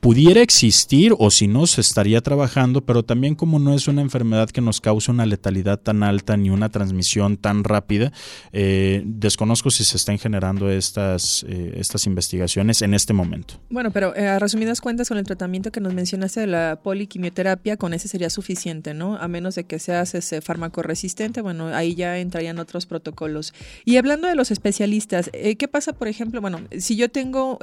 pudiera 0.00 0.42
existir 0.42 1.14
o 1.18 1.29
si 1.30 1.48
no, 1.48 1.66
se 1.66 1.80
estaría 1.80 2.20
trabajando, 2.20 2.84
pero 2.84 3.02
también 3.02 3.34
como 3.34 3.58
no 3.58 3.74
es 3.74 3.88
una 3.88 4.02
enfermedad 4.02 4.50
que 4.50 4.60
nos 4.60 4.80
cause 4.80 5.10
una 5.10 5.26
letalidad 5.26 5.78
tan 5.78 6.02
alta 6.02 6.36
ni 6.36 6.50
una 6.50 6.68
transmisión 6.68 7.36
tan 7.36 7.64
rápida, 7.64 8.12
eh, 8.52 9.02
desconozco 9.04 9.70
si 9.70 9.84
se 9.84 9.96
están 9.96 10.18
generando 10.18 10.70
estas, 10.70 11.44
eh, 11.48 11.74
estas 11.76 12.06
investigaciones 12.06 12.82
en 12.82 12.94
este 12.94 13.12
momento. 13.12 13.54
Bueno, 13.70 13.90
pero 13.90 14.14
eh, 14.16 14.28
a 14.28 14.38
resumidas 14.38 14.80
cuentas, 14.80 15.08
con 15.08 15.18
el 15.18 15.24
tratamiento 15.24 15.70
que 15.70 15.80
nos 15.80 15.94
mencionaste 15.94 16.40
de 16.40 16.46
la 16.46 16.80
poliquimioterapia, 16.82 17.76
con 17.76 17.94
ese 17.94 18.08
sería 18.08 18.30
suficiente, 18.30 18.94
¿no? 18.94 19.16
A 19.16 19.28
menos 19.28 19.54
de 19.54 19.64
que 19.64 19.78
seas 19.78 20.14
ese 20.14 20.40
fármaco 20.40 20.82
resistente, 20.82 21.40
bueno, 21.40 21.68
ahí 21.68 21.94
ya 21.94 22.18
entrarían 22.18 22.58
otros 22.58 22.86
protocolos. 22.86 23.54
Y 23.84 23.96
hablando 23.96 24.28
de 24.28 24.34
los 24.34 24.50
especialistas, 24.50 25.30
¿qué 25.32 25.68
pasa, 25.68 25.92
por 25.92 26.08
ejemplo? 26.08 26.40
Bueno, 26.40 26.60
si 26.78 26.96
yo 26.96 27.10
tengo 27.10 27.58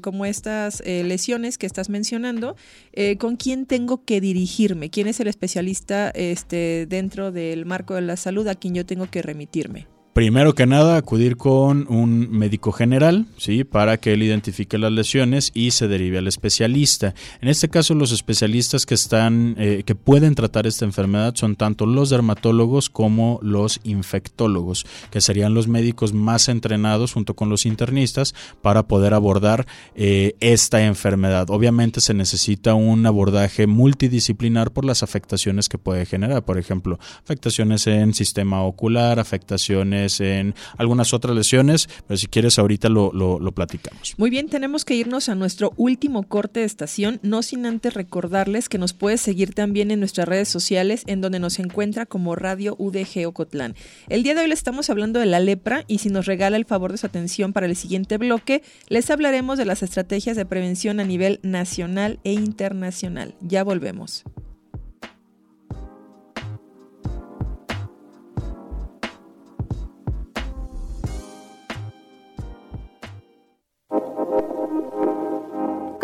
como 0.00 0.24
estas 0.24 0.82
lesiones 0.84 1.58
que 1.58 1.66
estás 1.66 1.88
mencionando, 1.88 2.56
eh, 3.02 3.16
¿con 3.16 3.36
quién 3.36 3.64
tengo 3.64 4.04
que 4.04 4.20
dirigirme? 4.20 4.90
¿Quién 4.90 5.06
es 5.06 5.20
el 5.20 5.26
especialista 5.26 6.10
este, 6.10 6.84
dentro 6.86 7.32
del 7.32 7.64
marco 7.64 7.94
de 7.94 8.02
la 8.02 8.18
salud 8.18 8.46
a 8.46 8.54
quien 8.54 8.74
yo 8.74 8.84
tengo 8.84 9.10
que 9.10 9.22
remitirme? 9.22 9.86
Primero 10.12 10.56
que 10.56 10.66
nada, 10.66 10.96
acudir 10.96 11.36
con 11.36 11.86
un 11.88 12.32
médico 12.32 12.72
general, 12.72 13.26
¿sí? 13.38 13.62
Para 13.62 13.96
que 13.96 14.12
él 14.12 14.24
identifique 14.24 14.76
las 14.76 14.90
lesiones 14.90 15.52
y 15.54 15.70
se 15.70 15.86
derive 15.86 16.18
al 16.18 16.26
especialista. 16.26 17.14
En 17.40 17.48
este 17.48 17.68
caso, 17.68 17.94
los 17.94 18.10
especialistas 18.10 18.86
que 18.86 18.94
están, 18.94 19.54
eh, 19.56 19.84
que 19.86 19.94
pueden 19.94 20.34
tratar 20.34 20.66
esta 20.66 20.84
enfermedad 20.84 21.36
son 21.36 21.54
tanto 21.54 21.86
los 21.86 22.10
dermatólogos 22.10 22.90
como 22.90 23.38
los 23.40 23.78
infectólogos, 23.84 24.84
que 25.12 25.20
serían 25.20 25.54
los 25.54 25.68
médicos 25.68 26.12
más 26.12 26.48
entrenados 26.48 27.12
junto 27.12 27.34
con 27.34 27.48
los 27.48 27.64
internistas 27.64 28.34
para 28.62 28.88
poder 28.88 29.14
abordar 29.14 29.64
eh, 29.94 30.34
esta 30.40 30.84
enfermedad. 30.84 31.50
Obviamente 31.50 32.00
se 32.00 32.14
necesita 32.14 32.74
un 32.74 33.06
abordaje 33.06 33.68
multidisciplinar 33.68 34.72
por 34.72 34.84
las 34.84 35.04
afectaciones 35.04 35.68
que 35.68 35.78
puede 35.78 36.04
generar. 36.04 36.44
Por 36.44 36.58
ejemplo, 36.58 36.98
afectaciones 37.22 37.86
en 37.86 38.12
sistema 38.12 38.64
ocular, 38.64 39.20
afectaciones 39.20 39.99
en 40.20 40.54
algunas 40.78 41.12
otras 41.12 41.36
lesiones, 41.36 41.88
pero 42.06 42.16
si 42.16 42.26
quieres 42.26 42.58
ahorita 42.58 42.88
lo, 42.88 43.12
lo, 43.12 43.52
platicamos. 43.52 44.14
Muy 44.16 44.30
bien, 44.30 44.48
tenemos 44.48 44.84
que 44.84 44.94
irnos 44.94 45.28
a 45.28 45.34
nuestro 45.34 45.72
último 45.76 46.22
corte 46.22 46.60
de 46.60 46.66
estación, 46.66 47.18
no 47.22 47.42
sin 47.42 47.66
antes 47.66 47.94
recordarles 47.94 48.68
que 48.68 48.78
nos 48.78 48.92
puedes 48.92 49.20
seguir 49.20 49.54
también 49.54 49.90
en 49.90 49.98
nuestras 49.98 50.28
redes 50.28 50.48
sociales, 50.48 51.02
en 51.06 51.20
donde 51.20 51.40
nos 51.40 51.58
encuentra 51.58 52.06
como 52.06 52.36
Radio 52.36 52.76
UDG 52.78 53.26
Ocotlán. 53.26 53.74
El 54.08 54.22
día 54.22 54.34
de 54.34 54.42
hoy 54.42 54.48
le 54.48 54.54
estamos 54.54 54.88
hablando 54.88 55.20
de 55.20 55.26
la 55.26 55.40
lepra 55.40 55.84
y 55.88 55.98
si 55.98 56.08
nos 56.08 56.26
regala 56.26 56.56
el 56.56 56.64
favor 56.64 56.92
de 56.92 56.98
su 56.98 57.06
atención 57.06 57.52
para 57.52 57.66
el 57.66 57.76
siguiente 57.76 58.16
bloque, 58.18 58.62
les 58.88 59.10
hablaremos 59.10 59.58
de 59.58 59.64
las 59.64 59.82
estrategias 59.82 60.36
de 60.36 60.46
prevención 60.46 61.00
a 61.00 61.04
nivel 61.04 61.40
nacional 61.42 62.20
e 62.24 62.32
internacional. 62.32 63.34
Ya 63.40 63.64
volvemos. 63.64 64.24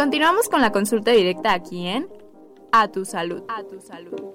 Continuamos 0.07 0.49
con 0.49 0.61
la 0.61 0.71
consulta 0.71 1.11
directa 1.11 1.53
aquí 1.53 1.89
en 1.89 2.09
A 2.71 2.87
tu 2.87 3.05
salud. 3.05 3.43
A 3.49 3.65
tu 3.65 3.81
salud. 3.81 4.26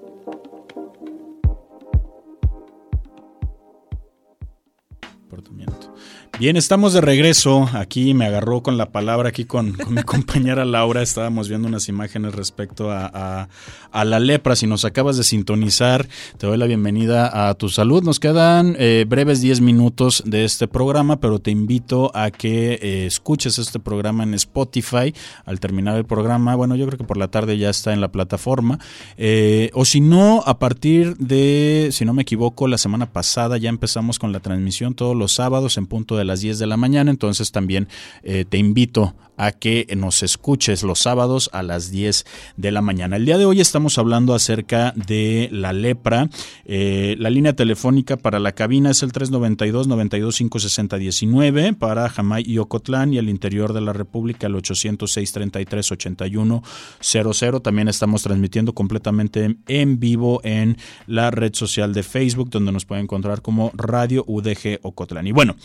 Bien, 6.42 6.58
estamos 6.58 6.94
de 6.94 7.02
regreso. 7.02 7.70
Aquí 7.72 8.16
me 8.16 8.26
agarró 8.26 8.64
con 8.64 8.76
la 8.76 8.90
palabra, 8.90 9.30
aquí 9.30 9.46
con, 9.46 9.78
mi 9.90 10.02
compañera 10.06 10.66
Laura. 10.66 11.04
Estábamos 11.04 11.48
viendo 11.50 11.68
unas 11.68 11.88
imágenes 11.88 12.34
respecto 12.34 12.90
a, 12.90 13.48
la 13.94 14.20
lepra. 14.20 14.56
Si 14.56 14.66
nos 14.66 14.84
acabas 14.84 15.18
de 15.18 15.24
sintonizar, 15.24 16.08
te 16.40 16.48
doy 16.48 16.58
la 16.58 16.66
bienvenida 16.66 17.48
a 17.48 17.54
tu 17.54 17.70
salud. 17.70 18.02
Nos 18.02 18.20
quedan 18.20 18.76
eh, 18.80 19.06
breves 19.08 19.42
10 19.42 19.62
minutos 19.62 20.24
de 20.26 20.44
este 20.44 20.68
programa, 20.68 21.20
pero 21.20 21.38
te 21.38 21.52
invito 21.52 22.10
a 22.16 22.32
que 22.32 22.80
eh, 22.82 23.06
escuches 23.06 23.60
este 23.60 23.78
programa 23.80 24.24
en 24.24 24.34
Spotify 24.34 25.14
al 25.46 25.60
terminar 25.60 25.96
el 25.96 26.06
programa. 26.06 26.56
Bueno, 26.56 26.76
yo 26.76 26.88
creo 26.88 26.98
que 26.98 27.04
por 27.04 27.18
la 27.18 27.28
tarde 27.28 27.60
ya 27.60 27.70
está 27.70 27.94
en 27.94 28.02
la 28.02 28.12
plataforma. 28.12 28.80
Eh, 29.16 29.70
o 29.76 29.86
si 29.86 30.02
no, 30.02 30.42
a 30.44 30.58
partir 30.58 31.18
de, 31.18 31.90
si 31.92 32.04
no 32.04 32.16
me 32.16 32.24
equivoco, 32.24 32.68
la 32.68 32.80
semana 32.80 33.06
pasada 33.06 33.60
ya 33.60 33.70
empezamos 33.70 34.18
con 34.18 34.32
la 34.32 34.40
transmisión 34.40 34.96
todos 34.96 35.16
los 35.16 35.34
sábados 35.34 35.78
en 35.78 35.86
punto 35.86 36.18
de 36.18 36.26
la 36.26 36.31
las 36.32 36.40
10 36.40 36.60
de 36.60 36.68
la 36.68 36.78
mañana, 36.78 37.12
entonces 37.12 37.52
también 37.52 37.90
eh, 38.24 38.46
te 38.48 38.58
invito 38.58 39.14
a 39.42 39.52
que 39.52 39.88
nos 39.98 40.22
escuches 40.22 40.84
los 40.84 41.00
sábados 41.00 41.50
a 41.52 41.64
las 41.64 41.90
10 41.90 42.26
de 42.58 42.72
la 42.72 42.84
mañana. 42.84 43.16
El 43.16 43.26
día 43.26 43.40
de 43.40 43.46
hoy 43.46 43.60
estamos 43.60 43.98
hablando 43.98 44.36
acerca 44.36 44.94
de 44.96 45.50
la 45.52 45.74
lepra. 45.74 46.30
Eh, 46.66 47.16
la 47.18 47.32
línea 47.32 47.56
telefónica 47.56 48.18
para 48.18 48.38
la 48.38 48.52
cabina 48.52 48.92
es 48.92 49.02
el 49.02 49.12
392 49.12 49.88
925 49.88 50.60
6019 50.60 51.74
para 51.74 52.08
Jamay 52.08 52.44
y 52.46 52.60
Ocotlán 52.60 53.16
y 53.16 53.18
el 53.18 53.30
interior 53.30 53.74
de 53.74 53.82
la 53.82 53.94
República 53.94 54.46
el 54.46 54.56
806 54.56 55.32
33 55.32 55.92
81 55.92 56.64
00. 57.00 57.62
También 57.62 57.88
estamos 57.88 58.22
transmitiendo 58.22 58.74
completamente 58.74 59.58
en 59.68 60.00
vivo 60.00 60.42
en 60.44 60.78
la 61.08 61.32
red 61.32 61.56
social 61.56 61.96
de 61.96 62.04
Facebook 62.04 62.52
donde 62.52 62.72
nos 62.72 62.86
pueden 62.86 63.06
encontrar 63.06 63.42
como 63.42 63.72
Radio 63.74 64.24
UDG 64.28 64.82
Ocotlán. 64.84 65.26
Y 65.26 65.32
bueno, 65.32 65.56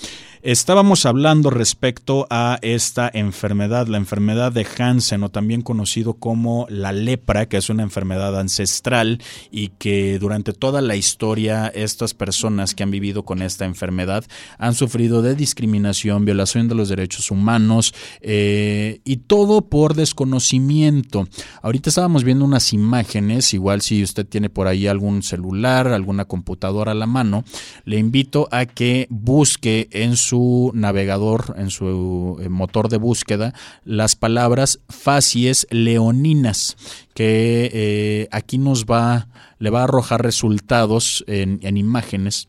estábamos 0.61 1.05
hablando 1.05 1.51
respecto 1.51 2.27
a 2.31 2.59
esta 2.63 3.11
enfermedad, 3.13 3.89
la 3.89 3.99
enfermedad 3.99 4.53
de 4.53 4.67
Hansen, 4.79 5.23
o 5.23 5.29
también 5.29 5.61
conocido 5.61 6.15
como 6.15 6.67
la 6.71 6.93
lepra, 6.93 7.47
que 7.47 7.59
es 7.59 7.69
una 7.69 7.83
enfermedad 7.83 8.39
ancestral 8.41 9.21
y 9.51 9.69
que 9.69 10.19
durante 10.19 10.55
toda 10.55 10.81
la 10.81 10.97
historia 10.97 11.67
estas 11.69 12.15
personas 12.15 12.75
que 12.75 12.83
han 12.83 12.91
vivido 12.91 13.23
con 13.23 13.43
esta 13.43 13.67
enfermedad 13.67 14.25
han 14.57 14.75
sufrido 14.75 15.21
de 15.21 15.35
discriminación, 15.35 16.25
violación 16.25 16.69
de 16.69 16.75
los 16.75 16.89
derechos 16.89 17.31
humanos 17.31 17.93
eh, 18.23 19.01
y 19.05 19.19
todo 19.19 19.61
por 19.61 19.95
desconocimiento. 19.95 21.29
Ahorita 21.61 21.91
estábamos 21.91 22.25
viendo 22.25 22.47
unas 22.47 22.73
imágenes, 22.73 23.53
igual 23.53 23.83
si 23.83 24.03
usted 24.03 24.27
tiene 24.27 24.49
por 24.49 24.69
ahí 24.69 24.87
algún 24.87 25.23
celular, 25.23 25.89
alguna 25.89 26.25
computadora 26.25 26.93
a 26.93 26.95
la 26.95 27.07
mano, 27.07 27.45
le 27.85 27.99
invito 27.99 28.49
a 28.51 28.65
que 28.65 29.07
busque 29.11 29.89
en 29.91 30.17
su 30.17 30.46
navegador, 30.75 31.55
en 31.59 31.71
su 31.71 32.39
eh, 32.41 32.49
motor 32.49 32.89
de 32.89 32.99
búsqueda, 32.99 33.55
las 33.85 34.17
palabras 34.17 34.81
facies 34.89 35.67
leoninas, 35.71 36.77
que 37.15 37.71
eh, 37.73 38.29
aquí 38.31 38.59
nos 38.59 38.85
va, 38.85 39.29
le 39.59 39.71
va 39.71 39.81
a 39.81 39.85
arrojar 39.85 40.23
resultados 40.23 41.25
en, 41.27 41.61
en 41.63 41.77
imágenes 41.77 42.49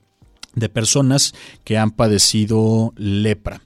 de 0.56 0.70
personas 0.70 1.34
que 1.64 1.78
han 1.78 1.92
padecido 1.92 2.94
lepra. 2.98 3.62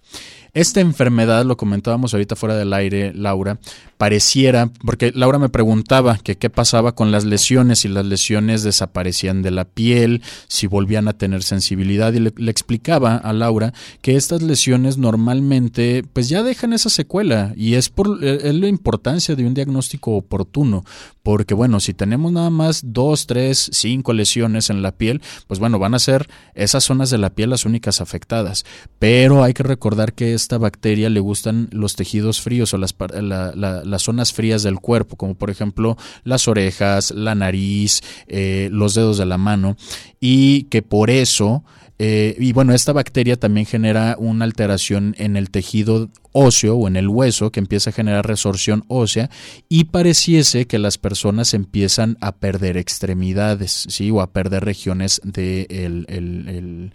Esta 0.53 0.81
enfermedad, 0.81 1.45
lo 1.45 1.55
comentábamos 1.55 2.13
ahorita 2.13 2.35
fuera 2.35 2.57
del 2.57 2.73
aire, 2.73 3.13
Laura, 3.13 3.57
pareciera, 3.97 4.69
porque 4.85 5.13
Laura 5.15 5.39
me 5.39 5.47
preguntaba 5.47 6.17
qué 6.17 6.49
pasaba 6.49 6.93
con 6.93 7.09
las 7.09 7.23
lesiones, 7.23 7.79
si 7.79 7.87
las 7.87 8.05
lesiones 8.05 8.61
desaparecían 8.61 9.43
de 9.43 9.51
la 9.51 9.63
piel, 9.63 10.21
si 10.49 10.67
volvían 10.67 11.07
a 11.07 11.13
tener 11.13 11.43
sensibilidad, 11.43 12.11
y 12.11 12.19
le, 12.19 12.51
explicaba 12.51 13.15
a 13.15 13.31
Laura 13.31 13.73
que 14.01 14.17
estas 14.17 14.41
lesiones 14.41 14.97
normalmente 14.97 16.03
pues 16.11 16.27
ya 16.27 16.43
dejan 16.43 16.73
esa 16.73 16.89
secuela 16.89 17.53
y 17.55 17.75
es 17.75 17.87
por 17.87 18.21
es 18.21 18.53
la 18.53 18.67
importancia 18.67 19.37
de 19.37 19.45
un 19.45 19.53
diagnóstico 19.53 20.17
oportuno, 20.17 20.83
porque 21.23 21.53
bueno, 21.53 21.79
si 21.79 21.93
tenemos 21.93 22.31
nada 22.31 22.49
más 22.49 22.81
dos, 22.83 23.27
tres, 23.27 23.69
cinco 23.73 24.13
lesiones 24.13 24.69
en 24.69 24.81
la 24.81 24.91
piel, 24.91 25.21
pues 25.47 25.59
bueno, 25.59 25.79
van 25.79 25.93
a 25.93 25.99
ser 25.99 26.27
esas 26.55 26.83
zonas 26.83 27.09
de 27.09 27.17
la 27.17 27.29
piel 27.29 27.51
las 27.51 27.65
únicas 27.65 28.01
afectadas, 28.01 28.65
pero 28.99 29.43
hay 29.43 29.53
que 29.53 29.63
recordar 29.63 30.13
que 30.13 30.33
esta 30.33 30.57
bacteria 30.57 31.09
le 31.09 31.19
gustan 31.19 31.69
los 31.71 31.95
tejidos 31.95 32.41
fríos 32.41 32.73
o 32.73 32.77
las, 32.77 32.95
las 33.21 34.01
zonas 34.01 34.33
frías 34.33 34.63
del 34.63 34.79
cuerpo, 34.79 35.15
como 35.15 35.35
por 35.35 35.49
ejemplo 35.49 35.97
las 36.23 36.47
orejas, 36.47 37.11
la 37.11 37.35
nariz, 37.35 38.01
eh, 38.27 38.69
los 38.71 38.95
dedos 38.95 39.17
de 39.17 39.25
la 39.25 39.37
mano, 39.37 39.75
y 40.19 40.63
que 40.63 40.81
por 40.81 41.09
eso 41.09 41.63
eh, 42.03 42.35
y 42.39 42.51
bueno, 42.51 42.73
esta 42.73 42.93
bacteria 42.93 43.37
también 43.37 43.67
genera 43.67 44.15
una 44.17 44.43
alteración 44.43 45.13
en 45.19 45.37
el 45.37 45.51
tejido 45.51 46.09
óseo 46.31 46.75
o 46.75 46.87
en 46.87 46.95
el 46.95 47.07
hueso 47.07 47.51
que 47.51 47.59
empieza 47.59 47.91
a 47.91 47.93
generar 47.93 48.25
resorción 48.25 48.85
ósea 48.87 49.29
y 49.69 49.83
pareciese 49.83 50.65
que 50.65 50.79
las 50.79 50.97
personas 50.97 51.53
empiezan 51.53 52.17
a 52.19 52.31
perder 52.31 52.75
extremidades, 52.77 53.85
¿sí? 53.87 54.09
O 54.09 54.21
a 54.21 54.31
perder 54.31 54.65
regiones 54.65 55.21
del 55.23 56.89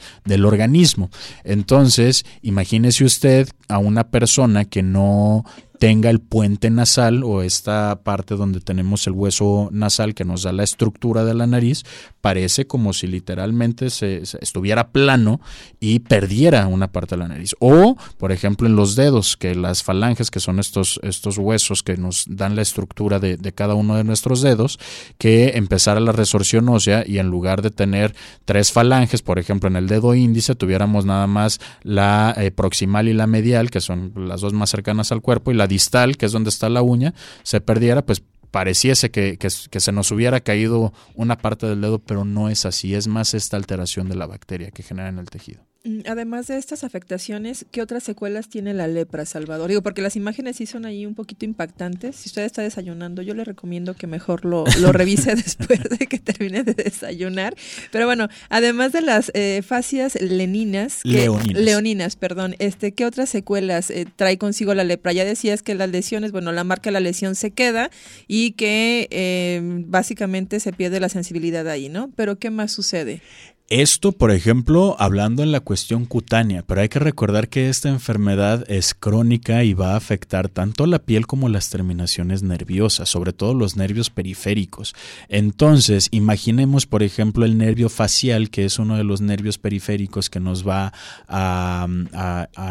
organismo. 0.45 1.11
Entonces, 1.45 2.27
imagínese 2.43 3.05
usted 3.05 3.49
a 3.69 3.79
una 3.79 4.09
persona 4.09 4.65
que 4.65 4.83
no 4.83 5.45
tenga 5.79 6.11
el 6.11 6.21
puente 6.21 6.71
nasal 6.71 7.23
o 7.23 7.43
esta 7.43 8.01
parte 8.03 8.35
donde 8.35 8.61
tenemos 8.61 9.07
el 9.07 9.13
hueso 9.13 9.69
nasal 9.73 10.15
que 10.15 10.25
nos 10.25 10.43
da 10.43 10.53
la 10.53 10.65
estructura 10.65 11.25
de 11.25 11.35
la 11.35 11.47
nariz, 11.47 11.85
parece 12.27 12.67
como 12.67 12.93
si 12.93 13.07
literalmente 13.07 13.89
se, 13.89 14.21
estuviera 14.41 14.89
plano 14.89 15.41
y 15.79 16.01
perdiera 16.01 16.67
una 16.67 16.91
parte 16.91 17.15
de 17.15 17.21
la 17.21 17.29
nariz. 17.29 17.55
O, 17.61 17.97
por 18.19 18.33
ejemplo, 18.33 18.67
en 18.67 18.75
los 18.75 18.97
dedos, 18.97 19.37
que 19.37 19.55
las 19.55 19.85
falanges, 19.85 20.33
que 20.33 20.41
son 20.41 20.59
estos, 20.59 20.99
estos 21.05 21.39
huesos 21.39 21.85
que 21.85 21.97
nos 21.97 22.25
dan 22.29 22.57
la 22.57 22.63
estructura 22.63 23.21
de, 23.21 23.39
cada 23.55 23.75
uno 23.75 23.95
de 23.95 24.03
nuestros 24.03 24.43
dedos, 24.43 24.81
que 25.19 25.53
empezara 25.55 26.01
la 26.01 26.11
resorción 26.11 26.69
ósea 26.69 27.05
y 27.07 27.19
en 27.19 27.29
lugar 27.29 27.63
de 27.63 27.71
tener 27.71 28.13
tres 28.45 28.73
falanges, 28.73 29.23
por 29.23 29.39
ejemplo, 29.39 29.69
en 29.69 29.77
el 29.77 29.87
dedo 29.87 30.13
índice, 30.17 30.57
tuviéramos 30.57 31.05
nada 31.05 31.29
más 31.29 31.61
la 31.85 32.35
eh, 32.37 32.51
proximal 32.51 33.07
y 33.07 33.13
la 33.13 33.29
medial, 33.29 33.71
que 33.71 33.81
son 33.81 34.13
las 34.17 34.41
dos 34.41 34.53
más 34.53 34.71
cercanas 34.71 35.13
al 35.13 35.23
cuerpo, 35.23 35.53
y 35.53 35.55
la 35.55 35.69
distal, 35.69 36.17
que 36.17 36.27
es 36.27 36.33
donde 36.33 36.51
está 36.51 36.69
la 36.71 36.83
uña, 36.83 37.15
se 37.45 37.61
perdiera, 37.61 38.05
pues 38.05 38.25
pareciese 38.51 39.11
que, 39.11 39.39
que, 39.39 39.51
se 39.51 39.93
nos 39.93 40.11
hubiera 40.11 40.41
caído 40.41 40.93
una 41.15 41.39
parte 41.39 41.67
del 41.67 41.81
dedo, 41.81 41.99
pero 41.99 42.25
no 42.25 42.49
es 42.49 42.67
así, 42.67 42.95
es 42.95 43.07
más 43.07 43.35
esta 43.35 43.57
alteración 43.57 44.09
de 44.09 44.17
la 44.17 44.27
bacteria 44.27 44.71
que 44.71 44.83
genera 44.83 45.09
en 45.09 45.19
el 45.19 45.31
tejido. 45.31 45.63
Mm, 45.87 46.01
además 46.09 46.49
de 46.49 46.59
estas 46.59 46.83
afectaciones, 46.83 47.65
¿qué 47.71 47.81
otras 47.81 48.03
secuelas 48.03 48.49
tiene 48.49 48.75
la 48.75 48.89
lepra, 48.89 49.25
Salvador? 49.25 49.69
Digo, 49.69 49.83
porque 49.83 50.03
las 50.03 50.17
imágenes 50.17 50.57
sí 50.57 50.67
son 50.67 50.85
ahí 50.85 51.07
un 51.07 51.15
poquito 51.15 51.45
impactantes. 51.45 52.17
Si 52.17 52.29
usted 52.29 52.43
está 52.43 52.63
desayunando, 52.63 53.23
yo 53.23 53.35
le 53.35 53.45
recomiendo 53.45 53.95
que 53.95 54.09
mejor 54.09 54.45
lo, 54.45 54.65
lo 54.81 54.91
revise 54.91 55.37
después 55.37 55.81
de 55.85 56.07
que 56.09 56.19
termine 56.19 56.65
de 56.65 56.75
desayunar. 56.75 57.55
Pero 57.93 58.07
bueno, 58.07 58.29
además 58.49 58.93
de 58.93 59.03
las 59.03 59.31
eh, 59.35 59.63
fascias 59.65 60.21
leninas, 60.21 61.01
leoninas. 61.05 61.63
leoninas, 61.63 62.17
perdón, 62.17 62.57
este, 62.59 62.91
¿qué 62.91 63.07
otras 63.07 63.29
secuelas 63.29 63.91
eh, 63.91 64.07
trae 64.17 64.39
consigo 64.39 64.75
la 64.75 64.83
lepra? 64.83 65.13
Ya 65.13 65.25
decías 65.25 65.63
que 65.63 65.77
las 65.77 65.91
lesiones, 65.91 66.33
bueno, 66.33 66.51
la 66.51 66.65
marca 66.65 66.91
de 66.91 66.95
la 66.95 67.01
lesión 67.01 67.37
se 67.37 67.53
queda 67.53 67.91
y 68.27 68.53
que 68.53 69.07
eh, 69.13 69.61
básicamente 69.87 70.59
se 70.59 70.73
pierde 70.73 70.99
la 70.99 71.09
sensibilidad 71.09 71.69
ahí, 71.69 71.89
¿no? 71.89 72.11
Pero 72.17 72.41
¿qué 72.41 72.51
más 72.51 72.73
sucede? 72.73 73.23
Esto, 73.69 74.13
por 74.13 74.31
ejemplo, 74.31 74.95
hablando 75.01 75.43
en 75.43 75.51
la 75.51 75.59
cuestión 75.59 76.05
cutánea, 76.05 76.63
pero 76.63 76.83
hay 76.83 76.89
que 76.89 77.01
recordar 77.01 77.49
que 77.49 77.69
esta 77.69 77.89
enfermedad 77.89 78.65
es 78.71 78.95
crónica 78.95 79.65
y 79.65 79.75
va 79.75 79.95
a 79.95 79.97
afectar 79.97 80.49
tanto 80.49 80.87
la 80.87 81.01
piel 81.01 81.27
como 81.27 81.49
las 81.49 81.69
terminaciones 81.69 82.45
nerviosas, 82.45 83.09
sobre 83.09 83.33
todo 83.33 83.55
los 83.55 83.75
nervios 83.75 84.09
periféricos. 84.09 84.95
Entonces, 85.29 86.07
imaginemos, 86.13 86.87
por 86.87 87.03
ejemplo, 87.03 87.45
el 87.45 87.59
nervio 87.59 87.89
facial, 87.89 88.51
que 88.51 88.65
es 88.65 88.79
uno 88.79 88.97
de 88.97 89.03
los 89.03 89.21
nervios 89.21 89.59
periféricos 89.59 90.31
que 90.31 90.39
nos 90.39 90.65
va 90.65 90.93
a, 91.27 91.89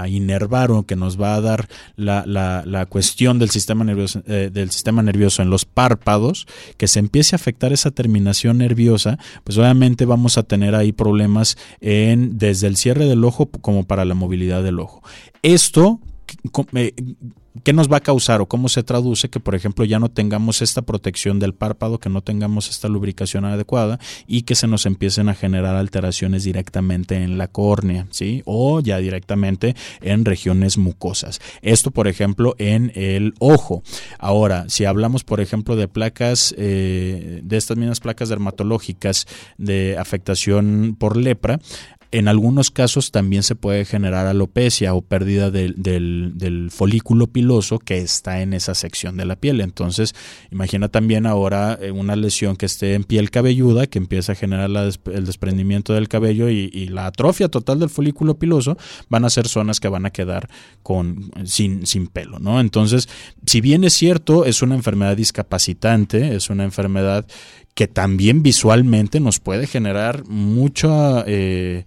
inervar 0.07 0.71
o 0.71 0.83
que 0.83 0.95
nos 0.95 1.19
va 1.19 1.35
a 1.35 1.41
dar 1.41 1.67
la, 1.97 2.85
cuestión 2.87 3.37
del 3.37 3.49
sistema, 3.49 3.83
nervioso, 3.83 4.23
eh, 4.27 4.49
del 4.49 4.71
sistema 4.71 5.03
nervioso 5.03 5.41
en 5.41 5.49
los 5.49 5.65
párpados, 5.65 6.47
que 6.77 6.87
se 6.87 6.99
empiece 6.99 7.35
a 7.35 7.37
afectar 7.37 7.73
esa 7.73 7.91
terminación 7.91 8.59
nerviosa, 8.59 9.19
pues 9.43 9.57
obviamente 9.57 10.05
vamos 10.05 10.37
a 10.37 10.43
tener 10.43 10.73
ahí 10.73 10.84
problemas 10.91 11.57
en, 11.81 12.37
desde 12.37 12.67
el 12.67 12.77
cierre 12.77 13.05
del 13.05 13.23
ojo 13.23 13.47
como 13.61 13.83
para 13.83 14.05
la 14.05 14.15
movilidad 14.15 14.63
del 14.63 14.79
ojo. 14.79 15.01
Esto 15.41 15.99
eh, 16.73 16.93
¿Qué 17.63 17.73
nos 17.73 17.91
va 17.91 17.97
a 17.97 18.01
causar 18.01 18.41
o 18.41 18.47
cómo 18.47 18.67
se 18.67 18.83
traduce 18.83 19.29
que, 19.29 19.39
por 19.39 19.55
ejemplo, 19.55 19.85
ya 19.85 19.97
no 19.97 20.09
tengamos 20.09 20.61
esta 20.61 20.81
protección 20.81 21.39
del 21.39 21.53
párpado, 21.53 21.99
que 21.99 22.09
no 22.09 22.21
tengamos 22.21 22.69
esta 22.69 22.89
lubricación 22.89 23.45
adecuada 23.45 23.99
y 24.27 24.41
que 24.41 24.55
se 24.55 24.67
nos 24.67 24.85
empiecen 24.85 25.29
a 25.29 25.35
generar 25.35 25.75
alteraciones 25.75 26.43
directamente 26.43 27.15
en 27.15 27.37
la 27.37 27.47
córnea, 27.47 28.07
¿sí? 28.11 28.41
O 28.45 28.81
ya 28.81 28.97
directamente 28.97 29.75
en 30.01 30.25
regiones 30.25 30.77
mucosas. 30.77 31.39
Esto, 31.61 31.91
por 31.91 32.07
ejemplo, 32.07 32.55
en 32.57 32.91
el 32.95 33.33
ojo. 33.39 33.83
Ahora, 34.19 34.65
si 34.67 34.85
hablamos, 34.85 35.23
por 35.23 35.39
ejemplo, 35.39 35.75
de 35.75 35.87
placas, 35.87 36.53
eh, 36.57 37.39
de 37.43 37.57
estas 37.57 37.77
mismas 37.77 38.01
placas 38.01 38.29
dermatológicas 38.29 39.27
de 39.57 39.97
afectación 39.97 40.95
por 40.99 41.15
lepra, 41.15 41.59
en 42.17 42.29
algunos 42.29 42.71
casos 42.71 43.11
también 43.11 43.43
se 43.43 43.55
puede 43.55 43.83
generar 43.83 44.25
alopecia 44.25 44.93
o 44.93 45.01
pérdida 45.01 45.51
del, 45.51 46.69
folículo 46.71 47.27
piloso 47.27 47.77
que 47.77 47.97
está 47.97 48.41
en 48.41 48.53
esa 48.53 48.73
sección 48.73 49.17
de 49.17 49.25
la 49.25 49.35
piel. 49.35 49.59
Entonces, 49.59 50.15
imagina 50.49 50.87
también 50.87 51.25
ahora 51.25 51.77
eh, 51.81 51.91
una 51.91 52.15
lesión 52.15 52.55
que 52.55 52.67
esté 52.67 52.93
en 52.93 53.03
piel 53.03 53.31
cabelluda, 53.31 53.87
que 53.87 53.97
empieza 53.97 54.31
a 54.31 54.35
generar 54.35 54.69
el 54.69 55.25
desprendimiento 55.25 55.93
del 55.93 56.07
cabello 56.07 56.49
y, 56.49 56.85
la 56.85 57.07
atrofia 57.07 57.49
total 57.49 57.79
del 57.79 57.89
folículo 57.89 58.39
piloso, 58.39 58.77
van 59.09 59.25
a 59.25 59.29
ser 59.29 59.49
zonas 59.49 59.81
que 59.81 59.89
van 59.89 60.05
a 60.05 60.11
quedar 60.11 60.49
con, 60.83 61.31
sin, 61.43 61.85
sin 61.85 62.07
pelo, 62.07 62.39
¿no? 62.39 62.61
Entonces, 62.61 63.09
si 63.45 63.59
bien 63.59 63.83
es 63.83 63.93
cierto, 63.93 64.45
es 64.45 64.61
una 64.61 64.75
enfermedad 64.75 65.17
discapacitante, 65.17 66.35
es 66.35 66.49
una 66.49 66.63
enfermedad 66.63 67.25
que 67.75 67.87
también 67.87 68.41
visualmente 68.41 69.19
nos 69.19 69.39
puede 69.39 69.67
generar 69.67 70.25
mucha... 70.25 71.23
Eh, 71.27 71.83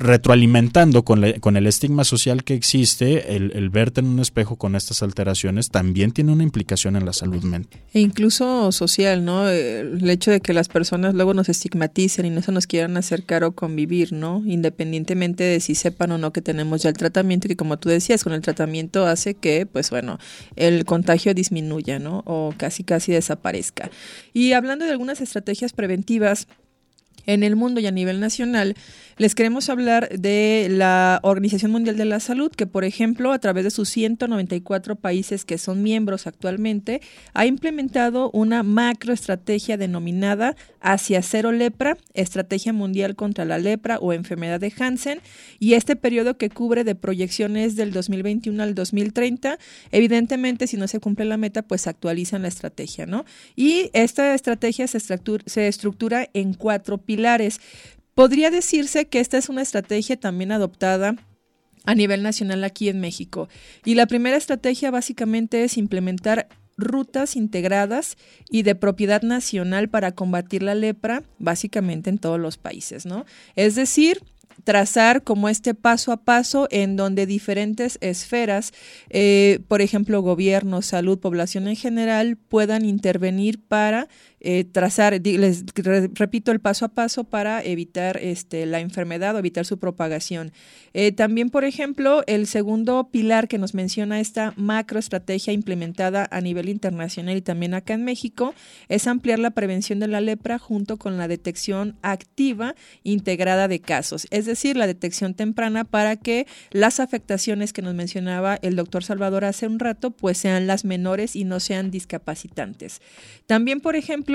retroalimentando 0.00 1.04
con, 1.04 1.22
con, 1.40 1.58
el 1.58 1.66
estigma 1.66 2.04
social 2.04 2.42
que 2.42 2.54
existe, 2.54 3.36
el, 3.36 3.68
verte 3.68 4.00
en 4.00 4.06
un 4.06 4.18
espejo 4.18 4.56
con 4.56 4.74
estas 4.74 5.02
alteraciones 5.02 5.68
también 5.68 6.12
tiene 6.12 6.32
una 6.32 6.42
implicación 6.42 6.96
en 6.96 7.04
la 7.04 7.12
salud 7.12 7.42
mental. 7.44 7.80
E 7.92 8.00
incluso 8.00 8.72
social, 8.72 9.26
¿no? 9.26 9.46
El 9.46 10.08
hecho 10.08 10.30
de 10.30 10.40
que 10.40 10.54
las 10.54 10.68
personas 10.68 11.14
luego 11.14 11.34
nos 11.34 11.50
estigmaticen 11.50 12.24
y 12.24 12.30
no 12.30 12.40
se 12.40 12.50
nos 12.50 12.66
quieran 12.66 12.96
acercar 12.96 13.44
o 13.44 13.52
convivir, 13.52 14.14
¿no? 14.14 14.42
Independientemente 14.46 15.44
de 15.44 15.60
si 15.60 15.74
sepan 15.74 16.12
o 16.12 16.18
no 16.18 16.32
que 16.32 16.40
tenemos 16.40 16.82
ya 16.82 16.88
el 16.88 16.96
tratamiento, 16.96 17.46
que 17.46 17.56
como 17.56 17.78
tú 17.78 17.90
decías, 17.90 18.24
con 18.24 18.32
el 18.32 18.40
tratamiento 18.40 19.04
hace 19.04 19.34
que, 19.34 19.66
pues 19.66 19.90
bueno, 19.90 20.18
el 20.56 20.86
contagio 20.86 21.34
disminuya, 21.34 21.98
¿no? 21.98 22.22
O 22.24 22.54
casi 22.56 22.84
casi 22.84 23.12
desaparezca. 23.12 23.90
Y 24.32 24.54
hablando 24.54 24.86
de 24.86 24.92
algunas 24.92 25.20
estrategias 25.20 25.74
preventivas, 25.74 26.48
en 27.26 27.42
el 27.42 27.56
mundo 27.56 27.80
y 27.80 27.86
a 27.86 27.90
nivel 27.90 28.20
nacional, 28.20 28.76
les 29.16 29.34
queremos 29.34 29.68
hablar 29.68 30.08
de 30.08 30.68
la 30.70 31.20
Organización 31.22 31.70
Mundial 31.70 31.96
de 31.96 32.04
la 32.04 32.20
Salud, 32.20 32.50
que 32.50 32.66
por 32.66 32.84
ejemplo, 32.84 33.32
a 33.32 33.38
través 33.38 33.64
de 33.64 33.70
sus 33.70 33.88
194 33.88 34.96
países 34.96 35.44
que 35.44 35.58
son 35.58 35.82
miembros 35.82 36.26
actualmente, 36.26 37.00
ha 37.34 37.46
implementado 37.46 38.30
una 38.32 38.62
macroestrategia 38.62 39.76
denominada 39.76 40.56
Hacia 40.80 41.22
Cero 41.22 41.52
Lepra, 41.52 41.98
Estrategia 42.14 42.72
Mundial 42.72 43.14
contra 43.14 43.44
la 43.44 43.58
Lepra 43.58 43.98
o 43.98 44.12
Enfermedad 44.12 44.60
de 44.60 44.72
Hansen, 44.78 45.20
y 45.58 45.74
este 45.74 45.96
periodo 45.96 46.38
que 46.38 46.48
cubre 46.48 46.84
de 46.84 46.94
proyecciones 46.94 47.76
del 47.76 47.92
2021 47.92 48.62
al 48.62 48.74
2030, 48.74 49.58
evidentemente 49.92 50.66
si 50.66 50.76
no 50.76 50.88
se 50.88 51.00
cumple 51.00 51.26
la 51.26 51.36
meta, 51.36 51.62
pues 51.62 51.86
actualizan 51.86 52.42
la 52.42 52.48
estrategia, 52.48 53.06
¿no? 53.06 53.24
Y 53.56 53.90
esta 53.92 54.34
estrategia 54.34 54.86
se 54.86 54.98
estructura, 54.98 55.44
se 55.46 55.68
estructura 55.68 56.28
en 56.32 56.54
cuatro 56.54 56.98
pilares. 56.98 57.60
Podría 58.14 58.50
decirse 58.50 59.08
que 59.08 59.20
esta 59.20 59.38
es 59.38 59.48
una 59.48 59.62
estrategia 59.62 60.18
también 60.18 60.52
adoptada 60.52 61.16
a 61.84 61.94
nivel 61.94 62.22
nacional 62.22 62.64
aquí 62.64 62.88
en 62.88 63.00
México. 63.00 63.48
Y 63.84 63.94
la 63.94 64.06
primera 64.06 64.36
estrategia 64.36 64.90
básicamente 64.90 65.64
es 65.64 65.78
implementar 65.78 66.48
rutas 66.76 67.36
integradas 67.36 68.16
y 68.50 68.62
de 68.62 68.74
propiedad 68.74 69.22
nacional 69.22 69.88
para 69.88 70.12
combatir 70.12 70.62
la 70.62 70.74
lepra, 70.74 71.22
básicamente 71.38 72.10
en 72.10 72.18
todos 72.18 72.40
los 72.40 72.56
países, 72.56 73.06
¿no? 73.06 73.24
Es 73.54 73.74
decir, 73.74 74.22
trazar 74.64 75.22
como 75.22 75.48
este 75.48 75.74
paso 75.74 76.12
a 76.12 76.24
paso 76.24 76.68
en 76.70 76.96
donde 76.96 77.26
diferentes 77.26 77.98
esferas, 78.00 78.72
eh, 79.08 79.60
por 79.68 79.80
ejemplo, 79.80 80.20
gobierno, 80.22 80.82
salud, 80.82 81.18
población 81.18 81.68
en 81.68 81.76
general, 81.76 82.36
puedan 82.36 82.84
intervenir 82.84 83.60
para 83.60 84.08
eh, 84.40 84.64
trazar, 84.64 85.20
les 85.22 85.64
repito, 86.14 86.50
el 86.52 86.60
paso 86.60 86.86
a 86.86 86.88
paso 86.88 87.24
para 87.24 87.62
evitar 87.62 88.16
este, 88.16 88.64
la 88.66 88.80
enfermedad 88.80 89.34
o 89.34 89.38
evitar 89.38 89.66
su 89.66 89.78
propagación. 89.78 90.52
Eh, 90.94 91.12
también, 91.12 91.50
por 91.50 91.64
ejemplo, 91.64 92.22
el 92.26 92.46
segundo 92.46 93.10
pilar 93.10 93.48
que 93.48 93.58
nos 93.58 93.74
menciona 93.74 94.20
esta 94.20 94.54
macroestrategia 94.56 95.52
implementada 95.52 96.26
a 96.30 96.40
nivel 96.40 96.68
internacional 96.68 97.36
y 97.36 97.42
también 97.42 97.74
acá 97.74 97.94
en 97.94 98.04
México 98.04 98.54
es 98.88 99.06
ampliar 99.06 99.38
la 99.38 99.50
prevención 99.50 100.00
de 100.00 100.08
la 100.08 100.20
lepra 100.20 100.58
junto 100.58 100.96
con 100.96 101.18
la 101.18 101.28
detección 101.28 101.96
activa 102.02 102.74
integrada 103.04 103.68
de 103.68 103.80
casos, 103.80 104.26
es 104.30 104.46
decir, 104.46 104.76
la 104.76 104.86
detección 104.86 105.34
temprana 105.34 105.84
para 105.84 106.16
que 106.16 106.46
las 106.70 107.00
afectaciones 107.00 107.72
que 107.72 107.82
nos 107.82 107.94
mencionaba 107.94 108.58
el 108.62 108.76
doctor 108.76 109.04
Salvador 109.04 109.44
hace 109.44 109.66
un 109.66 109.78
rato, 109.78 110.10
pues 110.10 110.38
sean 110.38 110.66
las 110.66 110.84
menores 110.84 111.36
y 111.36 111.44
no 111.44 111.60
sean 111.60 111.90
discapacitantes. 111.90 113.00
También, 113.46 113.80
por 113.80 113.96
ejemplo, 113.96 114.29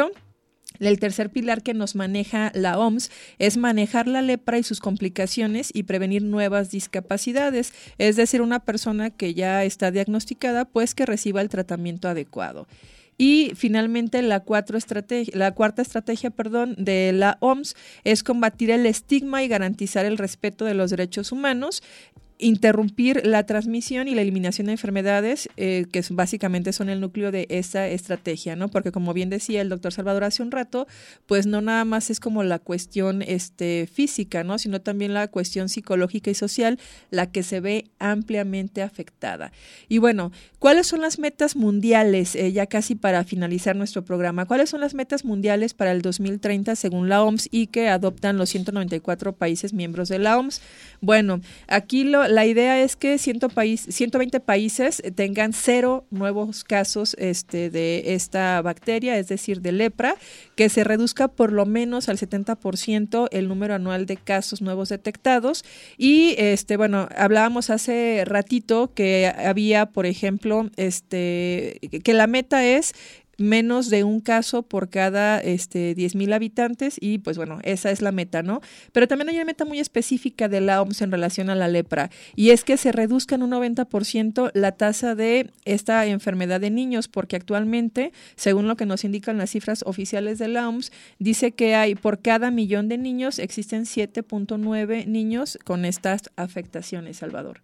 el 0.79 0.99
tercer 0.99 1.29
pilar 1.29 1.63
que 1.63 1.73
nos 1.73 1.95
maneja 1.95 2.51
la 2.53 2.77
OMS 2.77 3.09
es 3.39 3.57
manejar 3.57 4.07
la 4.07 4.21
lepra 4.21 4.57
y 4.57 4.63
sus 4.63 4.79
complicaciones 4.79 5.69
y 5.73 5.83
prevenir 5.83 6.23
nuevas 6.23 6.71
discapacidades, 6.71 7.73
es 7.97 8.15
decir, 8.15 8.41
una 8.41 8.59
persona 8.59 9.09
que 9.09 9.33
ya 9.33 9.63
está 9.63 9.91
diagnosticada, 9.91 10.65
pues 10.65 10.95
que 10.95 11.05
reciba 11.05 11.41
el 11.41 11.49
tratamiento 11.49 12.07
adecuado. 12.07 12.67
Y 13.17 13.53
finalmente 13.55 14.21
la, 14.21 14.43
la 15.33 15.51
cuarta 15.53 15.81
estrategia 15.81 16.29
perdón, 16.31 16.75
de 16.77 17.13
la 17.13 17.37
OMS 17.39 17.75
es 18.03 18.23
combatir 18.23 18.71
el 18.71 18.85
estigma 18.85 19.41
y 19.41 19.47
garantizar 19.47 20.05
el 20.05 20.17
respeto 20.17 20.65
de 20.65 20.73
los 20.73 20.91
derechos 20.91 21.31
humanos 21.31 21.81
interrumpir 22.38 23.25
la 23.25 23.45
transmisión 23.45 24.07
y 24.07 24.15
la 24.15 24.21
eliminación 24.21 24.67
de 24.67 24.73
enfermedades, 24.73 25.47
eh, 25.55 25.86
que 25.91 26.03
básicamente 26.09 26.73
son 26.73 26.89
el 26.89 26.99
núcleo 26.99 27.31
de 27.31 27.47
esa 27.49 27.88
estrategia, 27.88 28.55
¿no? 28.55 28.67
Porque 28.67 28.91
como 28.91 29.13
bien 29.13 29.29
decía 29.29 29.61
el 29.61 29.69
doctor 29.69 29.93
Salvador 29.93 30.25
hace 30.25 30.43
un 30.43 30.51
rato, 30.51 30.86
pues 31.27 31.47
no 31.47 31.61
nada 31.61 31.86
más 31.86 32.09
es 32.09 32.19
como 32.19 32.43
la 32.43 32.59
cuestión 32.59 33.21
este, 33.21 33.88
física, 33.91 34.43
¿no? 34.43 34.57
Sino 34.57 34.81
también 34.81 35.13
la 35.13 35.27
cuestión 35.29 35.69
psicológica 35.69 36.29
y 36.29 36.36
social, 36.36 36.77
la 37.09 37.31
que 37.31 37.41
se 37.41 37.61
ve 37.61 37.86
ampliamente 37.99 38.81
afectada. 38.81 39.53
Y 39.88 39.99
bueno, 39.99 40.31
¿cuáles 40.59 40.88
son 40.88 41.01
las 41.01 41.19
metas 41.19 41.55
mundiales, 41.55 42.36
eh, 42.36 42.51
ya 42.51 42.65
casi 42.65 42.95
para 42.95 43.23
finalizar 43.23 43.77
nuestro 43.77 44.03
programa? 44.03 44.45
¿Cuáles 44.45 44.69
son 44.69 44.81
las 44.81 44.93
metas 44.93 45.23
mundiales 45.23 45.73
para 45.73 45.93
el 45.93 46.01
2030 46.01 46.75
según 46.75 47.07
la 47.07 47.23
OMS 47.23 47.47
y 47.49 47.67
que 47.67 47.88
adoptan 47.88 48.38
los 48.38 48.49
194 48.49 49.33
países 49.33 49.73
miembros 49.73 50.09
de 50.09 50.19
la 50.19 50.38
OMS? 50.38 50.61
Bueno, 50.99 51.39
aquí 51.67 52.03
lo 52.03 52.24
la 52.28 52.45
idea 52.45 52.82
es 52.82 52.95
que 52.95 53.17
120 53.17 54.39
países 54.39 55.03
tengan 55.15 55.53
cero 55.53 56.05
nuevos 56.11 56.63
casos 56.63 57.15
este, 57.19 57.69
de 57.69 58.13
esta 58.15 58.61
bacteria, 58.61 59.17
es 59.17 59.28
decir, 59.28 59.61
de 59.61 59.71
lepra, 59.71 60.15
que 60.55 60.69
se 60.69 60.84
reduzca 60.84 61.28
por 61.28 61.51
lo 61.51 61.65
menos 61.65 62.09
al 62.09 62.17
70% 62.17 63.28
el 63.32 63.47
número 63.47 63.76
anual 63.76 64.05
de 64.05 64.17
casos 64.17 64.61
nuevos 64.61 64.89
detectados. 64.89 65.63
Y 65.97 66.36
este, 66.38 66.78
bueno, 66.78 67.07
hablábamos 67.15 67.69
hace 67.69 68.23
ratito 68.26 68.93
que 68.93 69.28
había, 69.28 69.88
por 69.88 70.05
ejemplo, 70.05 70.69
este, 70.76 71.80
que 72.03 72.13
la 72.13 72.28
meta 72.28 72.65
es 72.65 72.93
menos 73.38 73.89
de 73.89 74.03
un 74.03 74.21
caso 74.21 74.63
por 74.63 74.89
cada 74.89 75.39
este, 75.39 75.95
10.000 75.95 76.33
habitantes 76.33 76.97
y 76.99 77.19
pues 77.19 77.38
bueno, 77.38 77.59
esa 77.63 77.91
es 77.91 78.01
la 78.01 78.11
meta, 78.11 78.43
¿no? 78.43 78.61
Pero 78.91 79.07
también 79.07 79.29
hay 79.29 79.36
una 79.36 79.45
meta 79.45 79.65
muy 79.65 79.79
específica 79.79 80.47
de 80.47 80.61
la 80.61 80.81
OMS 80.81 81.01
en 81.01 81.11
relación 81.11 81.49
a 81.49 81.55
la 81.55 81.67
lepra 81.67 82.09
y 82.36 82.51
es 82.51 82.63
que 82.63 82.77
se 82.77 82.91
reduzca 82.91 83.36
en 83.36 83.43
un 83.43 83.51
90% 83.51 84.51
la 84.53 84.71
tasa 84.73 85.15
de 85.15 85.51
esta 85.65 86.05
enfermedad 86.05 86.61
de 86.61 86.71
niños 86.71 87.07
porque 87.07 87.36
actualmente, 87.36 88.11
según 88.36 88.67
lo 88.67 88.75
que 88.75 88.86
nos 88.86 89.03
indican 89.03 89.38
las 89.38 89.51
cifras 89.51 89.83
oficiales 89.86 90.39
de 90.39 90.47
la 90.47 90.67
OMS, 90.67 90.91
dice 91.19 91.51
que 91.51 91.75
hay 91.75 91.95
por 91.95 92.21
cada 92.21 92.51
millón 92.51 92.89
de 92.89 92.97
niños 92.97 93.39
existen 93.39 93.83
7.9 93.83 95.05
niños 95.05 95.57
con 95.63 95.86
estas 95.86 96.29
afectaciones, 96.36 97.17
Salvador. 97.17 97.61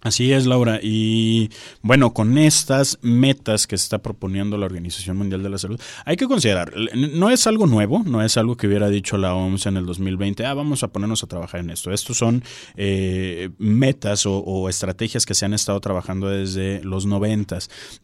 Así 0.00 0.32
es, 0.32 0.46
Laura. 0.46 0.78
Y 0.80 1.50
bueno, 1.82 2.14
con 2.14 2.38
estas 2.38 2.98
metas 3.02 3.66
que 3.66 3.74
está 3.74 3.98
proponiendo 3.98 4.56
la 4.56 4.66
Organización 4.66 5.16
Mundial 5.16 5.42
de 5.42 5.48
la 5.48 5.58
Salud, 5.58 5.80
hay 6.04 6.16
que 6.16 6.26
considerar, 6.26 6.72
no 6.94 7.30
es 7.30 7.48
algo 7.48 7.66
nuevo, 7.66 8.04
no 8.04 8.22
es 8.22 8.36
algo 8.36 8.56
que 8.56 8.68
hubiera 8.68 8.88
dicho 8.90 9.18
la 9.18 9.34
OMS 9.34 9.66
en 9.66 9.76
el 9.76 9.86
2020, 9.86 10.46
ah, 10.46 10.54
vamos 10.54 10.84
a 10.84 10.88
ponernos 10.88 11.24
a 11.24 11.26
trabajar 11.26 11.60
en 11.60 11.70
esto. 11.70 11.92
Estos 11.92 12.16
son 12.16 12.44
eh, 12.76 13.50
metas 13.58 14.24
o, 14.24 14.68
estrategias 14.68 15.26
que 15.26 15.34
se 15.34 15.46
han 15.46 15.54
estado 15.54 15.80
trabajando 15.80 16.28
desde 16.28 16.82
los 16.84 17.06
90. 17.06 17.58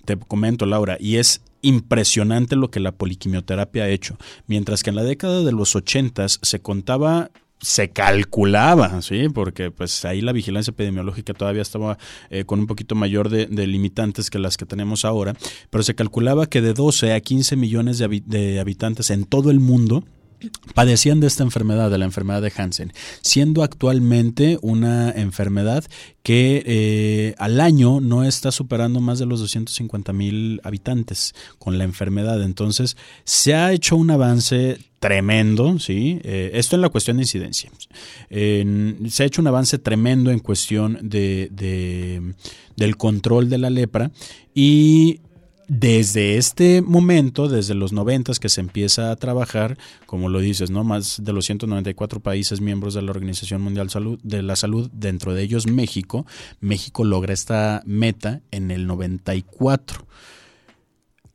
Te 0.05 0.17
comento, 0.17 0.67
Laura, 0.67 0.97
y 0.99 1.17
es 1.17 1.43
impresionante 1.63 2.57
lo 2.57 2.71
que 2.71 2.81
la 2.81 2.93
poliquimioterapia 2.93 3.85
ha 3.85 3.89
hecho. 3.89 4.17
Mientras 4.49 4.83
que 4.83 4.91
en 4.91 4.97
la 4.97 5.05
década 5.05 5.45
de 5.45 5.53
los 5.53 5.77
80 5.77 6.27
se 6.29 6.61
contaba 6.61 7.31
se 7.65 7.91
calculaba, 7.91 9.01
¿sí? 9.03 9.29
Porque 9.29 9.71
pues 9.71 10.05
ahí 10.05 10.21
la 10.21 10.33
vigilancia 10.33 10.71
epidemiológica 10.71 11.33
todavía 11.33 11.63
estaba 11.63 11.99
eh, 12.31 12.45
con 12.45 12.61
un 12.61 12.67
poquito 12.67 12.95
mayor 12.95 13.31
de, 13.31 13.67
limitantes 13.67 14.31
que 14.31 14.39
las 14.39 14.57
que 14.57 14.67
tenemos 14.67 15.05
ahora, 15.05 15.35
pero 15.71 15.83
se 15.83 15.95
calculaba 15.95 16.47
que 16.47 16.61
de 16.61 16.75
12 16.75 17.15
a 17.15 17.21
15 17.21 17.57
millones 17.57 17.99
de 17.99 18.61
habitantes 18.61 19.11
en 19.11 19.25
todo 19.25 19.51
el 19.51 19.61
mundo 19.61 20.05
padecían 20.75 21.21
de 21.21 21.27
esta 21.27 21.43
enfermedad, 21.43 21.91
de 21.91 21.99
la 21.99 22.05
enfermedad 22.05 22.43
de 22.43 22.53
Hansen, 22.57 22.93
siendo 23.21 23.63
actualmente 23.63 24.59
una 24.63 25.11
enfermedad 25.11 25.85
que 26.23 26.63
eh, 26.67 27.35
al 27.39 27.61
año 27.61 28.01
no 28.01 28.25
está 28.25 28.51
superando 28.51 29.01
más 29.01 29.19
de 29.19 29.27
los 29.27 29.41
250 29.41 30.13
mil 30.13 30.61
habitantes 30.65 31.35
con 31.59 31.77
la 31.77 31.85
enfermedad. 31.85 32.43
Entonces, 32.43 32.97
se 33.25 33.55
ha 33.55 33.73
hecho 33.73 33.97
un 33.97 34.11
avance 34.11 34.79
tremendo, 35.01 35.79
¿sí? 35.79 36.19
Eh, 36.25 36.53
esto 36.55 36.77
en 36.77 36.83
la 36.83 36.89
cuestión 36.89 37.19
de 37.19 37.25
incidencia. 37.25 37.71
se 38.31 39.23
ha 39.23 39.27
hecho 39.27 39.43
un 39.43 39.49
avance 39.49 39.79
tremendo 39.79 40.31
en 40.31 40.39
cuestión 40.39 40.99
de, 41.03 41.49
de, 41.53 42.35
del 42.77 42.97
control 42.97 43.51
de 43.51 43.59
la 43.59 43.69
lepra 43.69 44.11
y 44.55 45.21
desde 45.69 46.37
este 46.37 46.83
momento, 46.83 47.49
desde 47.49 47.75
los 47.75 47.93
90 47.93 48.33
que 48.41 48.49
se 48.49 48.61
empieza 48.61 49.11
a 49.11 49.17
trabajar, 49.17 49.79
como 50.07 50.29
lo 50.29 50.41
dices, 50.41 50.71
¿no? 50.71 50.85
Más 50.85 51.23
de 51.23 51.33
los 51.33 51.47
194 51.47 52.21
países 52.21 52.61
miembros 52.61 52.95
de 52.95 53.03
la 53.03 53.11
Organización 53.11 53.63
Mundial 53.63 53.89
de 54.23 54.43
la 54.43 54.57
Salud, 54.57 54.91
dentro 54.93 55.35
de 55.35 55.43
ellos 55.43 55.67
México, 55.67 56.27
México 56.61 57.05
logra 57.05 57.33
esta 57.33 57.83
meta 57.87 58.41
en 58.51 58.71
el 58.71 58.87
94. 58.87 60.07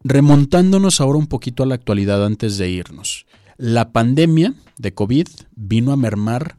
Remontándonos 0.04 1.02
ahora 1.02 1.20
un 1.20 1.28
poquito 1.28 1.64
a 1.64 1.66
la 1.66 1.76
actualidad 1.76 2.26
antes 2.26 2.58
de 2.58 2.70
irnos. 2.70 3.26
La 3.58 3.92
pandemia 3.92 4.54
de 4.78 4.94
COVID 4.94 5.28
vino 5.56 5.92
a 5.92 5.98
mermar 5.98 6.56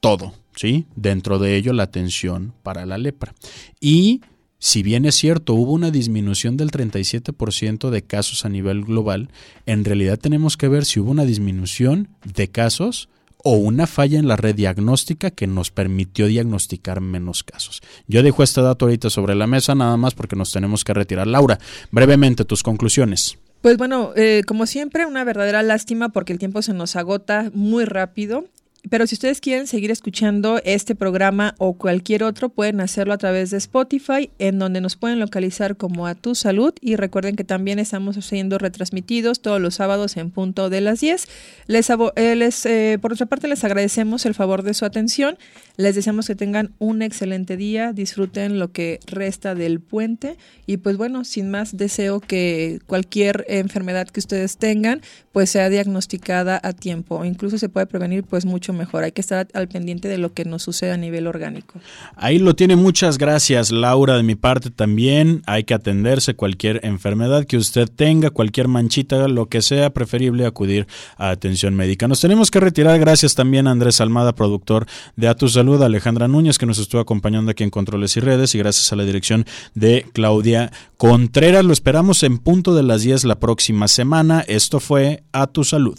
todo, 0.00 0.32
¿sí? 0.56 0.86
Dentro 0.96 1.38
de 1.38 1.56
ello 1.56 1.72
la 1.72 1.82
atención 1.82 2.54
para 2.62 2.86
la 2.86 2.96
lepra. 2.96 3.34
Y 3.80 4.22
si 4.58 4.82
bien 4.82 5.04
es 5.04 5.14
cierto, 5.14 5.54
hubo 5.54 5.72
una 5.72 5.90
disminución 5.90 6.56
del 6.56 6.70
37% 6.70 7.90
de 7.90 8.02
casos 8.02 8.44
a 8.44 8.48
nivel 8.48 8.84
global, 8.84 9.28
en 9.66 9.84
realidad 9.84 10.18
tenemos 10.18 10.56
que 10.56 10.68
ver 10.68 10.84
si 10.84 10.98
hubo 10.98 11.10
una 11.10 11.24
disminución 11.24 12.08
de 12.24 12.48
casos 12.48 13.08
o 13.44 13.52
una 13.52 13.86
falla 13.86 14.18
en 14.18 14.26
la 14.26 14.36
red 14.36 14.56
diagnóstica 14.56 15.30
que 15.30 15.46
nos 15.46 15.70
permitió 15.70 16.26
diagnosticar 16.26 17.00
menos 17.00 17.44
casos. 17.44 17.80
Yo 18.08 18.22
dejo 18.22 18.42
este 18.42 18.60
dato 18.60 18.86
ahorita 18.86 19.10
sobre 19.10 19.36
la 19.36 19.46
mesa 19.46 19.76
nada 19.76 19.96
más 19.96 20.14
porque 20.14 20.36
nos 20.36 20.50
tenemos 20.50 20.82
que 20.82 20.92
retirar. 20.92 21.26
Laura, 21.28 21.58
brevemente 21.92 22.44
tus 22.44 22.62
conclusiones. 22.64 23.38
Pues 23.60 23.76
bueno, 23.76 24.12
eh, 24.16 24.42
como 24.46 24.66
siempre, 24.66 25.06
una 25.06 25.24
verdadera 25.24 25.62
lástima 25.62 26.10
porque 26.10 26.32
el 26.32 26.38
tiempo 26.38 26.62
se 26.62 26.74
nos 26.74 26.96
agota 26.96 27.50
muy 27.54 27.84
rápido. 27.84 28.44
Pero 28.90 29.06
si 29.06 29.14
ustedes 29.14 29.40
quieren 29.40 29.66
seguir 29.66 29.90
escuchando 29.90 30.60
este 30.64 30.94
programa 30.94 31.54
o 31.58 31.74
cualquier 31.74 32.22
otro, 32.22 32.48
pueden 32.48 32.80
hacerlo 32.80 33.12
a 33.12 33.18
través 33.18 33.50
de 33.50 33.56
Spotify, 33.58 34.30
en 34.38 34.58
donde 34.58 34.80
nos 34.80 34.96
pueden 34.96 35.18
localizar 35.18 35.76
como 35.76 36.06
a 36.06 36.14
tu 36.14 36.34
salud. 36.34 36.72
Y 36.80 36.96
recuerden 36.96 37.36
que 37.36 37.44
también 37.44 37.78
estamos 37.78 38.16
siendo 38.24 38.58
retransmitidos 38.58 39.40
todos 39.40 39.60
los 39.60 39.74
sábados 39.74 40.16
en 40.16 40.30
punto 40.30 40.70
de 40.70 40.80
las 40.80 41.00
10. 41.00 41.28
Les, 41.66 41.90
eh, 41.90 42.36
les 42.36 42.66
eh, 42.66 42.98
por 43.00 43.12
otra 43.12 43.26
parte, 43.26 43.48
les 43.48 43.64
agradecemos 43.64 44.26
el 44.26 44.34
favor 44.34 44.62
de 44.62 44.74
su 44.74 44.84
atención. 44.84 45.38
Les 45.76 45.94
deseamos 45.94 46.26
que 46.26 46.34
tengan 46.34 46.72
un 46.78 47.02
excelente 47.02 47.56
día, 47.56 47.92
disfruten 47.92 48.58
lo 48.58 48.72
que 48.72 49.00
resta 49.06 49.54
del 49.54 49.80
puente. 49.80 50.36
Y 50.66 50.78
pues 50.78 50.96
bueno, 50.96 51.24
sin 51.24 51.50
más, 51.50 51.76
deseo 51.76 52.20
que 52.20 52.80
cualquier 52.86 53.44
enfermedad 53.48 54.08
que 54.08 54.20
ustedes 54.20 54.56
tengan, 54.56 55.02
pues 55.32 55.50
sea 55.50 55.68
diagnosticada 55.68 56.60
a 56.62 56.72
tiempo. 56.72 57.24
Incluso 57.24 57.58
se 57.58 57.68
puede 57.68 57.86
prevenir 57.86 58.24
pues 58.24 58.44
mucho 58.44 58.72
mejor. 58.72 58.77
Hay 59.04 59.12
que 59.12 59.20
estar 59.20 59.48
al 59.54 59.68
pendiente 59.68 60.08
de 60.08 60.18
lo 60.18 60.32
que 60.32 60.44
nos 60.44 60.62
sucede 60.62 60.92
a 60.92 60.96
nivel 60.96 61.26
orgánico. 61.26 61.80
Ahí 62.16 62.38
lo 62.38 62.54
tiene. 62.54 62.76
Muchas 62.76 63.18
gracias, 63.18 63.70
Laura. 63.70 64.16
De 64.16 64.22
mi 64.22 64.34
parte 64.34 64.70
también 64.70 65.42
hay 65.46 65.64
que 65.64 65.74
atenderse 65.74 66.34
cualquier 66.34 66.80
enfermedad 66.84 67.44
que 67.44 67.56
usted 67.56 67.88
tenga, 67.88 68.30
cualquier 68.30 68.68
manchita, 68.68 69.28
lo 69.28 69.46
que 69.46 69.62
sea, 69.62 69.90
preferible 69.90 70.46
acudir 70.46 70.86
a 71.16 71.30
atención 71.30 71.74
médica. 71.74 72.08
Nos 72.08 72.20
tenemos 72.20 72.50
que 72.50 72.60
retirar. 72.60 72.98
Gracias 72.98 73.34
también 73.34 73.66
a 73.66 73.70
Andrés 73.70 74.00
Almada, 74.00 74.34
productor 74.34 74.86
de 75.16 75.28
A 75.28 75.34
Tu 75.34 75.48
Salud, 75.48 75.82
Alejandra 75.82 76.28
Núñez, 76.28 76.58
que 76.58 76.66
nos 76.66 76.78
estuvo 76.78 77.00
acompañando 77.00 77.50
aquí 77.50 77.64
en 77.64 77.70
Controles 77.70 78.16
y 78.16 78.20
Redes, 78.20 78.54
y 78.54 78.58
gracias 78.58 78.92
a 78.92 78.96
la 78.96 79.04
dirección 79.04 79.46
de 79.74 80.06
Claudia 80.12 80.70
Contreras. 80.96 81.64
Lo 81.64 81.72
esperamos 81.72 82.22
en 82.22 82.38
punto 82.38 82.74
de 82.74 82.82
las 82.82 83.02
10 83.02 83.24
la 83.24 83.40
próxima 83.40 83.88
semana. 83.88 84.44
Esto 84.46 84.80
fue 84.80 85.22
A 85.32 85.46
Tu 85.46 85.64
Salud. 85.64 85.98